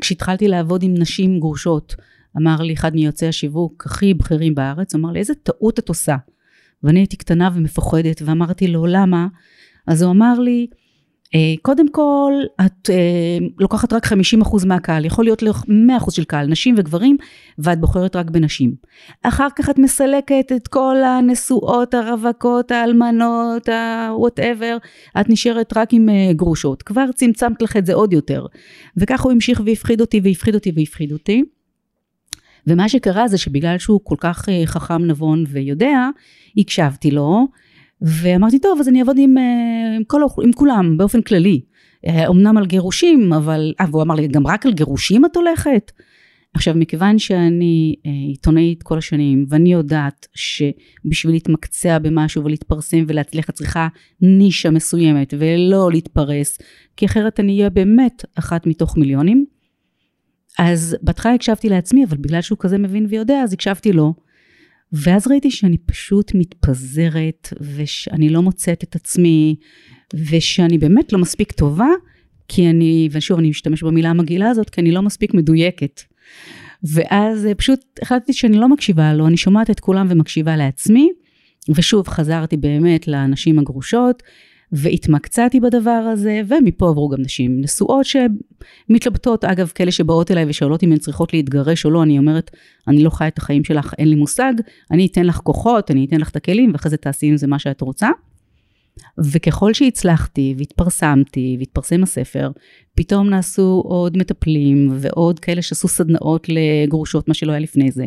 כשהתחלתי 0.00 0.48
לעבוד 0.48 0.82
עם 0.82 0.94
נשים 0.98 1.40
גרושות, 1.40 1.94
אמר 2.36 2.56
לי 2.62 2.74
אחד 2.74 2.94
מיוצאי 2.94 3.28
השיווק 3.28 3.86
הכי 3.86 4.14
בכירים 4.14 4.54
בארץ, 4.54 4.94
אמר 4.94 5.12
לי, 5.12 5.18
איזה 5.18 5.34
טעות 5.34 5.78
את 5.78 5.88
עושה. 5.88 6.16
ואני 6.84 7.00
הייתי 7.00 7.16
קטנה 7.16 7.50
ומפוחדת, 7.54 8.22
ואמרתי 8.24 8.66
לו, 8.66 8.86
למה? 8.86 9.26
אז 9.86 10.02
הוא 10.02 10.10
אמר 10.10 10.40
לי, 10.40 10.66
אה, 11.34 11.54
קודם 11.62 11.88
כל, 11.88 12.32
את 12.66 12.90
אה, 12.90 13.46
לוקחת 13.58 13.92
רק 13.92 14.06
50% 14.06 14.66
מהקהל, 14.66 15.04
יכול 15.04 15.24
להיות 15.24 15.42
לך 15.42 15.62
100% 15.68 16.10
של 16.10 16.24
קהל, 16.24 16.46
נשים 16.46 16.74
וגברים, 16.78 17.16
ואת 17.58 17.80
בוחרת 17.80 18.16
רק 18.16 18.30
בנשים. 18.30 18.74
אחר 19.22 19.48
כך 19.56 19.70
את 19.70 19.78
מסלקת 19.78 20.52
את 20.56 20.68
כל 20.68 20.96
הנשואות, 21.04 21.94
הרווקות, 21.94 22.70
האלמנות, 22.70 23.68
ה-whatever, 23.68 24.86
את 25.20 25.28
נשארת 25.28 25.76
רק 25.76 25.92
עם 25.92 26.08
אה, 26.08 26.32
גרושות. 26.32 26.82
כבר 26.82 27.12
צמצמת 27.14 27.62
לך 27.62 27.76
את 27.76 27.86
זה 27.86 27.94
עוד 27.94 28.12
יותר. 28.12 28.46
וככה 28.96 29.22
הוא 29.22 29.32
המשיך 29.32 29.62
והפחיד 29.66 30.00
אותי 30.00 30.20
והפחיד 30.24 30.54
אותי 30.54 30.72
והפחיד 30.76 31.12
אותי. 31.12 31.42
ומה 32.66 32.88
שקרה 32.88 33.28
זה 33.28 33.38
שבגלל 33.38 33.78
שהוא 33.78 34.00
כל 34.04 34.16
כך 34.20 34.48
אה, 34.48 34.62
חכם, 34.66 35.04
נבון 35.04 35.44
ויודע, 35.48 36.08
הקשבתי 36.56 37.10
לו, 37.10 37.46
ואמרתי, 38.02 38.58
טוב, 38.58 38.80
אז 38.80 38.88
אני 38.88 39.00
אעבוד 39.00 39.16
עם, 39.18 39.38
אה, 39.38 39.96
עם, 39.96 40.04
כל, 40.04 40.22
עם 40.42 40.52
כולם, 40.52 40.96
באופן 40.96 41.22
כללי. 41.22 41.60
אה, 42.06 42.28
אמנם 42.28 42.56
על 42.56 42.66
גירושים, 42.66 43.32
אבל... 43.32 43.72
אה, 43.80 43.86
והוא 43.90 44.02
אמר 44.02 44.14
לי, 44.14 44.28
גם 44.28 44.46
רק 44.46 44.66
על 44.66 44.72
גירושים 44.72 45.24
את 45.24 45.36
הולכת? 45.36 45.92
עכשיו, 46.54 46.74
מכיוון 46.76 47.18
שאני 47.18 47.94
עיתונאית 48.28 48.82
כל 48.82 48.98
השנים, 48.98 49.46
ואני 49.48 49.72
יודעת 49.72 50.26
שבשביל 50.34 51.32
להתמקצע 51.32 51.98
במשהו 51.98 52.44
ולהתפרסם 52.44 53.04
ולהצליח 53.06 53.50
את 53.50 53.54
צריכה 53.54 53.88
נישה 54.20 54.70
מסוימת 54.70 55.34
ולא 55.38 55.90
להתפרס, 55.92 56.58
כי 56.96 57.06
אחרת 57.06 57.40
אני 57.40 57.58
אהיה 57.58 57.70
באמת 57.70 58.24
אחת 58.34 58.66
מתוך 58.66 58.96
מיליונים. 58.96 59.44
אז 60.58 60.96
בהתחלה 61.02 61.34
הקשבתי 61.34 61.68
לעצמי, 61.68 62.04
אבל 62.04 62.16
בגלל 62.16 62.40
שהוא 62.40 62.58
כזה 62.58 62.78
מבין 62.78 63.06
ויודע, 63.08 63.42
אז 63.42 63.52
הקשבתי 63.52 63.92
לו. 63.92 64.14
ואז 64.92 65.26
ראיתי 65.26 65.50
שאני 65.50 65.78
פשוט 65.78 66.32
מתפזרת, 66.34 67.52
ושאני 67.60 68.28
לא 68.28 68.42
מוצאת 68.42 68.84
את 68.84 68.96
עצמי, 68.96 69.56
ושאני 70.14 70.78
באמת 70.78 71.12
לא 71.12 71.18
מספיק 71.18 71.52
טובה, 71.52 71.88
כי 72.48 72.70
אני, 72.70 73.08
ושוב 73.12 73.38
אני 73.38 73.50
משתמש 73.50 73.82
במילה 73.82 74.10
המגעילה 74.10 74.50
הזאת, 74.50 74.70
כי 74.70 74.80
אני 74.80 74.92
לא 74.92 75.02
מספיק 75.02 75.34
מדויקת. 75.34 76.00
ואז 76.84 77.46
אה, 77.46 77.54
פשוט 77.54 77.80
החלטתי 78.02 78.32
שאני 78.32 78.56
לא 78.56 78.68
מקשיבה 78.68 79.14
לו, 79.14 79.26
אני 79.26 79.36
שומעת 79.36 79.70
את 79.70 79.80
כולם 79.80 80.06
ומקשיבה 80.10 80.56
לעצמי, 80.56 81.10
ושוב 81.68 82.08
חזרתי 82.08 82.56
באמת 82.56 83.08
לנשים 83.08 83.58
הגרושות, 83.58 84.22
והתמקצעתי 84.72 85.60
בדבר 85.60 85.90
הזה, 85.90 86.40
ומפה 86.48 86.88
עברו 86.88 87.08
גם 87.08 87.20
נשים 87.20 87.60
נשואות 87.60 88.06
שמתלבטות, 88.06 89.44
אגב, 89.44 89.72
כאלה 89.74 89.92
שבאות 89.92 90.30
אליי 90.30 90.44
ושואלות 90.48 90.82
אם 90.82 90.92
הן 90.92 90.98
צריכות 90.98 91.32
להתגרש 91.32 91.84
או 91.84 91.90
לא, 91.90 92.02
אני 92.02 92.18
אומרת, 92.18 92.50
אני 92.88 93.04
לא 93.04 93.10
חיה 93.10 93.28
את 93.28 93.38
החיים 93.38 93.64
שלך, 93.64 93.94
אין 93.98 94.08
לי 94.08 94.14
מושג, 94.14 94.52
אני 94.90 95.06
אתן 95.06 95.26
לך 95.26 95.36
כוחות, 95.36 95.90
אני 95.90 96.04
אתן 96.04 96.20
לך 96.20 96.30
את 96.30 96.36
הכלים, 96.36 96.72
ואחרי 96.72 96.90
זה 96.90 96.96
תעשי 96.96 97.26
עם 97.26 97.36
זה 97.36 97.46
מה 97.46 97.58
שאת 97.58 97.80
רוצה. 97.80 98.08
וככל 99.18 99.74
שהצלחתי 99.74 100.54
והתפרסמתי 100.58 101.56
והתפרסם 101.58 102.02
הספר, 102.02 102.50
פתאום 102.94 103.30
נעשו 103.30 103.82
עוד 103.84 104.16
מטפלים 104.16 104.88
ועוד 104.92 105.40
כאלה 105.40 105.62
שעשו 105.62 105.88
סדנאות 105.88 106.46
לגרושות, 106.48 107.28
מה 107.28 107.34
שלא 107.34 107.52
היה 107.52 107.60
לפני 107.60 107.90
זה. 107.90 108.06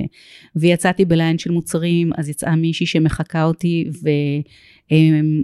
ויצאתי 0.55 1.05
בליין 1.05 1.37
של 1.37 1.51
מוצרים, 1.51 2.11
אז 2.17 2.29
יצאה 2.29 2.55
מישהי 2.55 2.85
שמחקה 2.85 3.43
אותי 3.43 3.89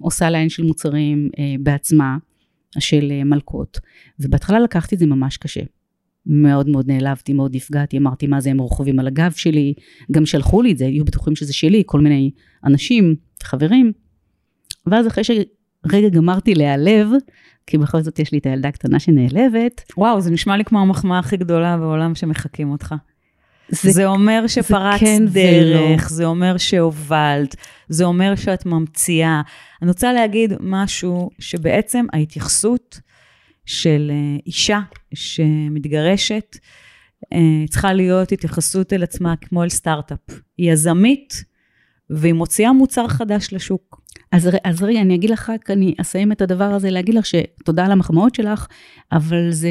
ועושה 0.02 0.30
ליין 0.30 0.50
של 0.50 0.64
מוצרים 0.64 1.30
אה, 1.40 1.56
בעצמה, 1.60 2.18
של 2.80 3.12
אה, 3.12 3.24
מלכות. 3.24 3.80
ובהתחלה 4.20 4.60
לקחתי 4.60 4.96
את 4.96 5.00
זה 5.00 5.06
ממש 5.06 5.38
קשה. 5.38 5.62
מאוד 6.26 6.70
מאוד 6.70 6.92
נעלבתי, 6.92 7.34
מאוד 7.34 7.56
נפגעתי, 7.56 7.98
אמרתי 7.98 8.28
מה 8.28 8.42
זה 8.42 8.50
הם 8.52 8.60
רוכבים 8.60 9.00
על 9.00 9.08
הגב 9.08 9.32
שלי, 9.32 9.74
גם 10.12 10.26
שלחו 10.26 10.62
לי 10.62 10.72
את 10.72 10.78
זה, 10.78 10.86
היו 10.86 11.06
בטוחים 11.06 11.36
שזה 11.36 11.54
שלי, 11.54 11.84
כל 11.86 12.02
מיני 12.02 12.32
אנשים, 12.66 13.16
חברים. 13.44 13.92
ואז 14.86 15.08
אחרי 15.08 15.24
שרגע 15.24 16.10
גמרתי 16.10 16.56
להיעלב, 16.56 17.08
כי 17.68 17.78
בכל 17.78 18.02
זאת 18.02 18.20
יש 18.20 18.32
לי 18.32 18.38
את 18.38 18.46
הילדה 18.46 18.70
הקטנה 18.70 19.00
שנעלבת. 19.00 19.84
וואו, 19.98 20.22
זה 20.22 20.32
נשמע 20.32 20.58
לי 20.58 20.66
כמו 20.66 20.82
המחמאה 20.82 21.20
הכי 21.20 21.38
גדולה 21.38 21.78
בעולם 21.78 22.16
שמחקים 22.16 22.72
אותך. 22.72 22.96
זה, 23.70 23.92
זה 23.92 24.06
אומר 24.06 24.48
שפרצת 24.48 25.00
כן 25.00 25.26
דרך, 25.26 26.08
ולא. 26.10 26.18
זה 26.18 26.26
אומר 26.26 26.58
שהובלת, 26.58 27.56
זה 27.90 28.04
אומר 28.06 28.36
שאת 28.36 28.66
ממציאה. 28.66 29.42
אני 29.82 29.90
רוצה 29.90 30.14
להגיד 30.14 30.54
משהו 30.60 31.30
שבעצם 31.40 32.06
ההתייחסות 32.14 33.00
של 33.66 34.12
אה, 34.14 34.40
אישה 34.46 34.80
שמתגרשת, 35.14 36.58
אה, 37.34 37.68
צריכה 37.70 37.94
להיות 37.94 38.32
התייחסות 38.32 38.94
אל 38.94 39.04
עצמה 39.04 39.36
כמו 39.36 39.64
אל 39.64 39.70
סטארט-אפ. 39.70 40.20
היא 40.58 40.72
יזמית, 40.72 41.44
והיא 42.12 42.34
מוציאה 42.34 42.74
מוצר 42.74 43.08
חדש 43.08 43.54
לשוק. 43.54 44.02
אז, 44.32 44.50
אז 44.64 44.84
רגע, 44.84 45.02
אני 45.02 45.16
אגיד 45.16 45.30
לך 45.30 45.50
רק, 45.50 45.70
אני 45.70 45.96
אסיים 46.02 46.32
את 46.32 46.42
הדבר 46.42 46.64
הזה, 46.64 46.90
להגיד 46.90 47.16
לך 47.16 47.26
שתודה 47.26 47.86
על 47.86 47.92
המחמאות 47.92 48.36
שלך, 48.36 48.68
אבל 49.12 49.52
זה 49.52 49.70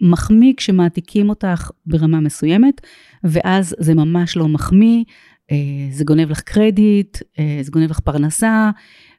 מחמיא 0.00 0.52
כשמעתיקים 0.56 1.28
אותך 1.28 1.70
ברמה 1.86 2.20
מסוימת, 2.20 2.80
ואז 3.24 3.74
זה 3.78 3.94
ממש 3.94 4.36
לא 4.36 4.48
מחמיא, 4.48 5.04
אה, 5.52 5.56
זה 5.90 6.04
גונב 6.04 6.30
לך 6.30 6.40
קרדיט, 6.40 7.18
אה, 7.38 7.58
זה 7.62 7.70
גונב 7.70 7.90
לך 7.90 8.00
פרנסה, 8.00 8.70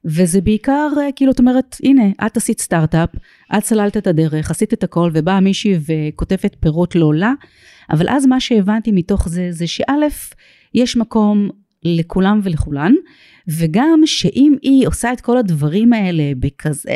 וזה 0.05 0.41
בעיקר, 0.41 0.89
אה, 1.01 1.11
כאילו, 1.15 1.31
את 1.31 1.39
אומרת, 1.39 1.75
הנה, 1.83 2.03
את 2.25 2.37
עשית 2.37 2.61
סטארט-אפ, 2.61 3.09
את 3.57 3.63
סללת 3.63 3.97
את 3.97 4.07
הדרך, 4.07 4.51
עשית 4.51 4.73
את 4.73 4.83
הכל, 4.83 5.11
ובאה 5.13 5.39
מישהי 5.39 5.77
וקוטפת 5.87 6.55
פירות 6.59 6.95
לא 6.95 7.13
לה, 7.13 7.33
אבל 7.91 8.09
אז 8.09 8.25
מה 8.25 8.39
שהבנתי 8.39 8.91
מתוך 8.91 9.29
זה, 9.29 9.47
זה 9.51 9.67
שא', 9.67 10.07
יש 10.73 10.97
מקום 10.97 11.49
לכולם 11.83 12.39
ולכולן, 12.43 12.93
וגם 13.47 14.01
שאם 14.05 14.55
היא 14.61 14.87
עושה 14.87 15.13
את 15.13 15.21
כל 15.21 15.37
הדברים 15.37 15.93
האלה 15.93 16.23
בכזה 16.39 16.91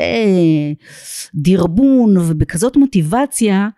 דרבון 1.36 2.17
ובכזאת 2.17 2.77
מוטיבציה, 2.77 3.69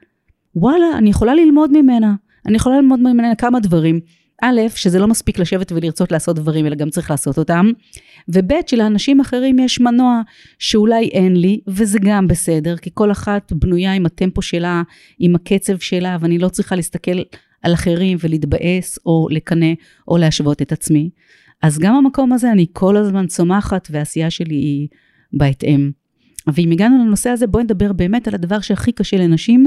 וואלה, 0.55 0.85
אני 0.97 1.09
יכולה 1.09 1.35
ללמוד 1.35 1.71
ממנה. 1.71 2.13
אני 2.45 2.55
יכולה 2.55 2.75
ללמוד 2.75 2.99
ממנה 2.99 3.35
כמה 3.35 3.59
דברים. 3.59 3.99
א', 4.41 4.61
שזה 4.75 4.99
לא 4.99 5.07
מספיק 5.07 5.39
לשבת 5.39 5.71
ולרצות 5.71 6.11
לעשות 6.11 6.35
דברים, 6.35 6.65
אלא 6.65 6.75
גם 6.75 6.89
צריך 6.89 7.11
לעשות 7.11 7.37
אותם. 7.37 7.71
וב', 8.29 8.51
שלאנשים 8.67 9.19
אחרים 9.19 9.59
יש 9.59 9.79
מנוע 9.79 10.21
שאולי 10.59 11.07
אין 11.07 11.35
לי, 11.35 11.59
וזה 11.67 11.99
גם 12.01 12.27
בסדר, 12.27 12.77
כי 12.77 12.89
כל 12.93 13.11
אחת 13.11 13.53
בנויה 13.53 13.93
עם 13.93 14.05
הטמפו 14.05 14.41
שלה, 14.41 14.81
עם 15.19 15.35
הקצב 15.35 15.79
שלה, 15.79 16.17
ואני 16.19 16.37
לא 16.37 16.49
צריכה 16.49 16.75
להסתכל 16.75 17.21
על 17.63 17.73
אחרים 17.73 18.17
ולהתבאס 18.23 18.99
או 19.05 19.27
לקנא 19.31 19.73
או 20.07 20.17
להשוות 20.17 20.61
את 20.61 20.71
עצמי. 20.71 21.09
אז 21.61 21.79
גם 21.79 21.95
המקום 21.95 22.33
הזה 22.33 22.51
אני 22.51 22.65
כל 22.73 22.97
הזמן 22.97 23.27
צומחת 23.27 23.87
והעשייה 23.91 24.29
שלי 24.29 24.55
היא 24.55 24.87
בהתאם. 25.33 25.91
ואם 26.53 26.71
הגענו 26.71 27.05
לנושא 27.05 27.29
הזה 27.29 27.47
בואי 27.47 27.63
נדבר 27.63 27.93
באמת 27.93 28.27
על 28.27 28.35
הדבר 28.35 28.59
שהכי 28.59 28.91
קשה 28.91 29.17
לנשים 29.17 29.65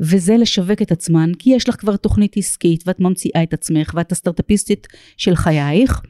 וזה 0.00 0.36
לשווק 0.36 0.82
את 0.82 0.92
עצמן 0.92 1.32
כי 1.38 1.50
יש 1.50 1.68
לך 1.68 1.76
כבר 1.80 1.96
תוכנית 1.96 2.36
עסקית 2.36 2.84
ואת 2.86 3.00
ממציאה 3.00 3.42
את 3.42 3.52
עצמך 3.54 3.92
ואת 3.94 4.12
הסטארטאפיסטית 4.12 4.86
של 5.16 5.36
חייך. 5.36 6.02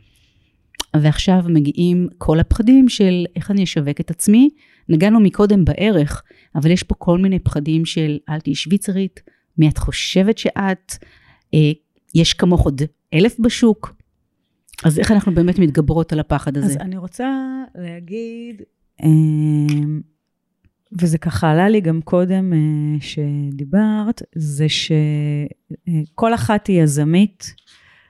ועכשיו 0.97 1.43
מגיעים 1.49 2.09
כל 2.19 2.41
הפחדים 2.41 2.89
של 2.89 3.25
איך 3.37 3.51
אני 3.51 3.65
אשווק 3.65 4.01
את 4.01 4.11
עצמי. 4.11 4.49
נגענו 4.89 5.21
מקודם 5.21 5.65
בערך, 5.65 6.23
אבל 6.55 6.71
יש 6.71 6.83
פה 6.83 6.95
כל 6.99 7.19
מיני 7.19 7.39
פחדים 7.39 7.85
של 7.85 8.19
אל 8.29 8.41
תהיי 8.41 8.55
שוויצרית, 8.55 9.21
מי 9.59 9.69
את 9.69 9.79
חושבת 9.79 10.39
שאת, 10.39 10.93
אה, 11.55 11.73
יש 12.15 12.35
כמוך 12.35 12.65
עוד 12.65 12.83
אלף 13.15 13.41
בשוק, 13.41 13.95
אז 14.85 14.99
איך 14.99 15.13
אנחנו 15.13 15.35
באמת 15.35 15.59
מתגברות 15.59 16.13
על 16.13 16.21
הפחד 16.21 16.57
הזה? 16.57 16.67
אז 16.67 16.77
אני 16.77 16.97
רוצה 16.97 17.29
להגיד, 17.75 18.63
אמ, 19.03 20.01
וזה 21.01 21.19
ככה 21.19 21.51
עלה 21.51 21.69
לי 21.69 21.81
גם 21.81 22.01
קודם 22.03 22.53
אה, 22.53 22.59
שדיברת, 23.01 24.23
זה 24.35 24.67
שכל 24.69 26.35
אחת 26.35 26.67
היא 26.67 26.83
יזמית, 26.83 27.55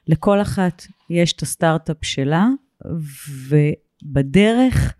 לכל 0.06 0.42
אחת 0.42 0.86
יש 1.10 1.32
את 1.32 1.42
הסטארט-אפ 1.42 1.96
שלה, 2.02 2.48
ובדרך 3.48 4.94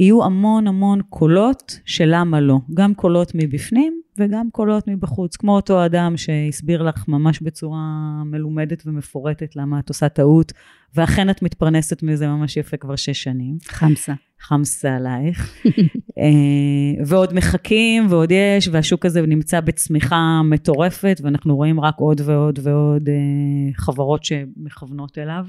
יהיו 0.00 0.24
המון 0.24 0.66
המון 0.66 1.00
קולות 1.08 1.80
של 1.84 2.04
למה 2.08 2.40
לא. 2.40 2.58
גם 2.74 2.94
קולות 2.94 3.32
מבפנים 3.34 4.00
וגם 4.18 4.48
קולות 4.52 4.88
מבחוץ. 4.88 5.36
כמו 5.36 5.56
אותו 5.56 5.84
אדם 5.84 6.16
שהסביר 6.16 6.82
לך 6.82 7.08
ממש 7.08 7.40
בצורה 7.42 7.82
מלומדת 8.24 8.82
ומפורטת 8.86 9.56
למה 9.56 9.78
את 9.78 9.88
עושה 9.88 10.08
טעות, 10.08 10.52
ואכן 10.94 11.30
את 11.30 11.42
מתפרנסת 11.42 12.02
מזה 12.02 12.28
ממש 12.28 12.56
יפה 12.56 12.76
כבר 12.76 12.96
שש 12.96 13.22
שנים. 13.22 13.58
חמסה. 13.64 14.14
חמסה 14.40 14.96
עלייך. 14.96 15.62
אה, 16.18 17.04
ועוד 17.06 17.34
מחכים 17.34 18.06
ועוד 18.10 18.32
יש, 18.32 18.68
והשוק 18.68 19.06
הזה 19.06 19.22
נמצא 19.22 19.60
בצמיחה 19.60 20.40
מטורפת, 20.44 21.20
ואנחנו 21.22 21.56
רואים 21.56 21.80
רק 21.80 21.94
עוד 21.98 22.20
ועוד 22.24 22.58
ועוד 22.62 23.08
אה, 23.08 23.72
חברות 23.74 24.24
שמכוונות 24.24 25.18
אליו. 25.18 25.46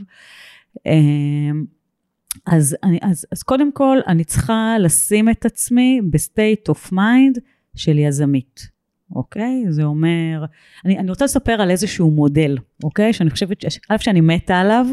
אז, 2.45 2.75
אני, 2.83 2.99
אז, 3.01 3.25
אז 3.31 3.43
קודם 3.43 3.71
כל, 3.71 3.97
אני 4.07 4.23
צריכה 4.23 4.75
לשים 4.79 5.29
את 5.29 5.45
עצמי 5.45 6.01
ב 6.09 6.19
state 6.19 6.69
of 6.69 6.91
mind 6.91 7.39
של 7.75 7.99
יזמית, 7.99 8.67
אוקיי? 9.15 9.63
זה 9.69 9.83
אומר, 9.83 10.45
אני, 10.85 10.99
אני 10.99 11.09
רוצה 11.09 11.25
לספר 11.25 11.51
על 11.51 11.71
איזשהו 11.71 12.11
מודל, 12.11 12.57
אוקיי? 12.83 13.13
שאני 13.13 13.29
חושבת, 13.29 13.65
א', 13.89 13.97
שאני 13.97 14.21
מתה 14.21 14.59
עליו, 14.59 14.85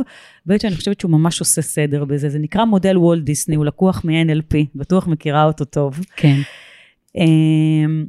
ב', 0.46 0.58
שאני 0.58 0.76
חושבת 0.76 1.00
שהוא 1.00 1.10
ממש 1.10 1.40
עושה 1.40 1.62
סדר 1.62 2.04
בזה. 2.04 2.28
זה 2.28 2.38
נקרא 2.38 2.64
מודל 2.64 2.98
וולט 2.98 3.22
דיסני, 3.22 3.54
הוא 3.54 3.64
לקוח 3.64 4.04
מ-NLP, 4.04 4.56
בטוח 4.74 5.06
מכירה 5.06 5.44
אותו 5.44 5.64
טוב. 5.64 6.00
כן. 6.16 6.36
אמ, 7.16 8.06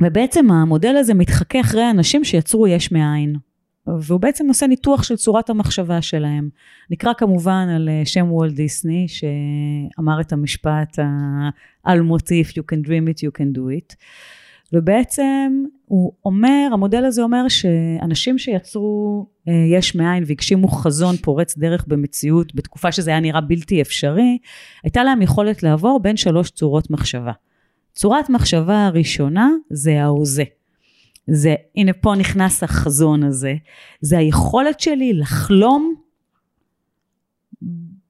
ובעצם 0.00 0.50
המודל 0.50 0.96
הזה 0.96 1.14
מתחכה 1.14 1.60
אחרי 1.60 1.90
אנשים 1.90 2.24
שיצרו 2.24 2.66
יש 2.66 2.92
מאין. 2.92 3.36
והוא 4.00 4.20
בעצם 4.20 4.48
עושה 4.48 4.66
ניתוח 4.66 5.02
של 5.02 5.16
צורת 5.16 5.50
המחשבה 5.50 6.02
שלהם. 6.02 6.48
נקרא 6.90 7.12
כמובן 7.12 7.68
על 7.76 7.88
אה, 7.88 8.02
שם 8.04 8.32
וולט 8.32 8.54
דיסני, 8.54 9.06
שאמר 9.08 10.20
את 10.20 10.32
המשפט 10.32 10.98
האלמותי, 11.84 12.42
If 12.46 12.50
you 12.50 12.62
can 12.72 12.86
dream 12.86 13.08
it, 13.14 13.18
you 13.18 13.40
can 13.40 13.56
do 13.56 13.60
it. 13.60 13.94
ובעצם 14.72 15.64
הוא 15.84 16.12
אומר, 16.24 16.68
המודל 16.72 17.04
הזה 17.04 17.22
אומר 17.22 17.48
שאנשים 17.48 18.38
שיצרו 18.38 19.26
אה, 19.48 19.52
יש 19.78 19.94
מאין 19.94 20.24
והגשימו 20.26 20.68
חזון 20.68 21.16
פורץ 21.16 21.58
דרך 21.58 21.84
במציאות, 21.86 22.54
בתקופה 22.54 22.92
שזה 22.92 23.10
היה 23.10 23.20
נראה 23.20 23.40
בלתי 23.40 23.82
אפשרי, 23.82 24.38
הייתה 24.84 25.04
להם 25.04 25.22
יכולת 25.22 25.62
לעבור 25.62 26.00
בין 26.02 26.16
שלוש 26.16 26.50
צורות 26.50 26.90
מחשבה. 26.90 27.32
צורת 27.94 28.30
מחשבה 28.30 28.86
הראשונה 28.86 29.50
זה 29.70 30.02
ההוזה. 30.02 30.44
זה, 31.30 31.54
הנה 31.76 31.92
פה 31.92 32.14
נכנס 32.14 32.62
החזון 32.62 33.22
הזה, 33.22 33.54
זה 34.00 34.18
היכולת 34.18 34.80
שלי 34.80 35.12
לחלום 35.12 35.94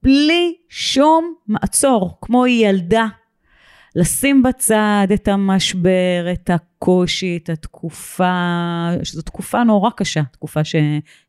בלי 0.03 0.55
שום 0.69 1.33
מעצור, 1.47 2.17
כמו 2.21 2.47
ילדה. 2.47 3.07
לשים 3.95 4.43
בצד 4.43 5.07
את 5.13 5.27
המשבר, 5.27 6.27
את 6.33 6.49
הקושי, 6.49 7.39
את 7.43 7.49
התקופה, 7.49 8.89
שזו 9.03 9.21
תקופה 9.21 9.63
נורא 9.63 9.89
קשה, 9.97 10.21
תקופה 10.31 10.63
ש, 10.63 10.75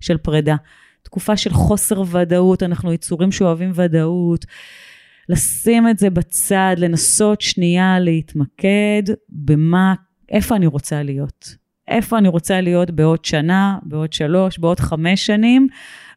של 0.00 0.16
פרידה. 0.16 0.56
תקופה 1.02 1.36
של 1.36 1.50
חוסר 1.50 2.02
ודאות, 2.10 2.62
אנחנו 2.62 2.92
יצורים 2.92 3.32
שאוהבים 3.32 3.72
ודאות. 3.74 4.46
לשים 5.28 5.88
את 5.88 5.98
זה 5.98 6.10
בצד, 6.10 6.74
לנסות 6.78 7.40
שנייה 7.40 7.98
להתמקד 8.00 9.02
במה, 9.28 9.94
איפה 10.28 10.56
אני 10.56 10.66
רוצה 10.66 11.02
להיות. 11.02 11.59
איפה 11.90 12.18
אני 12.18 12.28
רוצה 12.28 12.60
להיות 12.60 12.90
בעוד 12.90 13.24
שנה, 13.24 13.78
בעוד 13.82 14.12
שלוש, 14.12 14.58
בעוד 14.58 14.80
חמש 14.80 15.26
שנים, 15.26 15.68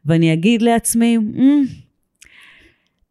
ואני 0.05 0.33
אגיד 0.33 0.61
לעצמי, 0.61 1.17
mm, 1.17 1.67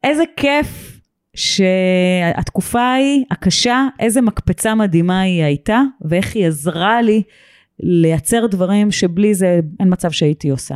איזה 0.05 0.23
כיף 0.37 1.01
שהתקופה 1.37 2.81
ההיא, 2.81 3.25
הקשה, 3.31 3.87
איזה 3.99 4.21
מקפצה 4.21 4.75
מדהימה 4.75 5.21
היא 5.21 5.45
הייתה, 5.45 5.83
ואיך 6.01 6.35
היא 6.35 6.47
עזרה 6.47 7.03
לי 7.03 7.23
לייצר 7.81 8.47
דברים 8.47 8.91
שבלי 8.91 9.35
זה 9.35 9.61
אין 9.81 9.89
מצב 9.93 10.11
שהייתי 10.11 10.51
עושה. 10.51 10.75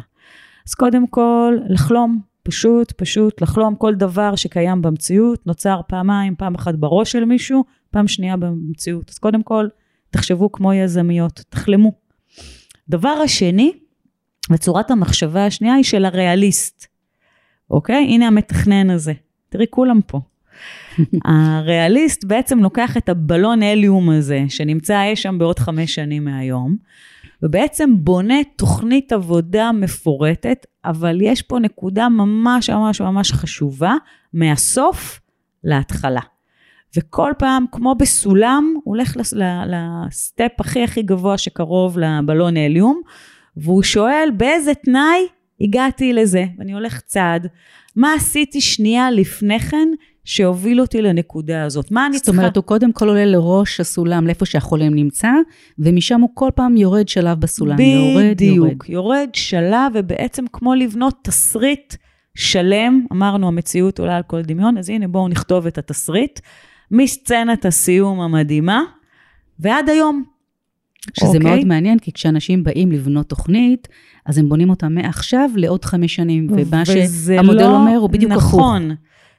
אז 0.69 0.75
קודם 0.75 1.07
כל, 1.07 1.57
לחלום, 1.69 2.21
פשוט, 2.43 2.93
פשוט 2.93 3.43
לחלום 3.43 3.75
כל 3.75 3.95
דבר 3.95 4.37
שקיים 4.37 4.83
במציאות, 4.83 5.47
נוצר 5.47 5.81
פעמיים, 5.89 6.35
פעם 6.37 6.55
אחת 6.55 6.75
בראש 6.75 7.13
של 7.13 7.25
מישהו, 7.25 7.65
פעם 7.91 8.09
שנייה 8.09 8.37
במציאות. 8.37 9.11
אז 9.11 9.19
קודם 9.19 9.43
כל, 9.43 9.69
תחשבו 10.11 10.53
כמו 10.53 10.73
יזמיות, 10.73 11.43
תחלמו. 11.49 11.93
דבר 12.89 13.09
השני, 13.25 13.73
וצורת 14.51 14.91
המחשבה 14.91 15.47
השנייה 15.47 15.75
היא 15.75 15.85
של 15.85 16.05
הריאליסט, 16.05 16.87
אוקיי? 17.71 18.05
הנה 18.05 18.27
המתכנן 18.27 18.91
הזה. 18.91 19.13
תראי, 19.49 19.67
כולם 19.71 20.01
פה. 20.07 20.21
הריאליסט 21.25 22.25
בעצם 22.25 22.59
לוקח 22.59 22.97
את 22.97 23.09
הבלון 23.09 23.63
הליום 23.63 24.11
הזה, 24.11 24.45
שנמצא 24.49 25.03
אי 25.03 25.17
שם 25.17 25.39
בעוד 25.39 25.59
חמש 25.59 25.95
שנים 25.95 26.25
מהיום, 26.25 26.77
ובעצם 27.43 27.91
בונה 27.99 28.35
תוכנית 28.57 29.13
עבודה 29.13 29.73
מפורטת, 29.73 30.67
אבל 30.85 31.19
יש 31.23 31.43
פה 31.43 31.59
נקודה 31.59 32.09
ממש 32.09 32.71
ממש 32.71 33.01
ממש 33.01 33.33
חשובה, 33.33 33.95
מהסוף 34.33 35.21
להתחלה. 35.65 36.21
וכל 36.97 37.33
פעם, 37.39 37.65
כמו 37.73 37.95
בסולם, 37.95 38.75
הוא 38.75 38.97
הולך 38.97 39.17
לסטפ 40.07 40.53
הכי 40.59 40.83
הכי 40.83 41.03
גבוה 41.03 41.39
שקרוב 41.39 41.99
לבלון 41.99 42.57
הליום, 42.57 43.01
והוא 43.57 43.83
שואל 43.83 44.29
באיזה 44.37 44.75
תנאי 44.75 45.27
הגעתי 45.61 46.13
לזה. 46.13 46.45
ואני 46.59 46.73
הולך 46.73 47.01
צעד, 47.01 47.47
מה 47.97 48.13
עשיתי 48.15 48.61
שנייה 48.61 49.11
לפני 49.11 49.61
כן 49.61 49.89
שהוביל 50.25 50.81
אותי 50.81 51.03
לנקודה 51.03 51.65
הזאת? 51.65 51.91
מה 51.91 52.07
אני 52.07 52.17
צריכה... 52.17 52.33
זאת 52.33 52.39
אומרת, 52.39 52.57
הוא 52.57 52.65
קודם 52.65 52.93
כל 52.93 53.09
עולה 53.09 53.25
לראש 53.25 53.81
הסולם, 53.81 54.27
לאיפה 54.27 54.47
שהחולם 54.47 54.95
נמצא, 54.95 55.31
ומשם 55.79 56.21
הוא 56.21 56.31
כל 56.35 56.51
פעם 56.55 56.77
יורד 56.77 57.09
שלב 57.09 57.41
בסולם. 57.41 57.77
בדיוק, 57.77 58.15
יורד, 58.15 58.41
יורד. 58.41 58.77
יורד 58.89 59.29
שלב, 59.33 59.93
ובעצם 59.95 60.45
כמו 60.53 60.75
לבנות 60.75 61.15
תסריט 61.23 61.95
שלם, 62.35 63.07
אמרנו, 63.13 63.49
המציאות 63.49 63.99
עולה 63.99 64.17
על 64.17 64.23
כל 64.23 64.43
דמיון, 64.43 64.79
אז 64.79 64.91
הנה 64.91 65.09
בואו 65.09 65.29
נכתוב 65.29 65.67
את 65.67 65.79
התסריט, 65.79 66.41
מסצנת 66.91 67.65
הסיום 67.65 68.21
המדהימה, 68.21 68.83
ועד 69.59 69.89
היום. 69.89 70.25
שזה 71.15 71.27
okay. 71.27 71.35
אוקיי? 71.37 71.51
מאוד 71.51 71.65
מעניין, 71.65 71.99
כי 71.99 72.13
כשאנשים 72.13 72.65
באים 72.65 72.93
לבנות 72.93 73.29
תוכנית, 73.29 73.89
אז 74.27 74.39
הם 74.39 74.49
בונים 74.49 74.71
אותה 74.71 74.89
מעכשיו 74.89 75.51
לעוד 75.57 75.85
חמש 75.85 76.15
שנים, 76.15 76.47
ומה 76.51 76.83
שהמודל 76.85 77.63
לא 77.63 77.77
אומר 77.77 77.97
הוא 77.97 78.11
בדיוק. 78.11 78.33
הפוך. 78.33 78.45
נכון. 78.45 78.91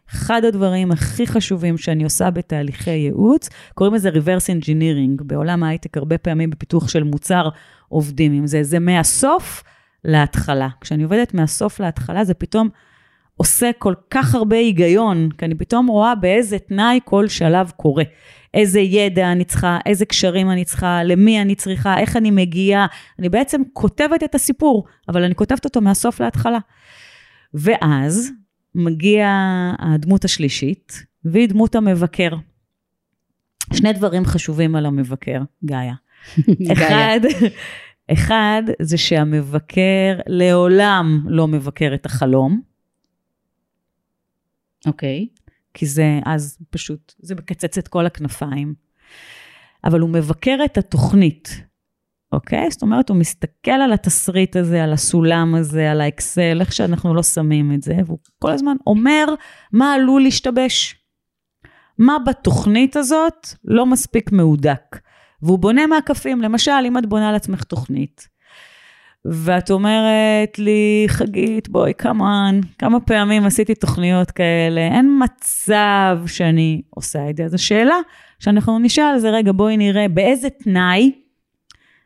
אחד 0.10 0.42
הדברים 0.46 0.92
הכי 0.92 1.28
חשובים 1.28 1.78
שאני 1.78 2.04
עושה 2.04 2.30
בתהליכי 2.30 2.92
ייעוץ, 2.92 3.50
קוראים 3.74 3.96
לזה 3.96 4.10
reverse 4.10 4.62
engineering. 4.62 5.24
בעולם 5.24 5.64
ההייטק 5.64 5.98
הרבה 5.98 6.18
פעמים 6.18 6.50
בפיתוח 6.50 6.88
של 6.88 7.04
מוצר 7.04 7.50
עובדים 7.90 8.34
עם 8.34 8.48
זה. 8.48 8.64
זה 8.64 8.80
מהסוף 8.80 9.64
להתחלה. 10.06 10.68
כשאני 10.82 11.04
עובדת 11.04 11.34
מהסוף 11.34 11.80
להתחלה, 11.80 12.24
זה 12.24 12.34
פתאום 12.34 12.70
עושה 13.38 13.72
כל 13.78 13.94
כך 14.10 14.36
הרבה 14.36 14.56
היגיון, 14.56 15.30
כי 15.38 15.46
אני 15.46 15.56
פתאום 15.56 15.88
רואה 15.88 16.16
באיזה 16.16 16.60
תנאי 16.60 17.00
כל 17.06 17.28
שלב 17.28 17.72
קורה. 17.76 18.04
איזה 18.54 18.80
ידע 18.80 19.32
אני 19.32 19.44
צריכה, 19.44 19.80
איזה 19.86 20.06
קשרים 20.06 20.52
אני 20.52 20.66
צריכה, 20.66 21.04
למי 21.04 21.42
אני 21.42 21.56
צריכה, 21.56 22.00
איך 22.00 22.18
אני 22.18 22.32
מגיעה. 22.32 22.88
אני 23.20 23.30
בעצם 23.30 23.62
כותבת 23.74 24.24
את 24.24 24.36
הסיפור, 24.36 24.86
אבל 25.10 25.24
אני 25.24 25.36
כותבת 25.36 25.66
אותו 25.66 25.82
מהסוף 25.82 26.22
להתחלה. 26.22 26.60
ואז 27.54 28.32
מגיע 28.76 29.30
הדמות 29.80 30.26
השלישית, 30.26 31.06
והיא 31.26 31.50
דמות 31.50 31.76
המבקר. 31.76 32.30
שני 33.74 33.94
דברים 33.94 34.26
חשובים 34.26 34.76
על 34.76 34.86
המבקר, 34.86 35.42
גאיה. 35.66 35.94
אחד, 36.74 37.20
אחד 38.12 38.64
זה 38.82 38.98
שהמבקר 38.98 40.20
לעולם 40.28 41.26
לא 41.28 41.48
מבקר 41.48 41.92
את 41.94 42.06
החלום. 42.06 42.67
אוקיי. 44.88 45.28
Okay. 45.32 45.52
כי 45.74 45.86
זה 45.86 46.20
אז 46.26 46.58
פשוט, 46.70 47.14
זה 47.20 47.36
מקצץ 47.36 47.78
את 47.78 47.88
כל 47.88 48.06
הכנפיים. 48.06 48.74
אבל 49.84 50.00
הוא 50.00 50.10
מבקר 50.10 50.58
את 50.66 50.78
התוכנית, 50.78 51.62
אוקיי? 52.32 52.72
זאת 52.72 52.82
אומרת, 52.82 53.10
הוא 53.10 53.18
מסתכל 53.18 53.72
על 53.72 53.94
התסריט 53.94 54.56
הזה, 54.56 54.84
על 54.84 54.94
הסולם 54.94 55.56
הזה, 55.56 55.92
על 55.92 56.02
האקסל, 56.02 56.58
איך 56.60 56.74
שאנחנו 56.74 57.14
לא 57.14 57.24
שמים 57.24 57.74
את 57.74 57.82
זה, 57.82 57.96
והוא 58.06 58.18
כל 58.40 58.52
הזמן 58.52 58.76
אומר 58.88 59.26
מה 59.72 59.94
עלול 59.94 60.22
להשתבש. 60.22 60.96
מה 61.98 62.18
בתוכנית 62.26 62.96
הזאת 62.96 63.48
לא 63.64 63.86
מספיק 63.86 64.32
מהודק. 64.32 65.00
והוא 65.42 65.60
בונה 65.60 65.88
מהקפים, 65.88 66.42
למשל, 66.42 66.72
אם 66.88 66.98
את 66.98 67.06
בונה 67.06 67.32
לעצמך 67.32 67.64
תוכנית, 67.64 68.28
ואת 69.26 69.72
אומרת 69.72 70.60
לי, 70.60 71.06
חגית, 71.08 71.70
בואי, 71.70 71.94
כמובן, 71.98 72.60
כמה 72.78 73.00
פעמים 73.00 73.46
עשיתי 73.46 73.76
תוכניות 73.76 74.32
כאלה, 74.32 74.82
אין 74.82 75.20
מצב 75.24 76.18
שאני 76.28 76.82
עושה 76.90 77.30
את 77.30 77.38
זה. 77.38 77.46
אז 77.46 77.54
השאלה 77.54 77.96
שאנחנו 78.40 78.80
נשאל 78.80 79.20
זה, 79.20 79.30
רגע, 79.30 79.52
בואי 79.52 79.78
נראה 79.78 80.08
באיזה 80.08 80.50
תנאי 80.50 81.12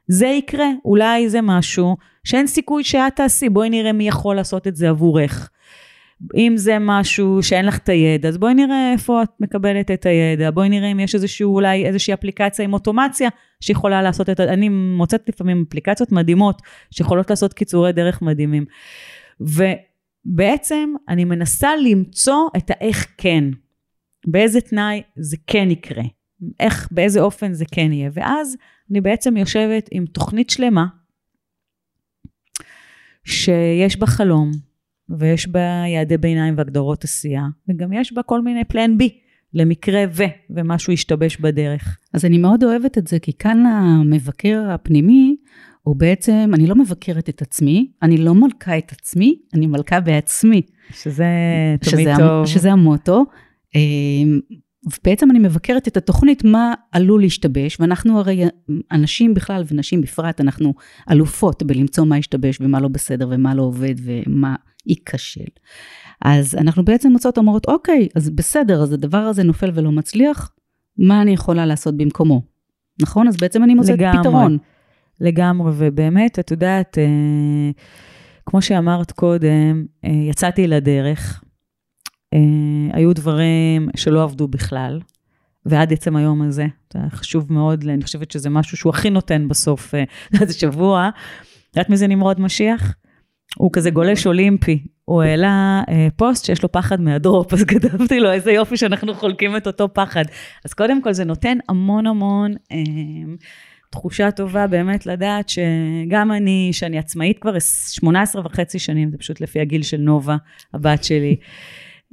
זה 0.07 0.27
יקרה. 0.27 0.67
אולי 0.85 1.29
זה 1.29 1.41
משהו 1.41 1.97
שאין 2.23 2.47
סיכוי 2.47 2.83
שאת 2.83 3.15
תעשי, 3.15 3.49
בואי 3.49 3.69
נראה 3.69 3.91
מי 3.91 4.07
יכול 4.07 4.35
לעשות 4.35 4.67
את 4.67 4.75
זה 4.75 4.89
עבורך. 4.89 5.49
אם 6.35 6.53
זה 6.55 6.77
משהו 6.79 7.43
שאין 7.43 7.65
לך 7.65 7.77
את 7.77 7.89
הידע, 7.89 8.29
אז 8.29 8.37
בואי 8.37 8.53
נראה 8.53 8.91
איפה 8.93 9.23
את 9.23 9.29
מקבלת 9.39 9.91
את 9.91 10.05
הידע, 10.05 10.51
בואי 10.51 10.69
נראה 10.69 10.91
אם 10.91 10.99
יש 10.99 11.15
איזשהו, 11.15 11.53
אולי 11.53 11.85
איזושהי 11.85 12.13
אפליקציה 12.13 12.65
עם 12.65 12.73
אוטומציה 12.73 13.29
שיכולה 13.61 14.01
לעשות 14.01 14.29
את, 14.29 14.39
אני 14.39 14.69
מוצאת 14.69 15.29
לפעמים 15.29 15.65
אפליקציות 15.67 16.11
מדהימות 16.11 16.61
שיכולות 16.91 17.29
לעשות 17.29 17.53
קיצורי 17.53 17.91
דרך 17.91 18.21
מדהימים. 18.21 18.65
ובעצם 19.39 20.93
אני 21.09 21.25
מנסה 21.25 21.69
למצוא 21.75 22.47
את 22.57 22.69
האיך 22.69 23.07
כן, 23.17 23.43
באיזה 24.27 24.61
תנאי 24.61 25.01
זה 25.15 25.37
כן 25.47 25.71
יקרה, 25.71 26.03
איך, 26.59 26.87
באיזה 26.91 27.21
אופן 27.21 27.53
זה 27.53 27.65
כן 27.71 27.93
יהיה, 27.93 28.09
ואז 28.13 28.57
אני 28.91 29.01
בעצם 29.01 29.37
יושבת 29.37 29.89
עם 29.91 30.05
תוכנית 30.05 30.49
שלמה, 30.49 30.85
שיש 33.23 33.97
בה 33.97 34.07
חלום, 34.07 34.51
ויש 35.19 35.47
בה 35.47 35.83
יעדי 35.87 36.17
ביניים 36.17 36.53
והגדרות 36.57 37.03
עשייה, 37.03 37.43
וגם 37.69 37.93
יש 37.93 38.13
בה 38.13 38.23
כל 38.23 38.41
מיני 38.41 38.63
פלן 38.63 38.97
בי, 38.97 39.09
למקרה 39.53 40.03
ו, 40.11 40.23
ומשהו 40.49 40.93
ישתבש 40.93 41.37
בדרך. 41.37 41.97
אז 42.13 42.25
אני 42.25 42.37
מאוד 42.37 42.63
אוהבת 42.63 42.97
את 42.97 43.07
זה, 43.07 43.19
כי 43.19 43.33
כאן 43.33 43.65
המבקר 43.65 44.67
הפנימי, 44.69 45.35
הוא 45.83 45.95
בעצם, 45.95 46.51
אני 46.53 46.67
לא 46.67 46.75
מבקרת 46.75 47.29
את 47.29 47.41
עצמי, 47.41 47.91
אני 48.03 48.17
לא 48.17 48.35
מלכה 48.35 48.77
את 48.77 48.91
עצמי, 48.91 49.39
אני 49.53 49.67
מלכה 49.67 49.99
בעצמי. 49.99 50.61
שזה 50.89 51.25
תמיד 51.81 52.07
שזה, 52.07 52.13
טוב. 52.17 52.45
שזה 52.45 52.71
המוטו. 52.71 53.25
ובעצם 54.85 55.31
אני 55.31 55.39
מבקרת 55.39 55.87
את 55.87 55.97
התוכנית, 55.97 56.43
מה 56.43 56.73
עלול 56.91 57.21
להשתבש, 57.21 57.79
ואנחנו 57.79 58.19
הרי, 58.19 58.43
אנשים 58.91 59.33
בכלל 59.33 59.63
ונשים 59.67 60.01
בפרט, 60.01 60.41
אנחנו 60.41 60.73
אלופות 61.11 61.63
בלמצוא 61.63 62.05
מה 62.05 62.15
השתבש 62.15 62.57
ומה 62.61 62.79
לא 62.79 62.87
בסדר 62.87 63.27
ומה 63.31 63.55
לא 63.55 63.61
עובד 63.61 63.95
ומה 64.03 64.55
ייכשל. 64.87 65.49
אז 66.21 66.55
אנחנו 66.55 66.85
בעצם 66.85 67.11
מוצאות 67.11 67.37
אומרות, 67.37 67.67
אוקיי, 67.67 68.07
אז 68.15 68.29
בסדר, 68.29 68.83
אז 68.83 68.93
הדבר 68.93 69.17
הזה 69.17 69.43
נופל 69.43 69.71
ולא 69.73 69.91
מצליח, 69.91 70.51
מה 70.97 71.21
אני 71.21 71.31
יכולה 71.31 71.65
לעשות 71.65 71.97
במקומו? 71.97 72.41
נכון? 73.01 73.27
אז 73.27 73.37
בעצם 73.37 73.63
אני 73.63 73.75
מוצאת 73.75 73.99
לגמרי, 73.99 74.19
פתרון. 74.19 74.57
לגמרי, 75.21 75.71
ובאמת, 75.77 76.39
את 76.39 76.51
יודעת, 76.51 76.97
אה, 76.97 77.71
כמו 78.45 78.61
שאמרת 78.61 79.11
קודם, 79.11 79.85
אה, 80.05 80.09
יצאתי 80.09 80.67
לדרך, 80.67 81.43
היו 82.93 83.13
דברים 83.13 83.89
שלא 83.95 84.23
עבדו 84.23 84.47
בכלל, 84.47 84.99
ועד 85.65 85.93
עצם 85.93 86.15
היום 86.15 86.41
הזה. 86.41 86.67
זה 86.93 86.99
חשוב 87.09 87.53
מאוד, 87.53 87.87
אני 87.87 88.03
חושבת 88.03 88.31
שזה 88.31 88.49
משהו 88.49 88.77
שהוא 88.77 88.89
הכי 88.89 89.09
נותן 89.09 89.47
בסוף, 89.47 89.93
איזה 90.41 90.53
שבוע. 90.53 91.09
את 91.69 91.77
יודעת 91.77 91.89
מי 91.89 91.97
זה 91.97 92.07
נמרוד 92.07 92.39
משיח? 92.39 92.95
הוא 93.57 93.69
כזה 93.73 93.89
גולש 93.89 94.27
אולימפי. 94.27 94.83
הוא 95.05 95.21
העלה 95.21 95.81
אה, 95.89 96.07
פוסט 96.15 96.45
שיש 96.45 96.63
לו 96.63 96.71
פחד 96.71 97.01
מהדרופ, 97.01 97.53
אז 97.53 97.63
כתבתי 97.63 98.19
לו, 98.19 98.31
איזה 98.31 98.51
יופי 98.51 98.77
שאנחנו 98.77 99.13
חולקים 99.13 99.57
את 99.57 99.67
אותו 99.67 99.93
פחד. 99.93 100.23
אז 100.65 100.73
קודם 100.73 101.01
כל 101.01 101.13
זה 101.13 101.23
נותן 101.23 101.57
המון 101.69 102.07
המון 102.07 102.53
אה, 102.71 102.77
תחושה 103.89 104.31
טובה 104.31 104.67
באמת 104.67 105.05
לדעת 105.05 105.49
שגם 105.49 106.31
אני, 106.31 106.69
שאני 106.71 106.97
עצמאית 106.97 107.39
כבר 107.39 107.59
18 107.59 108.41
וחצי 108.45 108.79
שנים, 108.79 109.11
זה 109.11 109.17
פשוט 109.17 109.41
לפי 109.41 109.59
הגיל 109.59 109.83
של 109.83 109.97
נובה, 109.97 110.37
הבת 110.73 111.03
שלי. 111.03 111.35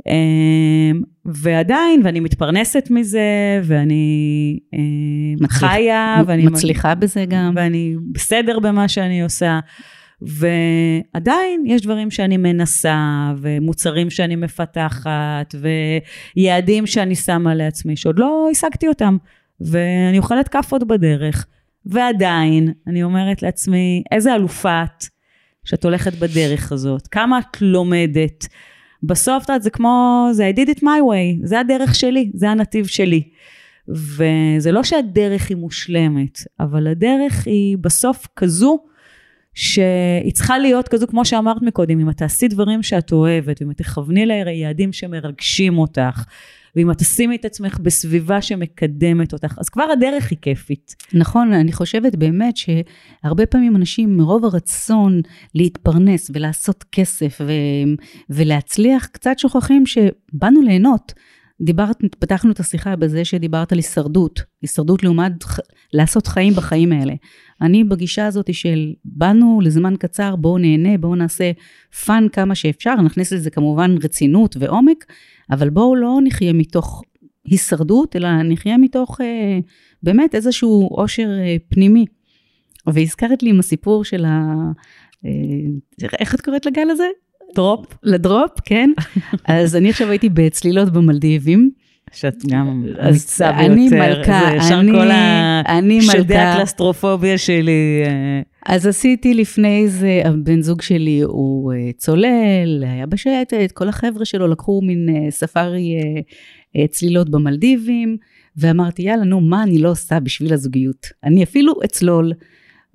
אה, 0.06 0.98
ועדיין, 1.24 2.00
ואני 2.04 2.20
מתפרנסת 2.20 2.86
מזה, 2.90 3.60
ואני 3.64 4.58
אה, 4.74 4.78
מצליח, 5.40 5.58
חיה, 5.58 6.22
ואני 6.26 6.46
מצליחה 6.46 6.94
בזה 6.94 7.24
גם. 7.28 7.52
ואני 7.56 7.96
בסדר 8.12 8.58
במה 8.58 8.88
שאני 8.88 9.22
עושה. 9.22 9.60
ועדיין 10.22 11.64
יש 11.66 11.82
דברים 11.82 12.10
שאני 12.10 12.36
מנסה, 12.36 13.32
ומוצרים 13.38 14.10
שאני 14.10 14.36
מפתחת, 14.36 15.54
ויעדים 16.36 16.86
שאני 16.86 17.14
שמה 17.14 17.54
לעצמי, 17.54 17.96
שעוד 17.96 18.18
לא 18.18 18.48
השגתי 18.50 18.88
אותם, 18.88 19.16
ואני 19.60 20.18
אוכלת 20.18 20.48
כאפות 20.48 20.86
בדרך. 20.86 21.46
ועדיין, 21.86 22.72
אני 22.86 23.02
אומרת 23.02 23.42
לעצמי, 23.42 24.02
איזה 24.12 24.34
אלופה 24.34 24.82
את 24.82 25.04
שאת 25.64 25.84
הולכת 25.84 26.12
בדרך 26.14 26.72
הזאת, 26.72 27.06
כמה 27.06 27.38
את 27.38 27.56
לומדת. 27.60 28.46
בסוף, 29.02 29.44
את 29.44 29.48
יודעת, 29.48 29.62
זה 29.62 29.70
כמו, 29.70 30.28
זה 30.32 30.50
I 30.54 30.58
did 30.58 30.68
it 30.68 30.78
my 30.78 30.82
way, 30.82 31.40
זה 31.46 31.60
הדרך 31.60 31.94
שלי, 31.94 32.30
זה 32.34 32.50
הנתיב 32.50 32.86
שלי. 32.86 33.22
וזה 33.88 34.72
לא 34.72 34.82
שהדרך 34.82 35.48
היא 35.48 35.56
מושלמת, 35.56 36.38
אבל 36.60 36.86
הדרך 36.86 37.46
היא 37.46 37.78
בסוף 37.80 38.26
כזו 38.36 38.78
שהיא 39.54 40.32
צריכה 40.32 40.58
להיות 40.58 40.88
כזו, 40.88 41.06
כמו 41.06 41.24
שאמרת 41.24 41.62
מקודם, 41.62 42.00
אם 42.00 42.10
את 42.10 42.16
תעשי 42.16 42.48
דברים 42.48 42.82
שאת 42.82 43.12
אוהבת, 43.12 43.62
ואם 43.62 43.70
את 43.70 43.76
תכווני 43.76 44.26
ליעדים 44.26 44.92
שמרגשים 44.92 45.78
אותך, 45.78 46.24
ואם 46.78 46.90
את 46.90 46.98
תשימי 46.98 47.36
את 47.36 47.44
עצמך 47.44 47.78
בסביבה 47.82 48.42
שמקדמת 48.42 49.32
אותך, 49.32 49.58
אז 49.58 49.68
כבר 49.68 49.82
הדרך 49.92 50.30
היא 50.30 50.38
כיפית. 50.42 50.94
נכון, 51.12 51.52
אני 51.52 51.72
חושבת 51.72 52.16
באמת 52.16 52.54
שהרבה 52.56 53.46
פעמים 53.46 53.76
אנשים 53.76 54.16
מרוב 54.16 54.44
הרצון 54.44 55.20
להתפרנס 55.54 56.30
ולעשות 56.34 56.84
כסף 56.92 57.40
ו- 57.46 57.94
ולהצליח, 58.30 59.06
קצת 59.06 59.38
שוכחים 59.38 59.86
שבאנו 59.86 60.62
ליהנות. 60.62 61.12
דיברת, 61.60 61.96
פתחנו 62.18 62.50
את 62.50 62.60
השיחה 62.60 62.96
בזה 62.96 63.24
שדיברת 63.24 63.72
על 63.72 63.78
הישרדות, 63.78 64.42
הישרדות 64.62 65.02
לעומת 65.02 65.32
לעשות 65.92 66.26
חיים 66.26 66.52
בחיים 66.52 66.92
האלה. 66.92 67.14
אני 67.62 67.84
בגישה 67.84 68.26
הזאת 68.26 68.54
של 68.54 68.92
באנו 69.04 69.60
לזמן 69.62 69.94
קצר, 69.96 70.36
בואו 70.36 70.58
נהנה, 70.58 70.98
בואו 70.98 71.14
נעשה 71.14 71.52
fun 72.06 72.26
כמה 72.32 72.54
שאפשר, 72.54 72.94
נכניס 72.94 73.32
לזה 73.32 73.50
כמובן 73.50 73.94
רצינות 74.02 74.56
ועומק, 74.58 75.04
אבל 75.50 75.70
בואו 75.70 75.96
לא 75.96 76.18
נחיה 76.24 76.52
מתוך 76.52 77.02
הישרדות, 77.44 78.16
אלא 78.16 78.42
נחיה 78.42 78.78
מתוך 78.78 79.20
אה, 79.20 79.58
באמת 80.02 80.34
איזשהו 80.34 80.88
עושר 80.90 81.28
אה, 81.40 81.56
פנימי. 81.68 82.06
והזכרת 82.86 83.42
לי 83.42 83.50
עם 83.50 83.58
הסיפור 83.58 84.04
של 84.04 84.24
ה... 84.24 84.54
אה, 85.24 86.10
איך 86.18 86.34
את 86.34 86.40
קוראת 86.40 86.66
לגל 86.66 86.90
הזה? 86.90 87.06
דרופ? 87.58 87.86
ל 88.02 88.10
drop, 88.10 88.50
כן. 88.64 88.90
אז 89.44 89.76
אני 89.76 89.90
עכשיו 89.90 90.10
הייתי 90.10 90.28
בצלילות 90.28 90.92
במלדיבים. 90.92 91.70
שאת 92.12 92.34
גם 92.46 92.84
אמיצה 93.08 93.52
ביותר. 93.52 93.64
אני 93.66 93.88
מלכה, 93.88 94.48
אני, 94.78 94.92
כל 94.92 95.10
אני 95.68 95.98
מלכה. 95.98 96.12
שדי 96.12 96.36
הקלסטרופוביה 96.36 97.38
שלי. 97.38 98.02
אה. 98.06 98.40
אז 98.66 98.86
עשיתי 98.86 99.34
לפני 99.34 99.88
זה, 99.88 100.22
הבן 100.24 100.62
זוג 100.62 100.82
שלי 100.82 101.20
הוא 101.20 101.72
אה, 101.72 101.90
צולל, 101.96 102.84
היה 102.86 103.06
בשייטת, 103.06 103.72
כל 103.72 103.88
החבר'ה 103.88 104.24
שלו 104.24 104.48
לקחו 104.48 104.80
מין 104.82 105.08
אה, 105.08 105.30
ספארי 105.30 105.94
צלילות 106.90 107.30
במלדיבים, 107.30 108.16
ואמרתי, 108.56 109.02
יאללה, 109.02 109.24
נו, 109.24 109.40
מה 109.40 109.62
אני 109.62 109.78
לא 109.78 109.90
עושה 109.90 110.20
בשביל 110.20 110.52
הזוגיות? 110.52 111.06
אני 111.24 111.42
אפילו 111.42 111.74
אצלול. 111.84 112.32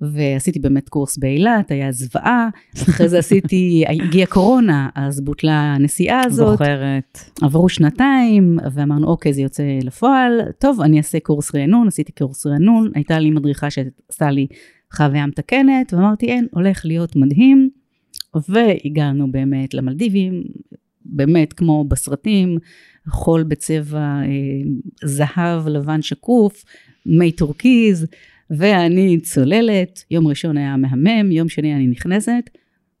ועשיתי 0.00 0.58
באמת 0.58 0.88
קורס 0.88 1.18
באילת, 1.18 1.70
היה 1.70 1.92
זוועה, 1.92 2.48
אחרי 2.74 3.08
זה 3.08 3.18
עשיתי, 3.18 3.84
הגיעה 3.88 4.26
קורונה, 4.26 4.88
אז 4.94 5.20
בוטלה 5.20 5.74
הנסיעה 5.74 6.20
הזאת. 6.24 6.58
זוכרת. 6.58 7.18
עברו 7.42 7.68
שנתיים, 7.68 8.58
ואמרנו, 8.72 9.06
אוקיי, 9.06 9.32
זה 9.32 9.42
יוצא 9.42 9.62
לפועל, 9.82 10.40
טוב, 10.58 10.80
אני 10.80 10.98
אעשה 10.98 11.20
קורס 11.20 11.54
רענון, 11.54 11.88
עשיתי 11.88 12.12
קורס 12.12 12.46
רענון, 12.46 12.90
הייתה 12.94 13.18
לי 13.18 13.30
מדריכה 13.30 13.70
שעשתה 13.70 14.30
לי 14.30 14.46
חוויה 14.92 15.26
מתקנת, 15.26 15.92
ואמרתי, 15.92 16.26
אין, 16.26 16.46
הולך 16.50 16.80
להיות 16.84 17.16
מדהים, 17.16 17.70
והגענו 18.48 19.32
באמת 19.32 19.74
למלדיבים, 19.74 20.42
באמת 21.04 21.52
כמו 21.52 21.84
בסרטים, 21.84 22.58
חול 23.08 23.42
בצבע 23.42 23.98
אה, 24.00 24.24
זהב, 25.04 25.68
לבן 25.68 26.02
שקוף, 26.02 26.64
מי 27.06 27.32
טורקיז, 27.32 28.06
ואני 28.50 29.20
צוללת, 29.20 30.04
יום 30.10 30.26
ראשון 30.26 30.56
היה 30.56 30.76
מהמם, 30.76 31.32
יום 31.32 31.48
שני 31.48 31.74
אני 31.74 31.86
נכנסת, 31.86 32.50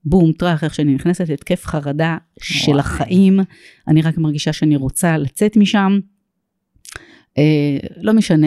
בום, 0.04 0.32
טראח, 0.32 0.64
איך 0.64 0.74
שאני 0.74 0.94
נכנסת, 0.94 1.30
התקף 1.30 1.66
חרדה 1.66 2.16
של 2.42 2.80
החיים, 2.80 3.40
אני 3.88 4.02
רק 4.02 4.18
מרגישה 4.18 4.52
שאני 4.52 4.76
רוצה 4.76 5.18
לצאת 5.18 5.56
משם. 5.56 5.98
אה, 7.38 7.78
לא 8.00 8.12
משנה, 8.12 8.46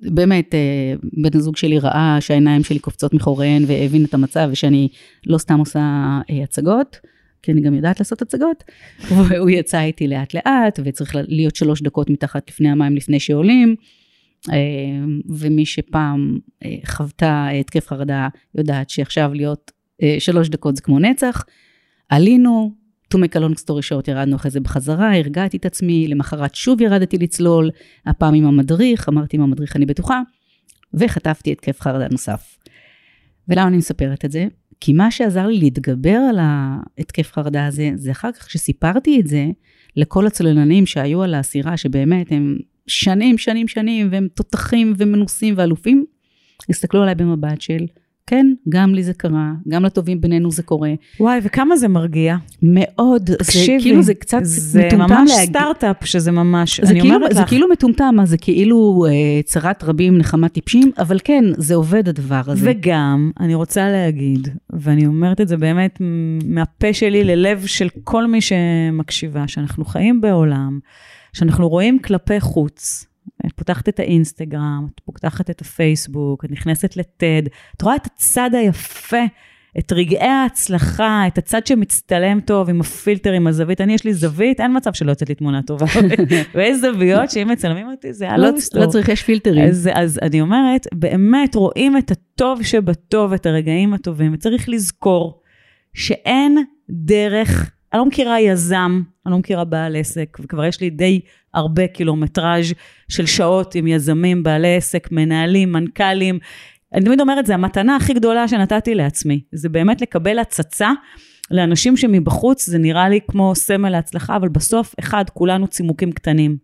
באמת, 0.00 0.54
אה, 0.54 0.94
בן 1.02 1.38
הזוג 1.38 1.56
שלי 1.56 1.78
ראה 1.78 2.16
שהעיניים 2.20 2.64
שלי 2.64 2.78
קופצות 2.78 3.14
מחוריהן 3.14 3.62
והבין 3.66 4.04
את 4.04 4.14
המצב 4.14 4.48
ושאני 4.52 4.88
לא 5.26 5.38
סתם 5.38 5.58
עושה 5.58 5.80
אה, 6.30 6.42
הצגות. 6.42 7.00
כי 7.42 7.52
אני 7.52 7.60
גם 7.60 7.74
יודעת 7.74 8.00
לעשות 8.00 8.22
הצגות, 8.22 8.64
והוא 9.28 9.50
יצא 9.50 9.80
איתי 9.80 10.08
לאט 10.08 10.34
לאט, 10.34 10.80
וצריך 10.84 11.16
להיות 11.28 11.56
שלוש 11.56 11.82
דקות 11.82 12.10
מתחת 12.10 12.50
לפני 12.50 12.70
המים 12.70 12.96
לפני 12.96 13.20
שעולים, 13.20 13.74
ומי 15.28 15.66
שפעם 15.66 16.38
אה, 16.64 16.76
חוותה 16.86 17.48
התקף 17.48 17.86
חרדה 17.86 18.28
יודעת 18.54 18.90
שעכשיו 18.90 19.34
להיות 19.34 19.72
אה, 20.02 20.16
שלוש 20.18 20.48
דקות 20.48 20.76
זה 20.76 20.82
כמו 20.82 20.98
נצח. 20.98 21.44
עלינו, 22.08 22.74
to 23.14 23.18
make 23.18 23.36
a 23.36 23.40
long 23.40 23.62
story 23.62 23.88
short, 23.88 24.10
ירדנו 24.10 24.36
אחרי 24.36 24.50
זה 24.50 24.60
בחזרה, 24.60 25.16
הרגעתי 25.16 25.56
את 25.56 25.66
עצמי, 25.66 26.08
למחרת 26.08 26.54
שוב 26.54 26.80
ירדתי 26.80 27.18
לצלול, 27.18 27.70
הפעם 28.06 28.34
עם 28.34 28.46
המדריך, 28.46 29.08
אמרתי 29.08 29.36
עם 29.36 29.42
המדריך 29.42 29.76
אני 29.76 29.86
בטוחה, 29.86 30.22
וחטפתי 30.94 31.52
התקף 31.52 31.80
חרדה 31.80 32.08
נוסף. 32.08 32.56
ולמה 33.48 33.68
אני 33.68 33.76
מספרת 33.76 34.24
את 34.24 34.32
זה? 34.32 34.46
כי 34.80 34.92
מה 34.92 35.10
שעזר 35.10 35.46
לי 35.46 35.58
להתגבר 35.58 36.18
על 36.30 36.38
ההתקף 36.40 37.32
חרדה 37.32 37.66
הזה, 37.66 37.90
זה 37.94 38.10
אחר 38.10 38.32
כך 38.32 38.46
כשסיפרתי 38.46 39.20
את 39.20 39.26
זה 39.26 39.46
לכל 39.96 40.26
הצוללנים 40.26 40.86
שהיו 40.86 41.22
על 41.22 41.34
הסירה, 41.34 41.76
שבאמת 41.76 42.32
הם 42.32 42.56
שנים, 42.86 43.38
שנים, 43.38 43.68
שנים, 43.68 44.08
והם 44.12 44.28
תותחים 44.34 44.94
ומנוסים 44.96 45.54
ואלופים, 45.56 46.04
הסתכלו 46.68 47.02
עליי 47.02 47.14
במבט 47.14 47.60
של, 47.60 47.86
כן, 48.26 48.46
גם 48.68 48.94
לי 48.94 49.02
זה 49.02 49.14
קרה, 49.14 49.52
גם 49.68 49.84
לטובים 49.84 50.20
בינינו 50.20 50.50
זה 50.50 50.62
קורה. 50.62 50.90
וואי, 51.20 51.40
וכמה 51.42 51.76
זה 51.76 51.88
מרגיע. 51.88 52.36
מאוד. 52.62 53.30
תקשיבי, 53.38 53.78
זה 53.78 53.82
כאילו 53.82 54.02
זה 54.02 54.14
קצת 54.14 54.40
זה 54.42 54.86
מטומטם 54.86 55.14
להגיד. 55.14 55.28
זה 55.28 55.34
ממש 55.36 55.48
סטארט-אפ 55.48 56.04
שזה 56.04 56.30
ממש, 56.30 56.80
אני 56.80 57.00
כאילו, 57.00 57.14
אומרת 57.14 57.30
לך. 57.30 57.36
זה 57.36 57.44
כאילו 57.48 57.68
מטומטם, 57.72 58.16
זה 58.24 58.38
כאילו 58.38 59.06
אה, 59.08 59.42
צרת 59.44 59.84
רבים 59.84 60.18
נחמה 60.18 60.48
טיפשים, 60.48 60.90
אבל 60.98 61.18
כן, 61.24 61.44
זה 61.56 61.74
עובד 61.74 62.08
הדבר 62.08 62.42
הזה. 62.46 62.70
וגם, 62.70 63.30
אני 63.40 63.54
רוצה 63.54 63.90
להגיד, 63.90 64.48
ואני 64.70 65.06
אומרת 65.06 65.40
את 65.40 65.48
זה 65.48 65.56
באמת 65.56 65.98
מהפה 66.44 66.92
שלי 66.92 67.24
ללב 67.24 67.66
של 67.66 67.88
כל 68.04 68.26
מי 68.26 68.40
שמקשיבה, 68.40 69.48
שאנחנו 69.48 69.84
חיים 69.84 70.20
בעולם. 70.20 70.78
שאנחנו 71.32 71.68
רואים 71.68 71.98
כלפי 71.98 72.40
חוץ. 72.40 73.06
את 73.46 73.52
פותחת 73.52 73.88
את 73.88 74.00
האינסטגרם, 74.00 74.86
את 74.94 75.00
פותחת 75.00 75.50
את 75.50 75.60
הפייסבוק, 75.60 76.44
את 76.44 76.50
נכנסת 76.50 76.96
לטד, 76.96 77.42
את 77.76 77.82
רואה 77.82 77.96
את 77.96 78.06
הצד 78.06 78.50
היפה, 78.52 79.24
את 79.78 79.92
רגעי 79.92 80.28
ההצלחה, 80.28 81.24
את 81.26 81.38
הצד 81.38 81.66
שמצטלם 81.66 82.40
טוב 82.40 82.68
עם 82.68 82.80
הפילטר, 82.80 83.32
עם 83.32 83.46
הזווית. 83.46 83.80
אני, 83.80 83.94
יש 83.94 84.04
לי 84.04 84.14
זווית, 84.14 84.60
אין 84.60 84.76
מצב 84.76 84.92
שלא 84.92 85.10
יוצאת 85.10 85.28
לי 85.28 85.34
תמונה 85.34 85.62
טובה. 85.62 85.86
ויש 86.54 86.76
זוויות 86.80 87.30
שאם 87.30 87.48
מצלמים 87.48 87.90
אותי, 87.90 88.12
זה 88.12 88.24
היה 88.24 88.38
לא 88.38 88.54
מסתור. 88.54 88.82
לא 88.82 88.86
צריך, 88.86 89.08
יש 89.08 89.22
פילטרים. 89.22 89.64
אז, 89.64 89.88
אז 89.94 90.18
אני 90.22 90.40
אומרת, 90.40 90.86
באמת 90.94 91.54
רואים 91.54 91.96
את 91.96 92.10
הטוב 92.10 92.62
שבטוב, 92.62 93.32
את 93.32 93.46
הרגעים 93.46 93.94
הטובים, 93.94 94.34
וצריך 94.34 94.68
לזכור 94.68 95.42
שאין 95.94 96.58
דרך 96.90 97.70
אני 97.92 97.98
לא 97.98 98.06
מכירה 98.06 98.40
יזם, 98.40 99.02
אני 99.26 99.32
לא 99.32 99.38
מכירה 99.38 99.64
בעל 99.64 99.96
עסק, 99.96 100.38
וכבר 100.40 100.64
יש 100.64 100.80
לי 100.80 100.90
די 100.90 101.20
הרבה 101.54 101.86
קילומטראז' 101.86 102.74
של 103.08 103.26
שעות 103.26 103.74
עם 103.74 103.86
יזמים, 103.86 104.42
בעלי 104.42 104.76
עסק, 104.76 105.08
מנהלים, 105.12 105.72
מנכ"לים. 105.72 106.38
אני 106.94 107.04
תמיד 107.04 107.20
אומרת, 107.20 107.46
זה 107.46 107.54
המתנה 107.54 107.96
הכי 107.96 108.14
גדולה 108.14 108.48
שנתתי 108.48 108.94
לעצמי. 108.94 109.40
זה 109.52 109.68
באמת 109.68 110.00
לקבל 110.00 110.38
הצצה 110.38 110.90
לאנשים 111.50 111.96
שמבחוץ 111.96 112.66
זה 112.66 112.78
נראה 112.78 113.08
לי 113.08 113.20
כמו 113.28 113.54
סמל 113.54 113.88
להצלחה, 113.88 114.36
אבל 114.36 114.48
בסוף, 114.48 114.94
אחד, 115.00 115.24
כולנו 115.34 115.68
צימוקים 115.68 116.12
קטנים. 116.12 116.56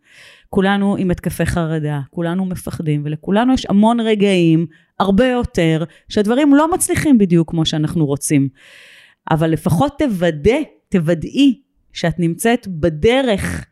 כולנו 0.51 0.97
עם 0.97 1.11
התקפי 1.11 1.47
חרדה, 1.47 2.01
כולנו 2.11 2.45
מפחדים, 2.45 3.03
ולכולנו 3.05 3.55
יש 3.55 3.67
המון 3.69 4.01
רגעים, 4.01 4.67
הרבה 5.01 5.27
יותר, 5.27 5.85
שהדברים 6.09 6.55
לא 6.55 6.75
מצליחים 6.75 7.19
בדיוק 7.19 7.51
כמו 7.51 7.67
שאנחנו 7.67 8.07
רוצים. 8.07 8.49
אבל 9.31 9.51
לפחות 9.51 9.99
תוודא, 9.99 10.57
תוודאי 10.97 11.61
שאת 11.93 12.19
נמצאת 12.19 12.69
בדרך, 12.69 13.65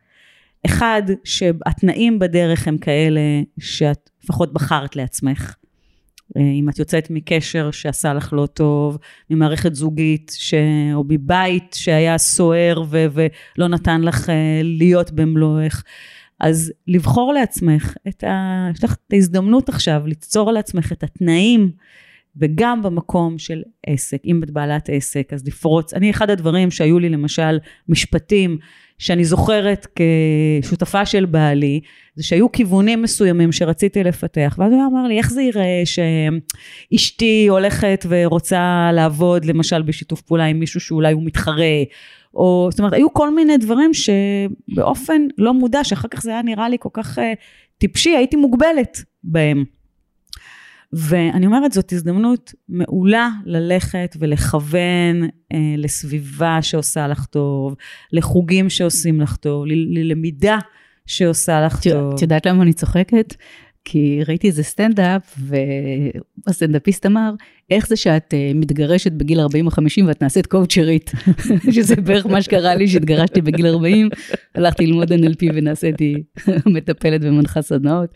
אחד, 0.67 1.03
שהתנאים 1.25 2.19
בדרך 2.19 2.69
הם 2.69 2.79
כאלה 2.79 3.21
שאת 3.59 4.11
לפחות 4.25 4.53
בחרת 4.53 4.97
לעצמך. 4.97 5.55
אה, 6.37 6.43
אם 6.43 6.69
את 6.69 6.79
יוצאת 6.79 7.11
מקשר 7.11 7.71
שעשה 7.71 8.15
לך 8.15 8.33
לא 8.33 8.47
טוב, 8.47 8.99
ממערכת 9.31 9.75
זוגית, 9.75 10.33
ש... 10.39 10.55
או 10.95 11.05
מבית 11.09 11.75
שהיה 11.75 12.19
סוער 12.19 12.83
ו... 12.89 13.07
ולא 13.13 13.69
נתן 13.69 14.01
לך 14.01 14.31
אה, 14.31 14.61
להיות 14.63 15.11
במלואך. 15.11 15.85
אז 16.41 16.73
לבחור 16.87 17.33
לעצמך 17.33 17.95
את 18.09 18.25
ה... 18.25 18.69
יש 18.75 18.85
לך 18.85 18.93
את 18.93 19.13
ההזדמנות 19.13 19.69
עכשיו 19.69 20.03
ליצור 20.07 20.53
לעצמך 20.53 20.93
את 20.93 21.03
התנאים 21.03 21.71
וגם 22.37 22.83
במקום 22.83 23.39
של 23.39 23.63
עסק, 23.87 24.19
אם 24.25 24.43
את 24.43 24.51
בעלת 24.51 24.89
עסק, 24.93 25.33
אז 25.33 25.47
לפרוץ. 25.47 25.95
אני, 25.95 26.11
אחד 26.11 26.31
הדברים 26.31 26.71
שהיו 26.71 26.99
לי 26.99 27.09
למשל 27.09 27.59
משפטים 27.89 28.59
שאני 28.99 29.25
זוכרת 29.25 29.87
כשותפה 30.63 31.07
של 31.07 31.25
בעלי, 31.25 31.81
זה 32.15 32.25
שהיו 32.25 32.53
כיוונים 32.53 33.03
מסוימים 33.03 33.53
שרציתי 33.53 34.05
לפתח, 34.05 34.57
ואז 34.59 34.73
הוא 34.73 34.87
אמר 34.93 35.07
לי, 35.07 35.19
איך 35.19 35.31
זה 35.31 35.43
ייראה 35.43 35.83
שאשתי 36.91 37.47
הולכת 37.49 38.07
ורוצה 38.09 38.91
לעבוד 38.93 39.45
למשל 39.45 39.83
בשיתוף 39.83 40.21
פעולה 40.21 40.45
עם 40.45 40.59
מישהו 40.59 40.81
שאולי 40.81 41.13
הוא 41.13 41.23
מתחרה, 41.25 41.83
או 42.35 42.69
זאת 42.71 42.79
אומרת, 42.79 42.93
היו 42.93 43.15
כל 43.15 43.35
מיני 43.35 43.57
דברים 43.57 43.91
שבאופן 43.95 45.23
לא 45.39 45.55
מודע, 45.55 45.85
שאחר 45.85 46.09
כך 46.09 46.23
זה 46.23 46.31
היה 46.31 46.43
נראה 46.43 46.69
לי 46.69 46.77
כל 46.81 46.89
כך 46.93 47.19
uh, 47.19 47.23
טיפשי, 47.79 48.11
הייתי 48.11 48.37
מוגבלת 48.37 49.03
בהם. 49.25 49.65
ואני 50.93 51.47
אומרת, 51.47 51.73
זאת 51.73 51.93
הזדמנות 51.93 52.55
מעולה 52.69 53.29
ללכת 53.45 54.17
ולכוון 54.19 55.23
אה, 55.53 55.59
לסביבה 55.77 56.59
שעושה 56.63 57.09
לך 57.09 57.27
טוב, 57.27 57.77
לחוגים 58.13 58.71
שעושים 58.71 59.21
לך 59.21 59.37
טוב, 59.37 59.65
ללמידה 59.67 60.59
שעושה 61.07 61.61
לך 61.61 61.83
טוב. 61.83 62.15
את 62.15 62.23
יודעת 62.23 62.47
למה 62.47 62.63
אני 62.63 62.73
צוחקת? 62.73 63.35
כי 63.85 64.21
ראיתי 64.29 64.47
איזה 64.47 64.63
סטנדאפ, 64.63 65.39
והסטנדאפיסט 65.39 67.07
אמר, 67.07 67.35
איך 67.71 67.89
זה 67.89 67.97
שאת 67.97 68.35
uh, 68.35 68.57
מתגרשת 68.57 69.13
בגיל 69.13 69.41
40 69.41 69.67
או 69.67 69.71
50 69.71 70.07
ואת 70.07 70.23
נעשית 70.23 70.47
קואוצ'רית? 70.47 71.13
שזה 71.75 71.97
בערך 71.97 72.27
מה 72.27 72.43
שקרה 72.43 72.75
לי, 72.75 72.89
שהתגרשתי 72.89 73.41
בגיל 73.41 73.67
40, 73.67 74.09
הלכתי 74.55 74.87
ללמוד 74.87 75.13
NLP 75.13 75.51
ונעשיתי 75.55 76.23
מטפלת 76.75 77.21
ומנחה 77.25 77.63
סדנאות. 77.63 78.11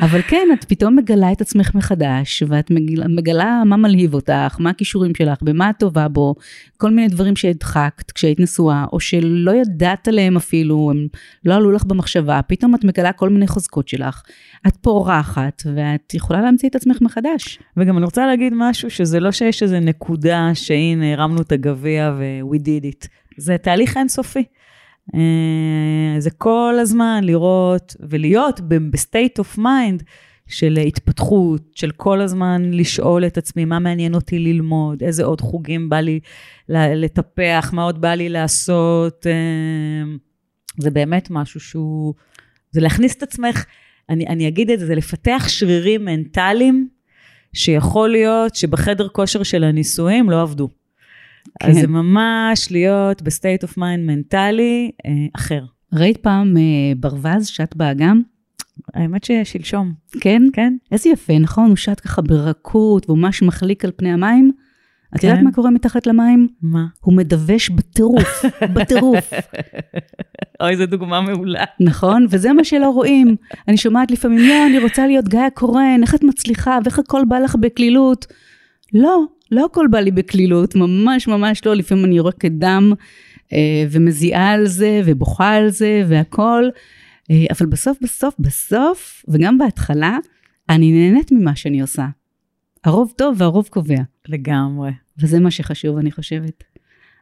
אבל 0.00 0.22
כן, 0.22 0.48
את 0.52 0.64
פתאום 0.64 0.96
מגלה 0.96 1.32
את 1.32 1.40
עצמך 1.40 1.74
מחדש, 1.74 2.42
ואת 2.48 2.70
מגלה 3.08 3.62
מה 3.66 3.76
מלהיב 3.76 4.14
אותך, 4.14 4.56
מה 4.58 4.70
הכישורים 4.70 5.14
שלך, 5.14 5.38
במה 5.42 5.70
את 5.70 5.74
טובה 5.78 6.08
בו, 6.08 6.34
כל 6.76 6.90
מיני 6.90 7.08
דברים 7.08 7.36
שהדחקת 7.36 8.10
כשהיית 8.10 8.40
נשואה, 8.40 8.84
או 8.92 9.00
שלא 9.00 9.52
ידעת 9.52 10.08
עליהם 10.08 10.36
אפילו, 10.36 10.90
הם 10.90 11.06
לא 11.44 11.54
עלו 11.54 11.72
לך 11.72 11.84
במחשבה, 11.84 12.40
פתאום 12.46 12.74
את 12.74 12.84
מגלה 12.84 13.12
כל 13.12 13.28
מיני 13.28 13.46
חוזקות 13.46 13.88
שלך. 13.88 14.22
את 14.66 14.76
פורחת, 14.76 15.62
ואת 15.74 16.14
יכולה 16.14 16.40
להמציא 16.40 16.68
את 16.68 16.74
עצמך 16.74 16.98
מחדש. 17.00 17.58
וגם 17.76 17.96
אני 17.96 18.04
רוצה 18.04 18.26
להגיד 18.26 18.52
משהו 18.56 18.90
שזה 18.92 19.20
לא 19.20 19.32
שיש 19.32 19.62
איזו 19.62 19.80
נקודה 19.80 20.50
שהנה, 20.54 21.12
הרמנו 21.12 21.42
את 21.42 21.52
הגביע 21.52 22.14
ו- 22.18 22.54
we 22.54 22.58
did 22.58 22.84
it. 22.84 23.08
זה 23.36 23.56
תהליך 23.58 23.96
אינסופי. 23.96 24.44
אה, 25.14 26.14
זה 26.18 26.30
כל 26.30 26.74
הזמן 26.80 27.24
לראות 27.24 27.96
ולהיות 28.00 28.60
ב-state 28.60 29.42
of 29.42 29.58
mind 29.58 30.04
של 30.46 30.78
התפתחות, 30.86 31.62
של 31.74 31.90
כל 31.90 32.20
הזמן 32.20 32.70
לשאול 32.72 33.26
את 33.26 33.38
עצמי 33.38 33.64
מה 33.64 33.78
מעניין 33.78 34.14
אותי 34.14 34.38
ללמוד, 34.38 35.02
איזה 35.02 35.24
עוד 35.24 35.40
חוגים 35.40 35.88
בא 35.88 36.00
לי 36.00 36.20
לטפח, 36.68 37.70
מה 37.72 37.82
עוד 37.82 38.00
בא 38.00 38.14
לי 38.14 38.28
לעשות. 38.28 39.26
אה, 39.26 40.12
זה 40.78 40.90
באמת 40.90 41.28
משהו 41.30 41.60
שהוא, 41.60 42.14
זה 42.70 42.80
להכניס 42.80 43.16
את 43.16 43.22
עצמך, 43.22 43.64
אני, 44.08 44.26
אני 44.26 44.48
אגיד 44.48 44.70
את 44.70 44.78
זה, 44.78 44.86
זה 44.86 44.94
לפתח 44.94 45.44
שרירים 45.48 46.04
מנטליים 46.04 46.88
שיכול 47.54 48.08
להיות 48.08 48.54
שבחדר 48.54 49.08
כושר 49.08 49.42
של 49.42 49.64
הנישואים 49.64 50.30
לא 50.30 50.42
עבדו. 50.42 50.68
כן. 51.60 51.70
אז 51.70 51.76
זה 51.76 51.86
ממש 51.86 52.68
להיות 52.70 53.22
ב 53.22 53.29
state 53.29 53.62
of 53.62 53.78
mind 53.78 54.06
מנטלי 54.06 54.90
אה, 55.06 55.10
אחר. 55.36 55.64
ראית 55.92 56.16
פעם 56.16 56.56
אה, 56.56 56.62
ברווז 56.96 57.46
שט 57.46 57.74
באגם? 57.76 58.22
האמת 58.94 59.24
ששלשום. 59.24 59.92
כן? 60.20 60.42
כן. 60.52 60.76
איזה 60.92 61.08
יפה, 61.08 61.38
נכון? 61.38 61.68
הוא 61.68 61.76
שט 61.76 62.00
ככה 62.00 62.22
ברכות, 62.22 63.08
והוא 63.08 63.18
ממש 63.18 63.42
מחליק 63.42 63.84
על 63.84 63.90
פני 63.96 64.12
המים. 64.12 64.52
את 65.16 65.20
כן. 65.20 65.28
יודעת 65.28 65.42
מה 65.44 65.52
קורה 65.52 65.70
מתחת 65.70 66.06
למים? 66.06 66.48
מה? 66.62 66.86
הוא 67.00 67.14
מדווש 67.14 67.70
בטירוף, 67.70 68.44
בטירוף. 68.74 69.32
אוי, 70.60 70.76
זו 70.76 70.86
דוגמה 70.86 71.20
מעולה. 71.20 71.64
נכון? 71.80 72.26
וזה 72.30 72.52
מה 72.52 72.64
שלא 72.64 72.90
רואים. 72.90 73.36
אני 73.68 73.76
שומעת 73.76 74.10
לפעמים, 74.10 74.38
לא, 74.38 74.66
אני 74.66 74.78
רוצה 74.78 75.06
להיות 75.06 75.28
גיא 75.28 75.40
הקורן, 75.40 76.00
איך 76.02 76.14
את 76.14 76.24
מצליחה, 76.24 76.78
ואיך 76.84 76.98
הכל 76.98 77.22
בא 77.28 77.38
לך 77.38 77.56
בקלילות. 77.60 78.26
לא, 78.94 79.22
לא 79.50 79.64
הכל 79.64 79.86
בא 79.90 80.00
לי 80.00 80.10
בקלילות, 80.10 80.74
ממש 80.74 81.28
ממש 81.28 81.66
לא. 81.66 81.74
לפעמים 81.74 82.04
אני 82.04 82.16
יורקת 82.16 82.52
דם 82.52 82.92
אה, 83.52 83.84
ומזיעה 83.90 84.50
על 84.50 84.66
זה, 84.66 85.00
ובוכה 85.04 85.54
על 85.54 85.68
זה, 85.68 86.02
והכל. 86.08 86.64
אה, 87.30 87.46
אבל 87.50 87.66
בסוף, 87.66 87.98
בסוף, 88.02 88.34
בסוף, 88.38 89.24
וגם 89.28 89.58
בהתחלה, 89.58 90.18
אני 90.68 90.92
נהנית 90.92 91.32
ממה 91.32 91.56
שאני 91.56 91.80
עושה. 91.80 92.06
הרוב 92.84 93.12
טוב 93.16 93.34
והרוב 93.38 93.68
קובע. 93.68 94.02
לגמרי. 94.28 94.90
וזה 95.18 95.40
מה 95.40 95.50
שחשוב, 95.50 95.98
אני 95.98 96.12
חושבת. 96.12 96.64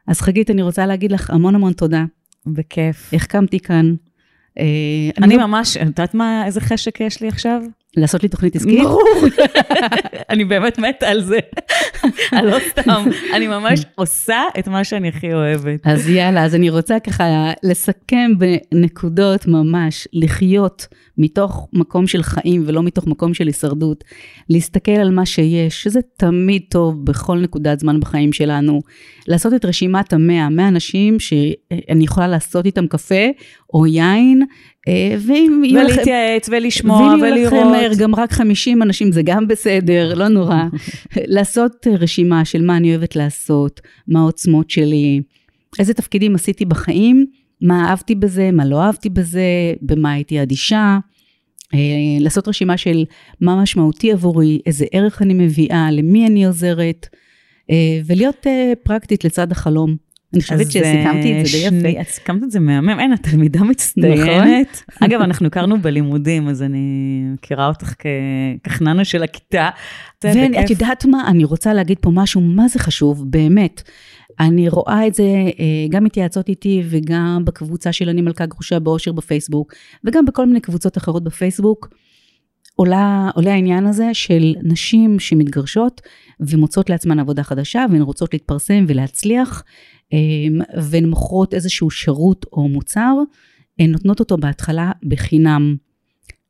אז 0.07 0.21
חגית, 0.21 0.49
אני 0.49 0.61
רוצה 0.61 0.85
להגיד 0.85 1.11
לך 1.11 1.29
המון 1.29 1.55
המון 1.55 1.73
תודה. 1.73 2.05
בכיף. 2.45 3.13
החכמתי 3.13 3.59
כאן. 3.59 3.95
אה, 4.59 4.63
אני 5.17 5.37
ממש, 5.37 5.77
את 5.77 5.85
יודעת 5.85 6.13
מה, 6.13 6.45
איזה 6.45 6.61
חשק 6.61 6.99
יש 6.99 7.21
לי 7.21 7.27
עכשיו? 7.27 7.61
לעשות 7.97 8.23
לי 8.23 8.29
תוכנית 8.29 8.55
עסקית? 8.55 8.79
ברור. 8.83 9.01
אני 10.29 10.45
באמת 10.45 10.79
מתה 10.79 11.07
על 11.07 11.21
זה. 11.21 11.39
לא 12.49 12.57
סתם, 12.69 13.03
אני 13.33 13.47
ממש 13.47 13.79
עושה 13.95 14.41
את 14.59 14.67
מה 14.67 14.83
שאני 14.83 15.07
הכי 15.07 15.33
אוהבת. 15.33 15.79
אז 15.83 16.09
יאללה, 16.09 16.45
אז 16.45 16.55
אני 16.55 16.69
רוצה 16.69 16.99
ככה 16.99 17.51
לסכם 17.63 18.31
בנקודות 18.37 19.47
ממש, 19.47 20.07
לחיות 20.13 20.87
מתוך 21.17 21.67
מקום 21.73 22.07
של 22.07 22.23
חיים 22.23 22.63
ולא 22.65 22.83
מתוך 22.83 23.07
מקום 23.07 23.33
של 23.33 23.47
הישרדות, 23.47 24.03
להסתכל 24.49 24.91
על 24.91 25.11
מה 25.11 25.25
שיש, 25.25 25.83
שזה 25.83 25.99
תמיד 26.17 26.61
טוב 26.69 27.05
בכל 27.05 27.37
נקודת 27.37 27.79
זמן 27.79 27.99
בחיים 27.99 28.33
שלנו, 28.33 28.81
לעשות 29.27 29.53
את 29.53 29.65
רשימת 29.65 30.13
המאה, 30.13 30.49
מאה 30.49 30.67
אנשים 30.67 31.19
שאני 31.19 32.03
יכולה 32.03 32.27
לעשות 32.27 32.65
איתם 32.65 32.87
קפה 32.87 33.25
או 33.73 33.87
יין, 33.87 34.45
ואם 35.19 35.61
יהיו 35.65 35.81
לכם... 35.81 35.93
ולהתייעץ 35.93 36.49
ולשמוע 36.51 36.97
ולראות. 36.97 37.21
ואם 37.21 37.37
יהיו 37.37 37.47
לכם 37.47 37.67
מהר 37.71 37.91
גם 37.97 38.15
רק 38.15 38.31
50 38.31 38.81
אנשים 38.81 39.11
זה 39.11 39.21
גם 39.25 39.47
בסדר, 39.47 40.13
לא 40.13 40.27
נורא. 40.27 40.63
לעשות 41.35 41.87
רשימה 41.99 42.45
של 42.45 42.61
מה 42.61 42.77
אני 42.77 42.89
אוהבת 42.89 43.15
לעשות, 43.15 43.81
מה 44.07 44.19
העוצמות 44.19 44.69
שלי, 44.69 45.21
איזה 45.79 45.93
תפקידים 45.93 46.35
עשיתי 46.35 46.65
בחיים, 46.65 47.25
מה 47.61 47.89
אהבתי 47.89 48.15
בזה, 48.15 48.51
מה 48.51 48.65
לא 48.65 48.81
אהבתי 48.81 49.09
בזה, 49.09 49.43
במה 49.81 50.11
הייתי 50.11 50.41
אדישה. 50.41 50.97
אה, 51.73 51.79
לעשות 52.19 52.47
רשימה 52.47 52.77
של 52.77 53.03
מה 53.41 53.61
משמעותי 53.61 54.11
עבורי, 54.11 54.59
איזה 54.65 54.85
ערך 54.91 55.21
אני 55.21 55.33
מביאה, 55.33 55.91
למי 55.91 56.27
אני 56.27 56.45
עוזרת, 56.45 57.07
אה, 57.71 57.99
ולהיות 58.05 58.45
פרקטית 58.83 59.23
לצד 59.23 59.51
החלום. 59.51 60.10
אני 60.33 60.41
חושבת 60.41 60.71
שסיכמתי 60.71 61.41
את 61.41 61.45
זה 61.45 61.69
די 61.69 61.87
יפה. 61.87 62.01
את 62.01 62.07
סיכמת 62.07 62.43
את 62.43 62.51
זה 62.51 62.59
מהמם, 62.59 62.99
אין, 62.99 63.13
את 63.13 63.19
תלמידה 63.19 63.63
מצטיינת. 63.63 64.83
נכון. 64.89 65.07
אגב, 65.07 65.21
אנחנו 65.21 65.47
הכרנו 65.47 65.81
בלימודים, 65.81 66.47
אז 66.47 66.61
אני 66.61 67.21
מכירה 67.33 67.67
אותך 67.67 67.93
כחננה 68.63 69.05
של 69.05 69.23
הכיתה. 69.23 69.69
ואת 70.23 70.69
יודעת 70.69 71.05
מה, 71.05 71.27
אני 71.27 71.43
רוצה 71.43 71.73
להגיד 71.73 71.97
פה 72.01 72.09
משהו, 72.13 72.41
מה 72.41 72.67
זה 72.67 72.79
חשוב, 72.79 73.31
באמת. 73.31 73.81
אני 74.39 74.69
רואה 74.69 75.07
את 75.07 75.13
זה 75.13 75.23
אה, 75.23 75.87
גם 75.89 76.03
מתייעצות 76.03 76.49
איתי 76.49 76.83
וגם 76.89 77.41
בקבוצה 77.45 77.91
של 77.91 78.09
אני 78.09 78.21
מלכה 78.21 78.45
גרושה 78.45 78.79
באושר 78.79 79.11
בפייסבוק, 79.11 79.73
וגם 80.03 80.25
בכל 80.25 80.45
מיני 80.45 80.59
קבוצות 80.59 80.97
אחרות 80.97 81.23
בפייסבוק. 81.23 81.89
עולה, 82.81 83.29
עולה 83.35 83.53
העניין 83.53 83.85
הזה 83.85 84.09
של 84.13 84.53
נשים 84.63 85.19
שמתגרשות 85.19 86.01
ומוצאות 86.39 86.89
לעצמן 86.89 87.19
עבודה 87.19 87.43
חדשה 87.43 87.85
והן 87.91 88.01
רוצות 88.01 88.33
להתפרסם 88.33 88.85
ולהצליח 88.87 89.63
אמ, 90.13 90.59
והן 90.81 91.05
מוכרות 91.05 91.53
איזשהו 91.53 91.89
שירות 91.89 92.45
או 92.53 92.67
מוצר, 92.67 93.13
הן 93.79 93.91
נותנות 93.91 94.19
אותו 94.19 94.37
בהתחלה 94.37 94.91
בחינם. 95.07 95.75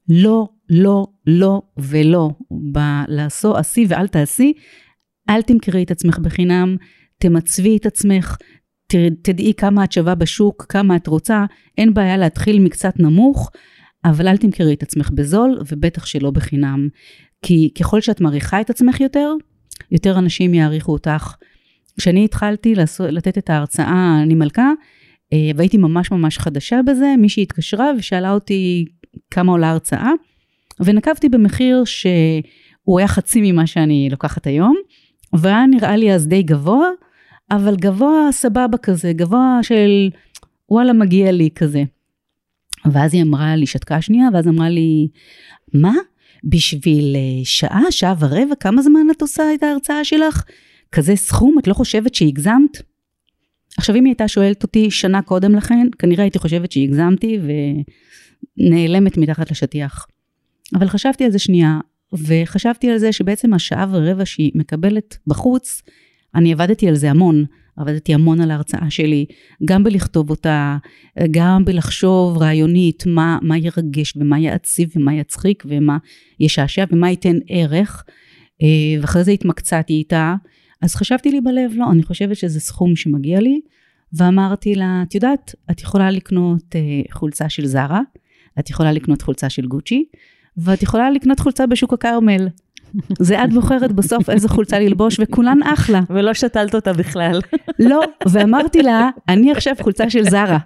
לא, 0.10 0.48
לא, 0.70 1.08
לא 1.28 1.62
ולא. 1.78 2.30
בלעשו 2.52 3.58
עשי 3.58 3.86
ואל 3.90 4.08
תעשי, 4.08 4.54
אל 5.30 5.42
תמכרי 5.42 5.84
את 5.84 5.92
עצמך 5.92 6.20
בחינם, 6.20 6.76
תמצבי 7.18 7.78
את 7.78 7.86
עצמך, 7.86 8.38
תדעי 9.22 9.54
כמה 9.58 9.84
את 9.84 9.92
שווה 9.92 10.16
בשוק, 10.16 10.66
כמה 10.70 10.96
את 10.96 11.08
רוצה, 11.08 11.46
אין 11.78 11.94
בעיה 11.94 12.18
להתחיל 12.18 12.60
מקצת 12.60 13.00
נמוך, 13.00 13.52
אבל 14.06 14.28
אל 14.28 14.38
תמכרי 14.38 14.74
את 14.74 14.84
עצמך 14.84 15.10
בזול, 15.14 15.62
ובטח 15.68 16.06
שלא 16.06 16.32
בחינם. 16.32 16.88
כי 17.42 17.70
ככל 17.80 18.02
שאת 18.02 18.22
מעריכה 18.22 18.62
את 18.62 18.70
עצמך 18.70 19.02
יותר, 19.02 19.34
יותר 19.92 20.20
אנשים 20.20 20.54
יעריכו 20.54 20.92
אותך. 20.92 21.36
כשאני 21.98 22.26
התחלתי 22.26 22.76
לעשות, 22.76 23.08
לתת 23.12 23.38
את 23.38 23.50
ההרצאה, 23.50 24.20
אני 24.24 24.36
מלכה, 24.36 24.72
אה, 25.34 25.52
והייתי 25.56 25.78
ממש 25.78 26.12
ממש 26.12 26.38
חדשה 26.38 26.80
בזה, 26.86 27.16
מישהי 27.18 27.44
התקשרה 27.44 27.92
ושאלה 27.98 28.32
אותי 28.32 28.86
כמה 29.32 29.52
עולה 29.52 29.68
ההרצאה, 29.68 30.12
ונקבתי 30.80 31.30
במחיר 31.30 31.84
שהוא 31.86 33.00
היה 33.00 33.08
חצי 33.08 33.52
ממה 33.52 33.68
שאני 33.68 34.08
לוקחת 34.12 34.48
היום, 34.48 34.76
והיה 35.34 35.66
נראה 35.66 35.96
לי 35.96 36.14
אז 36.14 36.28
די 36.28 36.44
גבוה, 36.44 36.88
אבל 37.52 37.76
גבוה 37.76 38.32
סבבה 38.32 38.78
כזה, 38.78 39.14
גבוה 39.14 39.60
של 39.62 40.10
וואלה 40.70 40.94
מגיע 40.94 41.32
לי 41.32 41.50
כזה. 41.56 41.84
ואז 42.92 43.14
היא 43.14 43.24
אמרה 43.24 43.56
לי, 43.56 43.66
שתקה 43.66 44.02
שנייה, 44.02 44.28
ואז 44.34 44.48
אמרה 44.48 44.70
לי, 44.70 45.08
מה? 45.74 45.94
בשביל 46.44 47.16
אה, 47.16 47.46
שעה, 47.46 47.82
שעה 47.90 48.14
ורבע, 48.20 48.56
כמה 48.60 48.82
זמן 48.82 49.08
את 49.12 49.22
עושה 49.22 49.44
את 49.54 49.64
ההרצאה 49.64 50.04
שלך? 50.04 50.44
כזה 50.92 51.16
סכום, 51.16 51.60
את 51.60 51.68
לא 51.68 51.74
חושבת 51.74 52.16
שהגזמת? 52.16 52.82
עכשיו, 53.78 53.96
אם 53.96 54.06
היא 54.06 54.12
הייתה 54.12 54.28
שואלת 54.28 54.64
אותי 54.64 54.92
שנה 54.92 55.22
קודם 55.22 55.56
לכן, 55.56 55.88
כנראה 56.00 56.24
הייתי 56.24 56.40
חושבת 56.40 56.72
שהגזמתי 56.72 57.40
ונעלמת 58.58 59.18
מתחת 59.18 59.52
לשטיח. 59.52 60.08
אבל 60.76 60.88
חשבתי 60.88 61.24
על 61.24 61.32
זה 61.32 61.40
שנייה, 61.40 61.80
וחשבתי 62.14 62.90
על 62.90 62.98
זה 62.98 63.12
שבעצם 63.12 63.54
השעה 63.54 63.86
ורבע 63.92 64.26
שהיא 64.26 64.52
מקבלת 64.56 65.18
בחוץ, 65.28 65.82
אני 66.36 66.54
עבדתי 66.54 66.88
על 66.88 66.96
זה 66.96 67.10
המון. 67.10 67.46
עבדתי 67.78 68.14
המון 68.14 68.42
על 68.42 68.52
ההרצאה 68.52 68.90
שלי, 68.90 69.26
גם 69.66 69.84
בלכתוב 69.84 70.30
אותה, 70.30 70.78
גם 71.32 71.66
בלחשוב 71.66 72.38
רעיונית 72.38 73.04
מה, 73.06 73.38
מה 73.42 73.58
ירגש 73.58 74.14
ומה 74.16 74.40
יעציב 74.40 74.90
ומה 74.96 75.14
יצחיק 75.14 75.64
ומה 75.68 75.98
ישעשע 76.40 76.86
ומה 76.92 77.10
ייתן 77.10 77.38
ערך, 77.48 78.04
אה, 78.62 79.02
ואחרי 79.02 79.24
זה 79.24 79.32
התמקצעתי 79.32 79.94
איתה, 79.94 80.36
אז 80.82 80.96
חשבתי 80.96 81.32
לי 81.32 81.42
בלב, 81.42 81.72
לא, 81.76 81.92
אני 81.92 82.04
חושבת 82.04 82.36
שזה 82.36 82.60
סכום 82.60 82.96
שמגיע 82.96 83.40
לי, 83.40 83.62
ואמרתי 84.14 84.76
לה, 84.76 85.04
את 85.08 85.16
יודעת, 85.16 85.56
את 85.72 85.82
יכולה 85.82 86.12
לקנות 86.12 86.76
אה, 86.76 86.82
חולצה 87.12 87.50
של 87.50 87.66
זרה, 87.66 88.02
את 88.60 88.70
יכולה 88.70 88.92
לקנות 88.92 89.22
חולצה 89.22 89.50
של 89.50 89.68
גוצ'י, 89.68 90.06
ואת 90.58 90.84
יכולה 90.84 91.12
לקנות 91.12 91.40
חולצה 91.40 91.68
בשוק 91.68 91.94
הכרמל. 91.94 92.48
זה 93.20 93.44
את 93.44 93.54
בוחרת 93.54 93.92
בסוף 93.92 94.30
איזה 94.30 94.50
חולצה 94.50 94.80
ללבוש, 94.80 95.18
וכולן 95.20 95.64
אחלה. 95.64 96.00
ולא 96.10 96.34
שתלת 96.34 96.76
אותה 96.76 96.94
בכלל. 96.94 97.40
לא, 97.80 98.02
ואמרתי 98.28 98.82
לה, 98.82 99.10
אני 99.30 99.52
עכשיו 99.52 99.76
חולצה 99.82 100.10
של 100.10 100.24
זרה. 100.24 100.58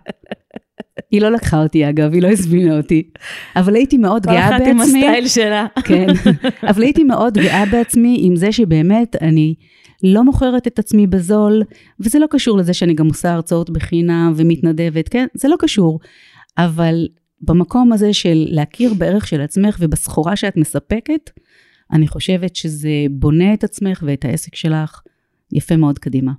היא 1.12 1.22
לא 1.22 1.30
לקחה 1.30 1.64
אותי 1.64 1.90
אגב, 1.90 2.14
היא 2.14 2.22
לא 2.22 2.28
הזמינה 2.28 2.78
אותי. 2.78 3.04
אבל 3.56 3.76
הייתי 3.76 3.98
מאוד 3.98 4.26
גאה 4.26 4.50
בעצמי. 4.50 4.58
כל 4.58 4.64
אחת 4.64 4.72
עם 4.72 4.82
הסטייל 4.82 5.28
שלה. 5.28 5.66
כן, 5.84 6.08
אבל 6.70 6.84
הייתי 6.84 7.04
מאוד 7.04 7.38
גאה 7.38 7.66
בעצמי 7.66 8.18
עם 8.22 8.36
זה 8.36 8.52
שבאמת 8.52 9.16
אני 9.22 9.56
לא 10.04 10.24
מוכרת 10.24 10.68
את 10.68 10.80
עצמי 10.80 11.08
בזול, 11.08 11.64
וזה 12.00 12.20
לא 12.20 12.28
קשור 12.30 12.58
לזה 12.58 12.74
שאני 12.74 12.94
גם 12.94 13.08
עושה 13.08 13.34
הרצאות 13.34 13.70
בחינם 13.70 14.34
ומתנדבת, 14.36 15.10
כן? 15.10 15.26
זה 15.34 15.48
לא 15.48 15.56
קשור. 15.60 16.00
אבל 16.58 17.08
במקום 17.42 17.94
הזה 17.94 18.14
של 18.14 18.46
להכיר 18.50 18.94
בערך 18.94 19.28
של 19.28 19.42
עצמך 19.42 19.78
ובסחורה 19.80 20.36
שאת 20.36 20.58
מספקת, 20.58 21.30
אני 21.92 22.08
חושבת 22.08 22.56
שזה 22.56 22.90
בונה 23.12 23.54
את 23.54 23.64
עצמך 23.64 24.04
ואת 24.08 24.26
העסק 24.26 24.56
שלך 24.56 25.02
יפה 25.52 25.78
מאוד 25.78 26.00
קדימה. 26.00 26.32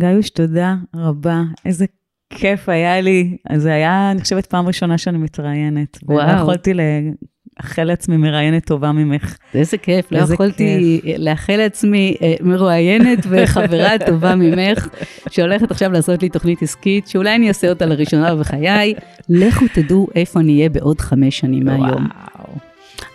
גאיוש, 0.00 0.30
תודה 0.30 0.76
רבה. 0.96 1.42
איזה 1.64 1.86
כיף 2.30 2.68
היה 2.68 3.00
לי. 3.00 3.36
זה 3.56 3.72
היה, 3.72 4.10
אני 4.10 4.20
חושבת, 4.20 4.46
פעם 4.46 4.66
ראשונה 4.66 4.98
שאני 4.98 5.18
מתראיינת. 5.18 5.98
וואו. 6.02 6.28
ולא 6.28 6.40
יכולתי 6.40 6.72
לאחל 6.74 7.84
לעצמי 7.84 8.16
מראיינת 8.16 8.66
טובה 8.66 8.92
ממך. 8.92 9.36
איזה 9.54 9.78
כיף, 9.78 10.12
לא 10.12 10.18
יכולתי 10.18 11.00
לאחל 11.18 11.56
לעצמי 11.56 12.16
אה, 12.22 12.34
מרואיינת 12.40 13.18
וחברה 13.28 13.98
טובה 14.06 14.34
ממך, 14.34 14.88
שהולכת 15.30 15.70
עכשיו 15.70 15.92
לעשות 15.92 16.22
לי 16.22 16.28
תוכנית 16.28 16.62
עסקית, 16.62 17.08
שאולי 17.08 17.34
אני 17.34 17.48
אעשה 17.48 17.68
אותה 17.70 17.86
לראשונה 17.86 18.34
בחיי. 18.34 18.94
לכו 19.28 19.64
תדעו 19.74 20.08
איפה 20.14 20.40
אני 20.40 20.56
אהיה 20.56 20.68
בעוד 20.68 21.00
חמש 21.00 21.38
שנים 21.38 21.64
מהיום. 21.64 22.08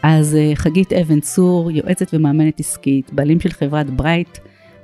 אז 0.03 0.35
אה, 0.35 0.51
חגית 0.55 0.93
אבן 0.93 1.19
צור, 1.19 1.71
יועצת 1.71 2.13
ומאמנת 2.13 2.59
עסקית, 2.59 3.13
בעלים 3.13 3.39
של 3.39 3.49
חברת 3.49 3.89
ברייט, 3.89 4.37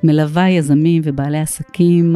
מלווה 0.04 0.50
יזמים 0.50 1.02
ובעלי 1.06 1.40
עסקים. 1.40 2.16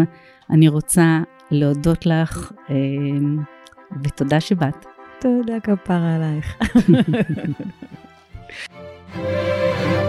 אני 0.49 0.67
רוצה 0.67 1.19
להודות 1.51 2.05
לך, 2.05 2.51
אמ, 2.69 3.37
ותודה 4.03 4.39
שבאת. 4.39 4.85
תודה 5.19 5.59
כפרה 5.59 6.15
עלייך. 6.15 6.57